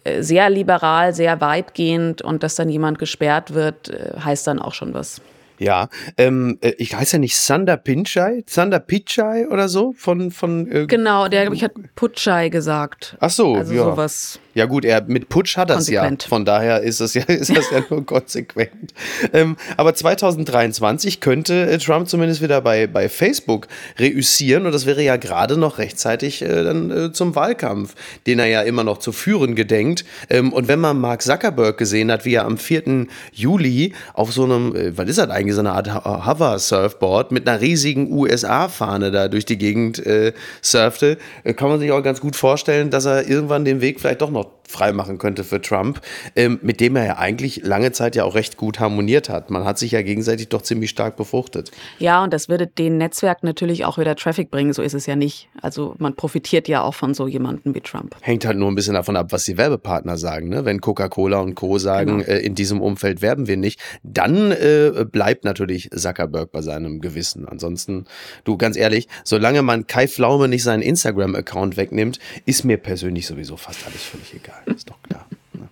äh, 0.03 0.21
sehr 0.21 0.49
liberal, 0.49 1.13
sehr 1.13 1.41
weitgehend. 1.41 2.21
Und 2.21 2.43
dass 2.43 2.55
dann 2.55 2.69
jemand 2.69 2.99
gesperrt 2.99 3.53
wird, 3.53 3.89
äh, 3.89 4.19
heißt 4.19 4.47
dann 4.47 4.59
auch 4.59 4.73
schon 4.73 4.93
was. 4.93 5.21
Ja, 5.61 5.89
ähm, 6.17 6.57
äh, 6.61 6.73
ich 6.79 6.95
heiße 6.95 7.17
ja 7.17 7.19
nicht 7.19 7.37
Sander 7.37 7.77
Pinchai, 7.77 8.43
Sander 8.47 8.79
Pichai 8.79 9.47
oder 9.47 9.69
so 9.69 9.93
von 9.95 10.31
von. 10.31 10.69
Äh, 10.71 10.87
genau, 10.87 11.27
der 11.27 11.43
glaube 11.43 11.55
ich 11.55 11.63
hat 11.63 11.73
Putschai 11.95 12.49
gesagt. 12.49 13.15
Ach 13.19 13.29
so, 13.29 13.53
also 13.53 13.71
ja. 13.71 13.83
sowas. 13.83 14.39
Ja 14.53 14.65
gut, 14.65 14.85
er 14.85 15.03
mit 15.03 15.29
Putsch 15.29 15.57
hat 15.57 15.69
das 15.69 15.87
ja. 15.87 16.09
Von 16.27 16.45
daher 16.45 16.81
ist 16.81 16.99
es 16.99 17.13
ja, 17.13 17.23
ist 17.27 17.55
das 17.55 17.69
ja 17.71 17.83
nur 17.89 18.05
konsequent. 18.05 18.93
Ähm, 19.33 19.55
aber 19.77 19.93
2023 19.93 21.19
könnte 21.21 21.69
äh, 21.69 21.77
Trump 21.77 22.09
zumindest 22.09 22.41
wieder 22.41 22.61
bei, 22.61 22.87
bei 22.87 23.09
Facebook 23.09 23.67
reüssieren 23.97 24.65
und 24.65 24.73
das 24.73 24.85
wäre 24.85 25.01
ja 25.01 25.17
gerade 25.17 25.57
noch 25.57 25.77
rechtzeitig 25.77 26.41
äh, 26.41 26.63
dann 26.63 26.91
äh, 26.91 27.11
zum 27.11 27.35
Wahlkampf, 27.35 27.95
den 28.27 28.39
er 28.39 28.47
ja 28.47 28.61
immer 28.61 28.83
noch 28.83 28.97
zu 28.97 29.11
führen 29.11 29.55
gedenkt. 29.55 30.05
Ähm, 30.29 30.51
und 30.51 30.67
wenn 30.67 30.79
man 30.79 30.99
Mark 30.99 31.21
Zuckerberg 31.21 31.77
gesehen 31.77 32.11
hat, 32.11 32.25
wie 32.25 32.35
er 32.35 32.45
am 32.45 32.57
4. 32.57 33.07
Juli 33.33 33.93
auf 34.13 34.33
so 34.33 34.43
einem, 34.43 34.75
äh, 34.75 34.97
was 34.97 35.07
ist 35.07 35.19
das 35.19 35.29
eigentlich, 35.29 35.55
so 35.55 35.61
eine 35.61 35.71
Art 35.71 35.91
Hover-Surfboard 36.03 37.31
mit 37.31 37.47
einer 37.47 37.61
riesigen 37.61 38.11
USA-Fahne 38.11 39.11
da 39.11 39.27
durch 39.27 39.45
die 39.45 39.57
Gegend 39.57 40.05
äh, 40.05 40.33
surfte, 40.61 41.17
äh, 41.43 41.53
kann 41.53 41.69
man 41.69 41.79
sich 41.79 41.91
auch 41.91 42.03
ganz 42.03 42.19
gut 42.19 42.35
vorstellen, 42.35 42.89
dass 42.89 43.05
er 43.05 43.27
irgendwann 43.27 43.65
den 43.65 43.81
Weg 43.81 43.99
vielleicht 43.99 44.21
doch 44.21 44.31
noch 44.31 44.40
noch 44.41 44.61
freimachen 44.71 45.17
könnte 45.17 45.43
für 45.43 45.61
Trump, 45.61 46.01
ähm, 46.35 46.59
mit 46.61 46.79
dem 46.79 46.95
er 46.95 47.05
ja 47.05 47.17
eigentlich 47.17 47.63
lange 47.63 47.91
Zeit 47.91 48.15
ja 48.15 48.23
auch 48.23 48.35
recht 48.35 48.57
gut 48.57 48.79
harmoniert 48.79 49.29
hat. 49.29 49.49
Man 49.49 49.65
hat 49.65 49.77
sich 49.77 49.91
ja 49.91 50.01
gegenseitig 50.01 50.49
doch 50.49 50.61
ziemlich 50.61 50.89
stark 50.89 51.17
befruchtet. 51.17 51.71
Ja, 51.99 52.23
und 52.23 52.31
das 52.33 52.47
würde 52.47 52.67
den 52.67 52.97
Netzwerk 52.97 53.43
natürlich 53.43 53.85
auch 53.85 53.97
wieder 53.97 54.15
Traffic 54.15 54.49
bringen, 54.49 54.71
so 54.73 54.81
ist 54.81 54.93
es 54.93 55.05
ja 55.05 55.15
nicht. 55.15 55.49
Also 55.61 55.95
man 55.99 56.15
profitiert 56.15 56.67
ja 56.67 56.81
auch 56.81 56.93
von 56.93 57.13
so 57.13 57.27
jemandem 57.27 57.75
wie 57.75 57.81
Trump. 57.81 58.15
Hängt 58.21 58.45
halt 58.45 58.57
nur 58.57 58.71
ein 58.71 58.75
bisschen 58.75 58.93
davon 58.93 59.17
ab, 59.17 59.27
was 59.31 59.43
die 59.43 59.57
Werbepartner 59.57 60.17
sagen. 60.17 60.49
Ne? 60.49 60.63
Wenn 60.63 60.79
Coca-Cola 60.79 61.39
und 61.39 61.55
Co. 61.55 61.77
sagen, 61.77 62.19
genau. 62.19 62.29
äh, 62.29 62.39
in 62.39 62.55
diesem 62.55 62.81
Umfeld 62.81 63.21
werben 63.21 63.47
wir 63.47 63.57
nicht, 63.57 63.79
dann 64.03 64.51
äh, 64.51 65.05
bleibt 65.09 65.43
natürlich 65.43 65.89
Zuckerberg 65.91 66.51
bei 66.51 66.61
seinem 66.61 67.01
Gewissen. 67.01 67.47
Ansonsten, 67.47 68.05
du 68.45 68.57
ganz 68.57 68.77
ehrlich, 68.77 69.07
solange 69.25 69.61
man 69.61 69.87
Kai 69.87 70.07
Pflaume 70.07 70.47
nicht 70.47 70.63
seinen 70.63 70.81
Instagram-Account 70.81 71.75
wegnimmt, 71.75 72.19
ist 72.45 72.63
mir 72.63 72.77
persönlich 72.77 73.27
sowieso 73.27 73.57
fast 73.57 73.85
alles 73.85 74.01
völlig 74.01 74.30
egal. 74.33 74.61
Ist 74.75 74.89
doch 74.89 75.01
klar. 75.03 75.27
Ne? 75.53 75.67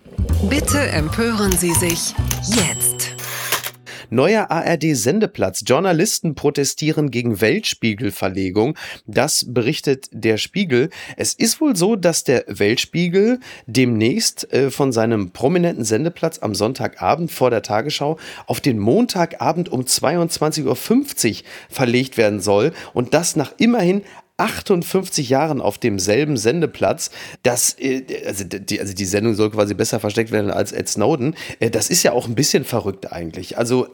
Bitte 0.48 0.78
empören 0.78 1.52
Sie 1.52 1.72
sich 1.72 2.14
jetzt. 2.46 3.14
Neuer 4.10 4.50
ARD-Sendeplatz. 4.50 5.62
Journalisten 5.64 6.34
protestieren 6.34 7.12
gegen 7.12 7.40
Weltspiegelverlegung. 7.40 8.76
Das 9.06 9.46
berichtet 9.48 10.08
der 10.12 10.36
Spiegel. 10.36 10.90
Es 11.16 11.32
ist 11.32 11.60
wohl 11.60 11.76
so, 11.76 11.94
dass 11.94 12.24
der 12.24 12.44
Weltspiegel 12.48 13.38
demnächst 13.66 14.52
äh, 14.52 14.70
von 14.70 14.90
seinem 14.90 15.30
prominenten 15.30 15.84
Sendeplatz 15.84 16.40
am 16.40 16.56
Sonntagabend 16.56 17.30
vor 17.30 17.50
der 17.50 17.62
Tagesschau 17.62 18.18
auf 18.46 18.60
den 18.60 18.80
Montagabend 18.80 19.68
um 19.68 19.82
22.50 19.82 20.64
Uhr 20.64 21.44
verlegt 21.68 22.16
werden 22.16 22.40
soll. 22.40 22.72
Und 22.92 23.14
das 23.14 23.36
nach 23.36 23.52
immerhin 23.58 24.02
58 24.40 25.28
Jahren 25.28 25.60
auf 25.60 25.78
demselben 25.78 26.36
Sendeplatz. 26.36 27.10
Das, 27.42 27.76
äh, 27.78 28.04
also, 28.26 28.44
die, 28.44 28.80
also 28.80 28.94
die 28.94 29.04
Sendung 29.04 29.34
soll 29.34 29.50
quasi 29.50 29.74
besser 29.74 30.00
versteckt 30.00 30.32
werden 30.32 30.50
als 30.50 30.72
Ed 30.72 30.88
Snowden. 30.88 31.34
Äh, 31.60 31.70
das 31.70 31.90
ist 31.90 32.02
ja 32.02 32.12
auch 32.12 32.26
ein 32.26 32.34
bisschen 32.34 32.64
verrückt 32.64 33.12
eigentlich. 33.12 33.58
Also 33.58 33.88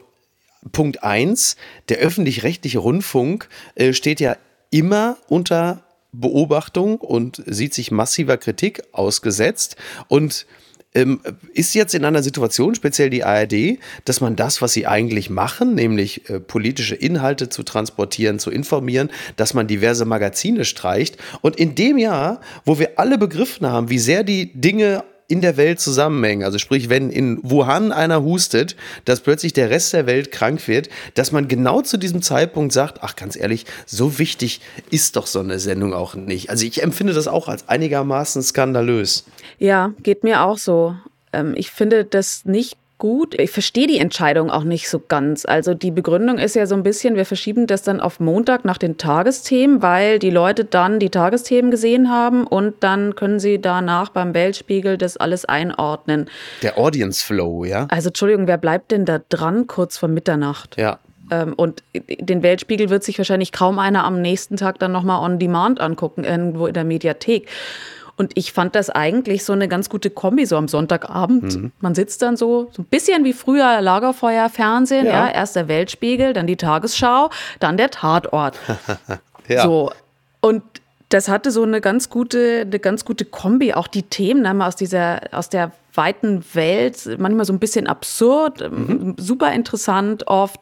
Punkt 0.72 1.02
1, 1.02 1.56
der 1.88 1.98
öffentlich-rechtliche 1.98 2.78
Rundfunk 2.78 3.48
äh, 3.74 3.92
steht 3.92 4.20
ja 4.20 4.36
immer 4.70 5.16
unter 5.28 5.82
Beobachtung 6.12 6.96
und 6.96 7.42
sieht 7.46 7.74
sich 7.74 7.90
massiver 7.90 8.36
Kritik 8.36 8.82
ausgesetzt. 8.92 9.76
Und 10.08 10.46
ähm, 10.94 11.20
ist 11.52 11.74
jetzt 11.74 11.94
in 11.94 12.04
einer 12.04 12.22
Situation, 12.22 12.74
speziell 12.74 13.10
die 13.10 13.24
ARD, 13.24 13.78
dass 14.04 14.20
man 14.20 14.36
das, 14.36 14.62
was 14.62 14.72
sie 14.72 14.86
eigentlich 14.86 15.30
machen, 15.30 15.74
nämlich 15.74 16.28
äh, 16.30 16.40
politische 16.40 16.94
Inhalte 16.94 17.48
zu 17.48 17.62
transportieren, 17.62 18.38
zu 18.38 18.50
informieren, 18.50 19.10
dass 19.36 19.52
man 19.52 19.66
diverse 19.66 20.04
Magazine 20.04 20.64
streicht. 20.64 21.18
Und 21.42 21.56
in 21.56 21.74
dem 21.74 21.98
Jahr, 21.98 22.40
wo 22.64 22.78
wir 22.78 22.98
alle 22.98 23.18
begriffen 23.18 23.66
haben, 23.66 23.90
wie 23.90 23.98
sehr 23.98 24.24
die 24.24 24.52
Dinge 24.58 25.04
in 25.28 25.40
der 25.40 25.56
Welt 25.56 25.80
zusammenhängen. 25.80 26.44
Also 26.44 26.58
sprich, 26.58 26.88
wenn 26.88 27.10
in 27.10 27.38
Wuhan 27.42 27.92
einer 27.92 28.22
hustet, 28.22 28.76
dass 29.04 29.20
plötzlich 29.20 29.52
der 29.52 29.70
Rest 29.70 29.92
der 29.92 30.06
Welt 30.06 30.30
krank 30.30 30.66
wird, 30.68 30.88
dass 31.14 31.32
man 31.32 31.48
genau 31.48 31.82
zu 31.82 31.96
diesem 31.96 32.22
Zeitpunkt 32.22 32.72
sagt, 32.72 32.98
ach 33.02 33.16
ganz 33.16 33.36
ehrlich, 33.36 33.66
so 33.86 34.18
wichtig 34.18 34.60
ist 34.90 35.16
doch 35.16 35.26
so 35.26 35.40
eine 35.40 35.58
Sendung 35.58 35.94
auch 35.94 36.14
nicht. 36.14 36.50
Also 36.50 36.64
ich 36.64 36.82
empfinde 36.82 37.12
das 37.12 37.28
auch 37.28 37.48
als 37.48 37.68
einigermaßen 37.68 38.42
skandalös. 38.42 39.24
Ja, 39.58 39.92
geht 40.02 40.22
mir 40.22 40.42
auch 40.42 40.58
so. 40.58 40.94
Ähm, 41.32 41.54
ich 41.56 41.70
finde 41.70 42.04
das 42.04 42.44
nicht 42.44 42.76
gut. 42.98 43.38
Ich 43.38 43.50
verstehe 43.50 43.86
die 43.86 43.98
Entscheidung 43.98 44.50
auch 44.50 44.64
nicht 44.64 44.88
so 44.88 45.00
ganz. 45.00 45.44
Also 45.44 45.74
die 45.74 45.90
Begründung 45.90 46.38
ist 46.38 46.56
ja 46.56 46.66
so 46.66 46.74
ein 46.74 46.82
bisschen, 46.82 47.16
wir 47.16 47.26
verschieben 47.26 47.66
das 47.66 47.82
dann 47.82 48.00
auf 48.00 48.20
Montag 48.20 48.64
nach 48.64 48.78
den 48.78 48.96
Tagesthemen, 48.96 49.82
weil 49.82 50.18
die 50.18 50.30
Leute 50.30 50.64
dann 50.64 50.98
die 50.98 51.10
Tagesthemen 51.10 51.70
gesehen 51.70 52.10
haben 52.10 52.46
und 52.46 52.74
dann 52.80 53.14
können 53.14 53.38
sie 53.38 53.60
danach 53.60 54.10
beim 54.10 54.34
Weltspiegel 54.34 54.98
das 54.98 55.16
alles 55.16 55.44
einordnen. 55.44 56.28
Der 56.62 56.78
Audience 56.78 57.24
Flow, 57.24 57.64
ja? 57.64 57.86
Also 57.90 58.08
Entschuldigung, 58.08 58.46
wer 58.46 58.58
bleibt 58.58 58.90
denn 58.92 59.04
da 59.04 59.20
dran 59.28 59.66
kurz 59.66 59.98
vor 59.98 60.08
Mitternacht? 60.08 60.76
Ja. 60.78 60.98
Ähm, 61.30 61.54
und 61.54 61.82
den 61.94 62.42
Weltspiegel 62.42 62.88
wird 62.88 63.04
sich 63.04 63.18
wahrscheinlich 63.18 63.52
kaum 63.52 63.78
einer 63.78 64.04
am 64.04 64.20
nächsten 64.20 64.56
Tag 64.56 64.78
dann 64.78 64.92
nochmal 64.92 65.22
on 65.24 65.38
demand 65.38 65.80
angucken, 65.80 66.24
irgendwo 66.24 66.66
in 66.66 66.74
der 66.74 66.84
Mediathek. 66.84 67.48
Und 68.16 68.32
ich 68.34 68.52
fand 68.52 68.74
das 68.74 68.88
eigentlich 68.88 69.44
so 69.44 69.52
eine 69.52 69.68
ganz 69.68 69.90
gute 69.90 70.08
Kombi, 70.08 70.46
so 70.46 70.56
am 70.56 70.68
Sonntagabend. 70.68 71.54
Mhm. 71.54 71.72
Man 71.80 71.94
sitzt 71.94 72.22
dann 72.22 72.36
so, 72.36 72.70
so 72.72 72.82
ein 72.82 72.86
bisschen 72.86 73.24
wie 73.24 73.34
früher 73.34 73.80
Lagerfeuer 73.82 74.48
Fernsehen, 74.48 75.06
ja. 75.06 75.26
ja. 75.26 75.28
Erst 75.28 75.56
der 75.56 75.68
Weltspiegel, 75.68 76.32
dann 76.32 76.46
die 76.46 76.56
Tagesschau, 76.56 77.30
dann 77.60 77.76
der 77.76 77.90
Tatort. 77.90 78.58
ja. 79.48 79.62
So. 79.62 79.92
Und 80.40 80.62
das 81.10 81.28
hatte 81.28 81.50
so 81.50 81.62
eine 81.62 81.80
ganz 81.80 82.08
gute, 82.08 82.62
eine 82.62 82.78
ganz 82.78 83.04
gute 83.04 83.26
Kombi. 83.26 83.74
Auch 83.74 83.86
die 83.86 84.02
Themen 84.02 84.42
ne, 84.42 84.66
aus 84.66 84.76
dieser, 84.76 85.20
aus 85.32 85.50
der 85.50 85.72
weiten 85.94 86.44
Welt, 86.54 87.08
manchmal 87.18 87.44
so 87.44 87.52
ein 87.52 87.58
bisschen 87.58 87.86
absurd, 87.86 88.70
mhm. 88.70 89.14
super 89.18 89.52
interessant 89.52 90.26
oft 90.26 90.60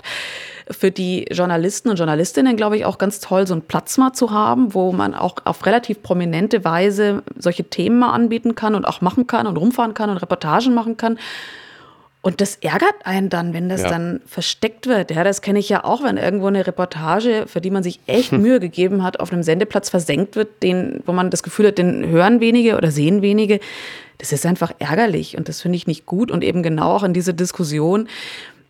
für 0.70 0.90
die 0.90 1.26
Journalisten 1.30 1.90
und 1.90 1.96
Journalistinnen, 1.96 2.56
glaube 2.56 2.76
ich, 2.76 2.84
auch 2.84 2.98
ganz 2.98 3.20
toll, 3.20 3.46
so 3.46 3.54
einen 3.54 3.62
Platz 3.62 3.98
mal 3.98 4.12
zu 4.12 4.30
haben, 4.30 4.74
wo 4.74 4.92
man 4.92 5.14
auch 5.14 5.36
auf 5.44 5.66
relativ 5.66 6.02
prominente 6.02 6.64
Weise 6.64 7.22
solche 7.38 7.64
Themen 7.64 7.98
mal 7.98 8.12
anbieten 8.12 8.54
kann 8.54 8.74
und 8.74 8.86
auch 8.86 9.00
machen 9.00 9.26
kann 9.26 9.46
und 9.46 9.56
rumfahren 9.56 9.94
kann 9.94 10.10
und 10.10 10.16
Reportagen 10.18 10.74
machen 10.74 10.96
kann. 10.96 11.18
Und 12.24 12.40
das 12.40 12.56
ärgert 12.62 12.94
einen 13.04 13.28
dann, 13.28 13.52
wenn 13.52 13.68
das 13.68 13.82
ja. 13.82 13.90
dann 13.90 14.22
versteckt 14.24 14.86
wird. 14.86 15.10
Ja, 15.10 15.24
das 15.24 15.42
kenne 15.42 15.58
ich 15.58 15.68
ja 15.68 15.84
auch, 15.84 16.02
wenn 16.02 16.16
irgendwo 16.16 16.46
eine 16.46 16.66
Reportage, 16.66 17.44
für 17.46 17.60
die 17.60 17.70
man 17.70 17.82
sich 17.82 18.00
echt 18.06 18.32
Mühe 18.32 18.60
gegeben 18.60 19.02
hat, 19.02 19.20
auf 19.20 19.30
einem 19.30 19.42
Sendeplatz 19.42 19.90
versenkt 19.90 20.34
wird, 20.34 20.62
den, 20.62 21.02
wo 21.04 21.12
man 21.12 21.28
das 21.28 21.42
Gefühl 21.42 21.66
hat, 21.66 21.76
den 21.76 22.08
hören 22.08 22.40
wenige 22.40 22.78
oder 22.78 22.90
sehen 22.90 23.20
wenige. 23.20 23.60
Das 24.16 24.32
ist 24.32 24.46
einfach 24.46 24.72
ärgerlich 24.78 25.36
und 25.36 25.50
das 25.50 25.60
finde 25.60 25.76
ich 25.76 25.86
nicht 25.86 26.06
gut. 26.06 26.30
Und 26.30 26.42
eben 26.42 26.62
genau 26.62 26.92
auch 26.92 27.02
in 27.02 27.12
diese 27.12 27.34
Diskussion, 27.34 28.08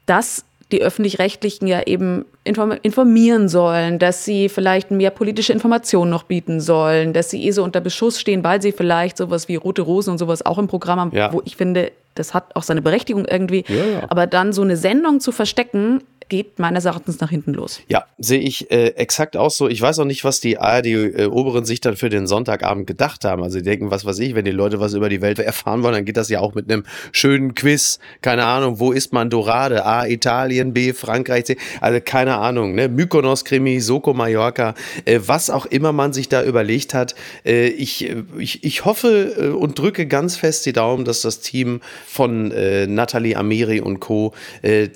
dass 0.04 0.44
die 0.72 0.83
öffentlich-rechtlichen 0.83 1.66
ja 1.66 1.83
eben 1.87 2.24
informieren 2.44 3.48
sollen, 3.48 3.98
dass 3.98 4.24
sie 4.24 4.48
vielleicht 4.48 4.90
mehr 4.90 5.11
politische 5.11 5.53
Informationen 5.53 6.11
noch 6.11 6.24
bieten 6.24 6.61
sollen, 6.61 7.12
dass 7.12 7.31
sie 7.31 7.44
eh 7.46 7.50
so 7.50 7.62
unter 7.62 7.81
Beschuss 7.81 8.20
stehen, 8.20 8.44
weil 8.44 8.61
sie 8.61 8.72
vielleicht 8.72 9.16
sowas 9.16 9.48
wie 9.48 9.57
Rote 9.57 9.83
Rosen 9.83 10.12
und 10.12 10.18
sowas 10.18 10.44
auch 10.44 10.59
im 10.59 10.66
Programm 10.66 11.00
haben, 11.00 11.11
ja. 11.14 11.33
wo 11.33 11.42
ich 11.44 11.57
finde, 11.57 11.92
das 12.14 12.35
hat 12.35 12.55
auch 12.55 12.62
seine 12.62 12.83
Berechtigung 12.83 13.24
irgendwie. 13.24 13.64
Ja, 13.68 13.85
ja. 13.85 14.03
Aber 14.09 14.27
dann 14.27 14.53
so 14.53 14.62
eine 14.62 14.77
Sendung 14.77 15.20
zu 15.20 15.33
verstecken, 15.33 16.03
geht 16.35 16.59
meines 16.59 16.85
Erachtens 16.85 17.20
nach 17.20 17.31
hinten 17.31 17.55
los. 17.55 17.81
Ja, 17.87 18.07
sehe 18.18 18.40
ich 18.40 18.68
äh, 18.73 18.88
exakt 18.97 19.37
auch 19.37 19.53
so. 19.53 19.68
Ich 19.68 19.81
weiß 19.81 20.01
auch 20.01 20.05
nicht, 20.05 20.25
was 20.25 20.40
die 20.40 20.59
ARD-Oberen 20.59 21.62
äh, 21.62 21.66
sich 21.66 21.81
dann 21.81 21.97
für 21.97 22.09
den 22.09 22.27
Sonntagabend 22.27 22.88
gedacht 22.88 23.25
haben. 23.25 23.44
Also 23.44 23.59
die 23.59 23.64
denken, 23.64 23.92
was 23.92 24.05
weiß 24.05 24.18
ich, 24.18 24.35
wenn 24.35 24.44
die 24.44 24.51
Leute 24.51 24.81
was 24.81 24.94
über 24.94 25.09
die 25.09 25.23
Welt 25.23 25.38
erfahren 25.38 25.85
wollen, 25.85 25.94
dann 25.94 26.05
geht 26.05 26.16
das 26.16 26.29
ja 26.31 26.40
auch 26.40 26.55
mit 26.55 26.68
einem 26.68 26.83
schönen 27.12 27.55
Quiz. 27.55 28.01
Keine 28.20 28.47
Ahnung, 28.47 28.81
wo 28.81 28.90
ist 28.90 29.12
man 29.12 29.31
Dorade? 29.31 29.87
A, 29.87 30.09
Italien, 30.09 30.73
B, 30.73 30.92
Frankreich, 30.92 31.44
C. 31.44 31.57
Also 31.81 32.01
keine 32.05 32.38
Ahnung, 32.38 32.75
ne? 32.75 32.88
Mykonos-Krimi, 32.88 33.79
Soko 33.79 34.12
Mallorca, 34.12 34.75
äh, 35.05 35.20
was 35.25 35.51
auch 35.51 35.66
immer 35.66 35.92
man 35.92 36.12
sich 36.12 36.29
da 36.29 36.42
überlegt 36.42 36.94
hat. 36.94 37.14
Äh, 37.47 37.68
ich, 37.68 38.11
äh, 38.11 38.25
ich, 38.38 38.64
ich 38.64 38.85
hoffe 38.85 39.37
äh, 39.38 39.47
und 39.51 39.79
drücke 39.79 40.07
ganz 40.07 40.37
fest 40.37 40.66
die 40.66 40.73
Daumen, 40.73 41.05
dass 41.05 41.23
das 41.23 41.38
Team 41.40 41.81
von 42.07 42.49
Nathalie 42.88 43.37
Amiri 43.37 43.81
und 43.81 44.01
Co., 44.01 44.33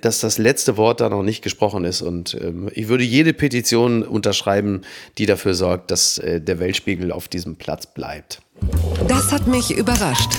dass 0.01 0.21
das 0.21 0.39
letzte 0.39 0.77
Wort 0.77 1.01
da 1.01 1.09
noch 1.09 1.23
nicht 1.29 1.43
gesprochen 1.43 1.85
ist. 1.85 2.03
Und 2.03 2.37
ähm, 2.41 2.69
ich 2.75 2.89
würde 2.89 3.05
jede 3.05 3.33
Petition 3.33 4.03
unterschreiben, 4.03 4.83
die 5.19 5.27
dafür 5.27 5.55
sorgt, 5.55 5.91
dass 5.91 6.19
äh, 6.19 6.41
der 6.41 6.59
Weltspiegel 6.59 7.13
auf 7.13 7.29
diesem 7.29 7.57
Platz 7.57 7.87
bleibt. 7.87 8.41
Das 9.07 9.31
hat 9.31 9.47
mich 9.47 9.71
überrascht. 9.71 10.31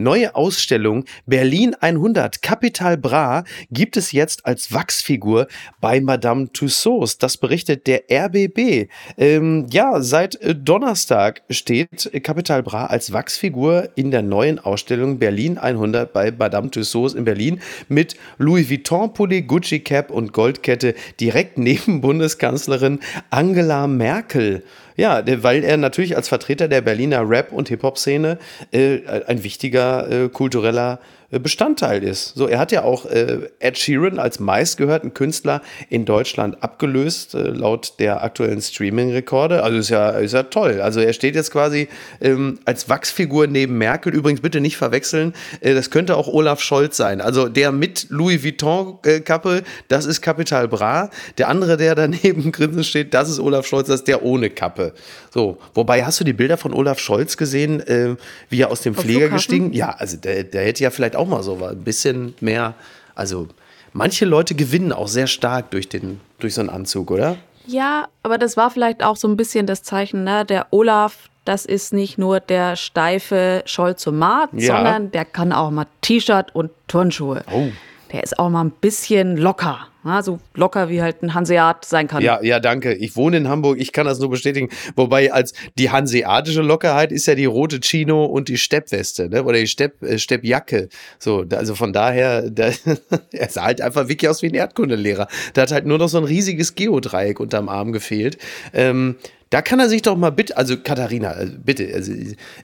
Neue 0.00 0.34
Ausstellung 0.34 1.04
Berlin 1.26 1.76
100 1.78 2.40
Capital 2.40 2.96
Bra 2.96 3.44
gibt 3.70 3.98
es 3.98 4.12
jetzt 4.12 4.46
als 4.46 4.72
Wachsfigur 4.72 5.46
bei 5.82 6.00
Madame 6.00 6.50
Tussauds. 6.54 7.18
Das 7.18 7.36
berichtet 7.36 7.86
der 7.86 8.04
RBB. 8.10 8.88
Ähm, 9.18 9.66
ja, 9.70 10.00
seit 10.00 10.36
äh, 10.36 10.54
Donnerstag 10.54 11.42
steht 11.50 12.10
Capital 12.22 12.62
Bra 12.62 12.86
als 12.86 13.12
Wachsfigur 13.12 13.90
in 13.94 14.10
der 14.10 14.22
neuen 14.22 14.58
Ausstellung 14.58 15.18
Berlin 15.18 15.58
100 15.58 16.14
bei 16.14 16.30
Madame 16.32 16.70
Tussauds 16.70 17.12
in 17.12 17.26
Berlin 17.26 17.60
mit 17.90 18.16
Louis 18.38 18.70
Vuitton 18.70 19.12
Pulli, 19.12 19.42
Gucci 19.42 19.80
Cap 19.80 20.10
und 20.10 20.32
Goldkette 20.32 20.94
direkt 21.20 21.58
neben 21.58 22.00
Bundeskanzlerin 22.00 23.00
Angela 23.28 23.86
Merkel. 23.86 24.64
Ja, 25.00 25.22
weil 25.42 25.64
er 25.64 25.78
natürlich 25.78 26.14
als 26.14 26.28
Vertreter 26.28 26.68
der 26.68 26.82
Berliner 26.82 27.26
Rap- 27.26 27.52
und 27.52 27.70
Hip-Hop-Szene 27.70 28.36
äh, 28.70 28.98
ein 29.26 29.42
wichtiger 29.42 30.10
äh, 30.10 30.28
kultureller 30.28 31.00
Bestandteil 31.38 32.02
ist. 32.02 32.34
So, 32.34 32.48
er 32.48 32.58
hat 32.58 32.72
ja 32.72 32.82
auch 32.82 33.06
äh, 33.06 33.48
Ed 33.60 33.78
Sheeran 33.78 34.18
als 34.18 34.40
meistgehörten 34.40 35.14
Künstler 35.14 35.62
in 35.88 36.04
Deutschland 36.04 36.62
abgelöst, 36.62 37.34
äh, 37.34 37.42
laut 37.50 37.94
der 38.00 38.24
aktuellen 38.24 38.60
Streaming-Rekorde. 38.60 39.62
Also 39.62 39.78
ist 39.78 39.90
ja, 39.90 40.10
ist 40.10 40.32
ja 40.32 40.42
toll. 40.42 40.80
Also 40.80 40.98
er 40.98 41.12
steht 41.12 41.36
jetzt 41.36 41.52
quasi 41.52 41.88
ähm, 42.20 42.58
als 42.64 42.88
Wachsfigur 42.88 43.46
neben 43.46 43.78
Merkel. 43.78 44.12
Übrigens 44.12 44.40
bitte 44.40 44.60
nicht 44.60 44.76
verwechseln, 44.76 45.34
äh, 45.60 45.74
das 45.74 45.90
könnte 45.90 46.16
auch 46.16 46.26
Olaf 46.26 46.60
Scholz 46.60 46.96
sein. 46.96 47.20
Also 47.20 47.48
der 47.48 47.70
mit 47.70 48.06
Louis 48.10 48.42
Vuitton-Kappe, 48.42 49.62
das 49.86 50.06
ist 50.06 50.22
Capital 50.22 50.66
Bra. 50.66 51.10
Der 51.38 51.48
andere, 51.48 51.76
der 51.76 51.94
daneben 51.94 52.50
grinsen 52.52 52.82
steht, 52.82 53.14
das 53.14 53.30
ist 53.30 53.38
Olaf 53.38 53.66
Scholz, 53.66 53.86
das 53.86 54.00
ist 54.00 54.08
der 54.08 54.24
ohne 54.24 54.50
Kappe. 54.50 54.94
So, 55.32 55.58
wobei 55.74 56.04
hast 56.04 56.18
du 56.18 56.24
die 56.24 56.32
Bilder 56.32 56.56
von 56.56 56.74
Olaf 56.74 56.98
Scholz 56.98 57.36
gesehen, 57.36 57.80
äh, 57.86 58.16
wie 58.48 58.62
er 58.62 58.70
aus 58.70 58.80
dem 58.80 58.96
Flieger 58.96 59.28
gestiegen? 59.28 59.72
Ja, 59.72 59.90
also 59.90 60.16
der, 60.16 60.42
der 60.42 60.64
hätte 60.64 60.82
ja 60.82 60.90
vielleicht 60.90 61.14
auch 61.14 61.19
mal 61.26 61.42
so 61.42 61.62
ein 61.64 61.82
bisschen 61.84 62.34
mehr. 62.40 62.74
Also 63.14 63.48
manche 63.92 64.24
Leute 64.24 64.54
gewinnen 64.54 64.92
auch 64.92 65.08
sehr 65.08 65.26
stark 65.26 65.70
durch, 65.70 65.88
den, 65.88 66.20
durch 66.38 66.54
so 66.54 66.60
einen 66.60 66.70
Anzug, 66.70 67.10
oder? 67.10 67.36
Ja, 67.66 68.08
aber 68.22 68.38
das 68.38 68.56
war 68.56 68.70
vielleicht 68.70 69.02
auch 69.02 69.16
so 69.16 69.28
ein 69.28 69.36
bisschen 69.36 69.66
das 69.66 69.82
Zeichen, 69.82 70.24
ne? 70.24 70.44
Der 70.44 70.68
Olaf, 70.70 71.28
das 71.44 71.64
ist 71.66 71.92
nicht 71.92 72.18
nur 72.18 72.40
der 72.40 72.76
steife 72.76 73.62
Scholzomat, 73.66 74.50
Ja. 74.54 74.76
sondern 74.76 75.10
der 75.10 75.24
kann 75.24 75.52
auch 75.52 75.70
mal 75.70 75.86
T-Shirt 76.00 76.54
und 76.54 76.70
Turnschuhe. 76.88 77.42
Oh. 77.52 77.68
Der 78.12 78.24
ist 78.24 78.38
auch 78.38 78.48
mal 78.48 78.64
ein 78.64 78.70
bisschen 78.72 79.36
locker. 79.36 79.86
Ne? 80.04 80.22
So 80.22 80.40
locker 80.54 80.88
wie 80.88 81.02
halt 81.02 81.22
ein 81.22 81.34
Hanseat 81.34 81.84
sein 81.84 82.08
kann. 82.08 82.22
Ja, 82.22 82.42
ja, 82.42 82.60
danke. 82.60 82.94
Ich 82.94 83.16
wohne 83.16 83.36
in 83.36 83.48
Hamburg, 83.48 83.78
ich 83.78 83.92
kann 83.92 84.06
das 84.06 84.18
nur 84.18 84.30
bestätigen. 84.30 84.68
Wobei 84.96 85.32
als 85.32 85.52
die 85.78 85.90
hanseatische 85.90 86.62
Lockerheit 86.62 87.12
ist 87.12 87.26
ja 87.26 87.34
die 87.34 87.44
rote 87.44 87.80
Chino 87.80 88.24
und 88.24 88.48
die 88.48 88.58
Steppweste, 88.58 89.28
ne? 89.28 89.44
Oder 89.44 89.58
die 89.58 89.66
Stepp, 89.66 90.02
äh, 90.02 90.18
Steppjacke. 90.18 90.88
So, 91.18 91.44
also 91.52 91.74
von 91.74 91.92
daher, 91.92 92.50
da, 92.50 92.70
er 93.32 93.48
sah 93.48 93.64
halt 93.64 93.80
einfach 93.80 94.08
wirklich 94.08 94.28
aus 94.28 94.42
wie 94.42 94.48
ein 94.48 94.54
Erdkundelehrer. 94.54 95.28
Da 95.54 95.62
hat 95.62 95.72
halt 95.72 95.86
nur 95.86 95.98
noch 95.98 96.08
so 96.08 96.18
ein 96.18 96.24
riesiges 96.24 96.74
Geodreieck 96.74 97.40
unterm 97.40 97.68
Arm 97.68 97.92
gefehlt. 97.92 98.38
Ähm, 98.72 99.16
da 99.50 99.62
kann 99.62 99.80
er 99.80 99.88
sich 99.88 100.02
doch 100.02 100.16
mal 100.16 100.30
bitte, 100.30 100.56
also 100.56 100.76
Katharina, 100.76 101.30
also 101.30 101.52
bitte, 101.58 101.90
also 101.92 102.12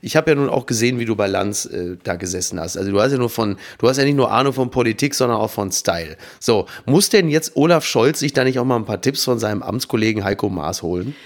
ich 0.00 0.16
habe 0.16 0.30
ja 0.30 0.36
nun 0.36 0.48
auch 0.48 0.66
gesehen, 0.66 1.00
wie 1.00 1.04
du 1.04 1.16
bei 1.16 1.26
Lanz 1.26 1.66
äh, 1.66 1.96
da 2.04 2.14
gesessen 2.14 2.60
hast. 2.60 2.76
Also 2.76 2.92
du 2.92 3.00
hast 3.00 3.10
ja 3.10 3.18
nur 3.18 3.28
von, 3.28 3.56
du 3.78 3.88
hast 3.88 3.96
ja 3.96 4.04
nicht 4.04 4.14
nur 4.14 4.30
Ahnung 4.30 4.52
von 4.52 4.70
Politik, 4.70 5.16
sondern 5.16 5.38
auch 5.38 5.50
von 5.50 5.72
Style. 5.72 6.16
So, 6.38 6.66
muss 6.84 7.08
denn 7.08 7.28
jetzt 7.28 7.56
Olaf 7.56 7.84
Scholz 7.84 8.20
sich 8.20 8.32
da 8.32 8.44
nicht 8.44 8.60
auch 8.60 8.64
mal 8.64 8.76
ein 8.76 8.84
paar 8.84 9.00
Tipps 9.00 9.24
von 9.24 9.40
seinem 9.40 9.64
Amtskollegen 9.64 10.22
Heiko 10.22 10.48
Maas 10.48 10.82
holen? 10.82 11.16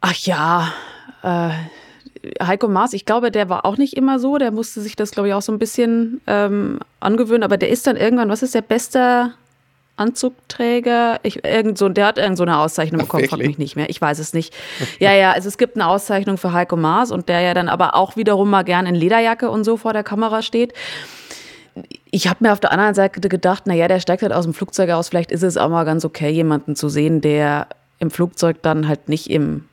Ach 0.00 0.14
ja, 0.14 0.72
äh, 1.22 1.50
Heiko 2.42 2.66
Maas, 2.66 2.92
ich 2.92 3.04
glaube, 3.04 3.30
der 3.30 3.48
war 3.48 3.64
auch 3.64 3.76
nicht 3.76 3.96
immer 3.96 4.18
so. 4.18 4.38
Der 4.38 4.50
musste 4.50 4.80
sich 4.80 4.96
das, 4.96 5.12
glaube 5.12 5.28
ich, 5.28 5.34
auch 5.34 5.42
so 5.42 5.52
ein 5.52 5.58
bisschen 5.60 6.20
ähm, 6.26 6.80
angewöhnen. 6.98 7.44
Aber 7.44 7.56
der 7.56 7.70
ist 7.70 7.86
dann 7.86 7.96
irgendwann, 7.96 8.28
was 8.28 8.42
ist 8.42 8.54
der 8.54 8.62
beste 8.62 9.32
Anzugträger? 10.00 11.20
Ich, 11.22 11.44
irgend 11.44 11.78
so, 11.78 11.88
der 11.88 12.06
hat 12.06 12.18
irgend 12.18 12.38
so 12.38 12.44
eine 12.44 12.58
Auszeichnung 12.58 13.02
Ach, 13.02 13.06
bekommen, 13.06 13.28
frag 13.28 13.38
mich 13.38 13.58
nicht 13.58 13.76
mehr. 13.76 13.90
Ich 13.90 14.00
weiß 14.00 14.18
es 14.18 14.32
nicht. 14.32 14.54
Ja, 14.98 15.12
ja, 15.12 15.32
also 15.32 15.48
es 15.48 15.58
gibt 15.58 15.76
eine 15.76 15.86
Auszeichnung 15.86 16.38
für 16.38 16.52
Heiko 16.52 16.76
Maas 16.76 17.12
und 17.12 17.28
der 17.28 17.40
ja 17.40 17.54
dann 17.54 17.68
aber 17.68 17.94
auch 17.94 18.16
wiederum 18.16 18.50
mal 18.50 18.62
gern 18.62 18.86
in 18.86 18.94
Lederjacke 18.94 19.50
und 19.50 19.64
so 19.64 19.76
vor 19.76 19.92
der 19.92 20.02
Kamera 20.02 20.42
steht. 20.42 20.72
Ich 22.10 22.26
habe 22.28 22.44
mir 22.44 22.52
auf 22.52 22.60
der 22.60 22.72
anderen 22.72 22.94
Seite 22.94 23.28
gedacht, 23.28 23.66
naja, 23.66 23.86
der 23.86 24.00
steigt 24.00 24.22
halt 24.22 24.32
aus 24.32 24.44
dem 24.44 24.54
Flugzeug 24.54 24.90
aus. 24.90 25.08
Vielleicht 25.08 25.30
ist 25.30 25.42
es 25.42 25.56
auch 25.56 25.68
mal 25.68 25.84
ganz 25.84 26.04
okay, 26.04 26.30
jemanden 26.30 26.74
zu 26.74 26.88
sehen, 26.88 27.20
der 27.20 27.68
im 27.98 28.10
Flugzeug 28.10 28.62
dann 28.62 28.88
halt 28.88 29.08
nicht 29.08 29.30
im 29.30 29.66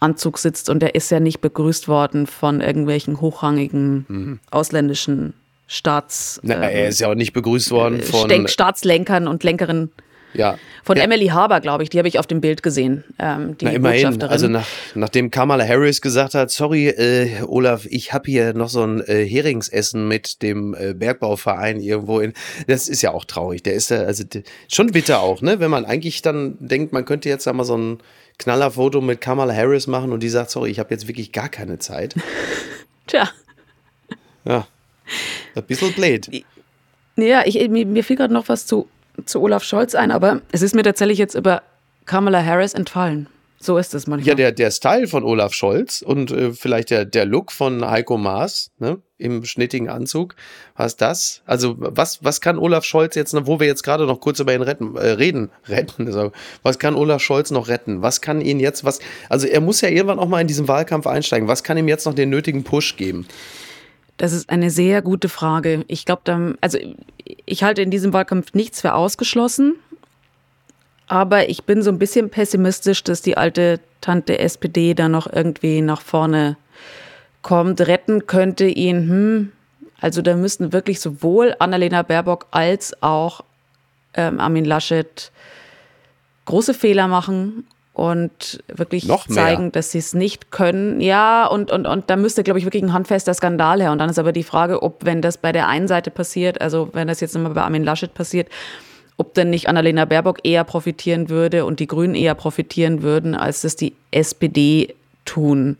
Anzug 0.00 0.38
sitzt 0.38 0.70
und 0.70 0.80
der 0.80 0.94
ist 0.94 1.10
ja 1.10 1.18
nicht 1.18 1.40
begrüßt 1.40 1.88
worden 1.88 2.26
von 2.26 2.60
irgendwelchen 2.60 3.20
hochrangigen 3.20 4.40
ausländischen 4.50 5.34
Staats, 5.66 6.40
Na, 6.42 6.54
er 6.54 6.88
ist 6.88 7.00
ja 7.00 7.08
auch 7.10 7.14
nicht 7.14 7.32
begrüßt 7.32 7.70
worden 7.70 8.02
von. 8.02 8.28
Denk 8.28 8.50
Staatslenkern 8.50 9.26
und 9.28 9.42
Lenkerinnen. 9.44 9.92
ja. 10.34 10.58
Von 10.82 10.98
ja. 10.98 11.04
Emily 11.04 11.28
Haber, 11.28 11.60
glaube 11.62 11.82
ich, 11.82 11.88
die 11.88 11.96
habe 11.96 12.08
ich 12.08 12.18
auf 12.18 12.26
dem 12.26 12.42
Bild 12.42 12.62
gesehen. 12.62 13.04
Ähm, 13.18 13.56
die 13.56 13.64
Na, 13.64 13.70
immerhin. 13.72 14.22
Also 14.22 14.48
nach, 14.48 14.66
nachdem 14.94 15.30
Kamala 15.30 15.66
Harris 15.66 16.02
gesagt 16.02 16.34
hat, 16.34 16.50
sorry, 16.50 16.88
äh, 16.88 17.40
Olaf, 17.46 17.86
ich 17.86 18.12
habe 18.12 18.30
hier 18.30 18.52
noch 18.52 18.68
so 18.68 18.82
ein 18.84 19.00
äh, 19.06 19.24
Heringsessen 19.24 20.06
mit 20.06 20.42
dem 20.42 20.74
äh, 20.74 20.92
Bergbauverein 20.92 21.80
irgendwo 21.80 22.20
in. 22.20 22.34
Das 22.66 22.88
ist 22.90 23.00
ja 23.00 23.12
auch 23.12 23.24
traurig. 23.24 23.62
Der 23.62 23.72
ist 23.72 23.90
ja, 23.90 24.02
also 24.02 24.24
schon 24.70 24.88
bitter 24.88 25.20
auch, 25.20 25.40
ne? 25.40 25.58
Wenn 25.58 25.70
man 25.70 25.86
eigentlich 25.86 26.20
dann 26.20 26.58
denkt, 26.60 26.92
man 26.92 27.06
könnte 27.06 27.30
jetzt 27.30 27.46
da 27.46 27.54
mal 27.54 27.64
so 27.64 27.78
ein 27.78 27.98
Knallerfoto 28.38 29.00
mit 29.00 29.22
Kamala 29.22 29.54
Harris 29.54 29.86
machen 29.86 30.12
und 30.12 30.22
die 30.22 30.28
sagt, 30.28 30.50
sorry, 30.50 30.68
ich 30.70 30.78
habe 30.78 30.90
jetzt 30.92 31.08
wirklich 31.08 31.32
gar 31.32 31.48
keine 31.48 31.78
Zeit. 31.78 32.14
Tja, 33.06 33.30
Ja. 34.44 34.66
Ein 35.54 35.64
bisschen 35.64 35.92
blöd. 35.92 36.44
ja, 37.16 37.42
ich, 37.44 37.68
mir, 37.68 37.86
mir 37.86 38.04
fiel 38.04 38.16
gerade 38.16 38.34
noch 38.34 38.48
was 38.48 38.66
zu, 38.66 38.88
zu 39.24 39.40
Olaf 39.40 39.64
Scholz 39.64 39.94
ein, 39.94 40.10
aber 40.10 40.40
es 40.52 40.62
ist 40.62 40.74
mir 40.74 40.82
tatsächlich 40.82 41.18
jetzt 41.18 41.34
über 41.34 41.62
Kamala 42.06 42.44
Harris 42.44 42.74
entfallen. 42.74 43.28
So 43.64 43.78
ist 43.78 43.94
es 43.94 44.06
manchmal. 44.06 44.28
Ja, 44.28 44.34
der, 44.34 44.52
der 44.52 44.70
Style 44.70 45.06
von 45.06 45.24
Olaf 45.24 45.54
Scholz 45.54 46.02
und 46.02 46.30
äh, 46.30 46.52
vielleicht 46.52 46.90
der, 46.90 47.06
der 47.06 47.24
Look 47.24 47.50
von 47.50 47.88
Heiko 47.88 48.18
Maas 48.18 48.70
ne, 48.78 48.98
im 49.16 49.46
schnittigen 49.46 49.88
Anzug. 49.88 50.36
Was 50.76 50.96
das? 50.96 51.40
Also, 51.46 51.74
was, 51.78 52.22
was 52.22 52.42
kann 52.42 52.58
Olaf 52.58 52.84
Scholz 52.84 53.14
jetzt, 53.14 53.34
wo 53.46 53.60
wir 53.60 53.66
jetzt 53.66 53.82
gerade 53.82 54.04
noch 54.04 54.20
kurz 54.20 54.38
über 54.38 54.54
ihn 54.54 54.60
retten, 54.60 54.96
äh, 54.96 55.12
reden, 55.12 55.50
retten, 55.68 56.06
also, 56.06 56.30
was 56.62 56.78
kann 56.78 56.94
Olaf 56.94 57.22
Scholz 57.22 57.50
noch 57.50 57.68
retten? 57.68 58.02
Was 58.02 58.20
kann 58.20 58.42
ihn 58.42 58.60
jetzt, 58.60 58.84
was, 58.84 58.98
also 59.30 59.46
er 59.46 59.62
muss 59.62 59.80
ja 59.80 59.88
irgendwann 59.88 60.18
auch 60.18 60.28
mal 60.28 60.42
in 60.42 60.46
diesen 60.46 60.68
Wahlkampf 60.68 61.06
einsteigen. 61.06 61.48
Was 61.48 61.64
kann 61.64 61.78
ihm 61.78 61.88
jetzt 61.88 62.04
noch 62.04 62.14
den 62.14 62.28
nötigen 62.28 62.64
Push 62.64 62.96
geben? 62.96 63.26
Das 64.16 64.32
ist 64.32 64.50
eine 64.50 64.70
sehr 64.70 65.02
gute 65.02 65.28
Frage. 65.28 65.84
Ich 65.88 66.04
glaube, 66.04 66.56
also 66.60 66.78
ich 67.46 67.62
halte 67.62 67.82
in 67.82 67.90
diesem 67.90 68.12
Wahlkampf 68.12 68.54
nichts 68.54 68.80
für 68.80 68.94
ausgeschlossen. 68.94 69.74
Aber 71.06 71.48
ich 71.48 71.64
bin 71.64 71.82
so 71.82 71.90
ein 71.90 71.98
bisschen 71.98 72.30
pessimistisch, 72.30 73.04
dass 73.04 73.22
die 73.22 73.36
alte 73.36 73.80
Tante 74.00 74.38
SPD 74.38 74.94
da 74.94 75.08
noch 75.08 75.30
irgendwie 75.30 75.82
nach 75.82 76.00
vorne 76.00 76.56
kommt. 77.42 77.80
Retten 77.82 78.26
könnte 78.26 78.66
ihn, 78.66 79.08
hm, 79.08 79.52
also 80.00 80.22
da 80.22 80.34
müssten 80.34 80.72
wirklich 80.72 81.00
sowohl 81.00 81.54
Annalena 81.58 82.02
Baerbock 82.02 82.46
als 82.52 83.02
auch 83.02 83.42
ähm, 84.14 84.40
Armin 84.40 84.64
Laschet 84.64 85.30
große 86.46 86.74
Fehler 86.74 87.08
machen 87.08 87.66
und 87.94 88.62
wirklich 88.66 89.08
zeigen, 89.28 89.70
dass 89.70 89.92
sie 89.92 89.98
es 89.98 90.14
nicht 90.14 90.50
können. 90.50 91.00
Ja, 91.00 91.46
und, 91.46 91.70
und, 91.70 91.86
und 91.86 92.10
da 92.10 92.16
müsste, 92.16 92.42
glaube 92.42 92.58
ich, 92.58 92.64
wirklich 92.64 92.82
ein 92.82 92.92
handfester 92.92 93.32
Skandal 93.32 93.80
her. 93.80 93.92
Und 93.92 93.98
dann 93.98 94.10
ist 94.10 94.18
aber 94.18 94.32
die 94.32 94.42
Frage, 94.42 94.82
ob, 94.82 95.04
wenn 95.04 95.22
das 95.22 95.38
bei 95.38 95.52
der 95.52 95.68
einen 95.68 95.86
Seite 95.86 96.10
passiert, 96.10 96.60
also 96.60 96.90
wenn 96.92 97.06
das 97.06 97.20
jetzt 97.20 97.34
nochmal 97.34 97.54
bei 97.54 97.62
Armin 97.62 97.84
Laschet 97.84 98.12
passiert, 98.12 98.48
ob 99.16 99.32
denn 99.34 99.48
nicht 99.48 99.68
Annalena 99.68 100.06
Baerbock 100.06 100.40
eher 100.42 100.64
profitieren 100.64 101.28
würde 101.28 101.64
und 101.64 101.78
die 101.78 101.86
Grünen 101.86 102.16
eher 102.16 102.34
profitieren 102.34 103.02
würden, 103.02 103.36
als 103.36 103.60
das 103.60 103.76
die 103.76 103.94
SPD 104.10 104.96
tun 105.24 105.78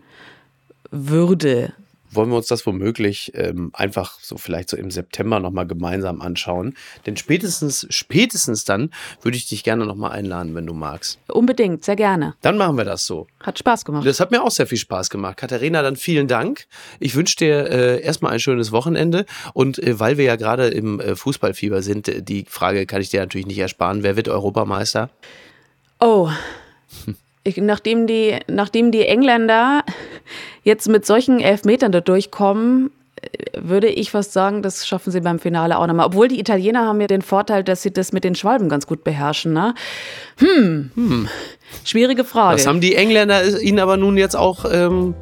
würde. 0.93 1.73
Wollen 2.15 2.31
wir 2.31 2.37
uns 2.37 2.47
das 2.47 2.67
womöglich 2.67 3.33
ähm, 3.35 3.71
einfach 3.73 4.19
so 4.21 4.37
vielleicht 4.37 4.69
so 4.69 4.77
im 4.77 4.91
September 4.91 5.41
nochmal 5.41 5.67
gemeinsam 5.67 6.21
anschauen. 6.21 6.75
Denn 7.07 7.17
spätestens, 7.17 7.87
spätestens 7.91 8.65
dann 8.65 8.91
würde 9.23 9.37
ich 9.37 9.47
dich 9.47 9.65
gerne 9.65 9.87
nochmal 9.87 10.13
einladen, 10.13 10.55
wenn 10.55 10.67
du 10.67 10.75
magst. 10.75 11.19
Unbedingt, 11.29 11.85
sehr 11.85 11.97
gerne. 11.97 12.35
Dann 12.41 12.57
machen 12.57 12.77
wir 12.77 12.85
das 12.85 13.07
so. 13.07 13.27
Hat 13.41 13.59
Spaß 13.59 13.85
gemacht. 13.85 14.07
Das 14.07 14.21
hat 14.21 14.31
mir 14.31 14.43
auch 14.43 14.51
sehr 14.51 14.67
viel 14.67 14.79
Spaß 14.79 15.11
gemacht. 15.11 15.37
Katharina, 15.37 15.83
dann 15.83 15.97
vielen 15.97 16.29
Dank. 16.29 16.67
Ich 17.01 17.15
wünsche 17.15 17.37
dir 17.37 17.71
äh, 17.71 18.01
erstmal 18.03 18.33
ein 18.33 18.41
schönes 18.41 18.73
Wochenende. 18.73 19.27
Und 19.53 19.79
äh, 19.79 19.99
weil 19.99 20.19
wir 20.19 20.25
ja 20.25 20.37
gerade 20.37 20.69
im 20.69 21.01
äh, 21.01 21.17
Fußballfieber 21.17 21.83
sind, 21.83 22.09
äh, 22.09 22.23
die 22.23 22.45
Frage 22.49 22.87
kann 22.87 23.01
ich 23.01 23.11
dir 23.11 23.21
natürlich 23.21 23.47
nicht 23.47 23.59
ersparen. 23.59 24.03
Wer 24.03 24.17
wird 24.17 24.29
Europameister? 24.29 25.11
Oh, 26.01 26.31
ich, 27.45 27.59
nachdem, 27.59 28.07
die, 28.07 28.39
nachdem 28.49 28.91
die 28.91 29.07
Engländer 29.07 29.85
jetzt 30.63 30.89
mit 30.89 31.05
solchen 31.07 31.41
Elfmetern 31.41 31.93
da 31.93 32.01
durchkommen, 32.01 32.91
äh, 33.21 33.29
würde 33.61 33.89
ich 33.89 34.11
fast 34.11 34.33
sagen, 34.33 34.63
das 34.63 34.87
schaffen 34.87 35.11
sie 35.11 35.21
beim 35.21 35.39
Finale 35.39 35.79
auch 35.79 35.87
nochmal. 35.87 36.07
Obwohl 36.07 36.29
die 36.29 36.41
Italiener 36.41 36.87
haben 36.87 37.01
ja 37.01 37.07
den 37.07 37.23
Vorteil, 37.23 37.63
dass 37.63 37.83
sie 37.83 37.93
das 37.93 38.13
mit 38.13 38.25
den 38.25 38.35
Schwalben 38.35 38.69
ganz 38.69 38.87
gut 38.87 39.05
beherrschen. 39.05 39.53
Ne? 39.53 39.75
Hm. 40.39 41.29
schwierige 41.85 42.25
Frage. 42.25 42.57
Das 42.57 42.67
haben 42.67 42.81
die 42.81 42.95
Engländer 42.95 43.43
äh, 43.43 43.63
ihnen 43.63 43.79
aber 43.79 43.97
nun 43.97 44.17
jetzt 44.17 44.37
auch 44.37 44.65
ähm, 44.71 45.15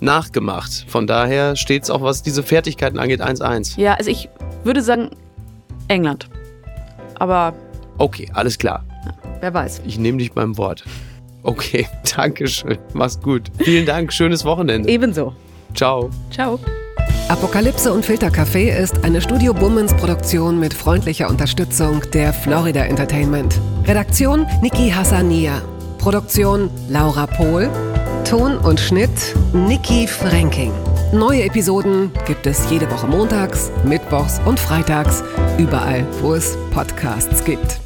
nachgemacht. 0.00 0.84
Von 0.88 1.06
daher 1.06 1.56
steht 1.56 1.84
es 1.84 1.90
auch, 1.90 2.02
was 2.02 2.22
diese 2.22 2.42
Fertigkeiten 2.42 2.98
angeht, 2.98 3.22
1-1. 3.22 3.80
ja, 3.80 3.94
also 3.94 4.10
ich 4.10 4.28
würde 4.64 4.82
sagen 4.82 5.10
England. 5.88 6.28
Aber 7.18 7.54
Okay, 7.98 8.30
alles 8.32 8.58
klar. 8.58 8.84
wer 9.40 9.52
weiß. 9.52 9.82
Ich 9.86 9.98
nehme 9.98 10.18
dich 10.18 10.32
beim 10.32 10.56
Wort. 10.56 10.84
Okay, 11.42 11.86
danke 12.16 12.48
schön. 12.48 12.78
Mach's 12.92 13.20
gut. 13.20 13.50
Vielen 13.58 13.86
Dank. 13.86 14.12
Schönes 14.12 14.44
Wochenende. 14.44 14.88
Ebenso. 14.88 15.34
Ciao. 15.74 16.10
Ciao. 16.30 16.58
Apokalypse 17.28 17.92
und 17.92 18.04
Filtercafé 18.04 18.70
ist 18.74 19.04
eine 19.04 19.20
Studio 19.20 19.52
Bummens 19.52 19.94
Produktion 19.94 20.58
mit 20.58 20.72
freundlicher 20.72 21.28
Unterstützung 21.28 22.02
der 22.12 22.32
Florida 22.32 22.84
Entertainment. 22.84 23.60
Redaktion 23.86 24.46
Niki 24.62 24.90
Hassania. 24.90 25.60
Produktion 25.98 26.70
Laura 26.88 27.26
Pohl. 27.26 27.68
Ton 28.24 28.56
und 28.58 28.80
Schnitt 28.80 29.10
Niki 29.52 30.06
Franking. 30.06 30.72
Neue 31.12 31.44
Episoden 31.44 32.10
gibt 32.26 32.46
es 32.46 32.70
jede 32.70 32.90
Woche 32.90 33.06
montags, 33.06 33.70
mittwochs 33.84 34.40
und 34.44 34.60
freitags, 34.60 35.24
überall, 35.56 36.06
wo 36.20 36.34
es 36.34 36.58
Podcasts 36.70 37.42
gibt. 37.44 37.80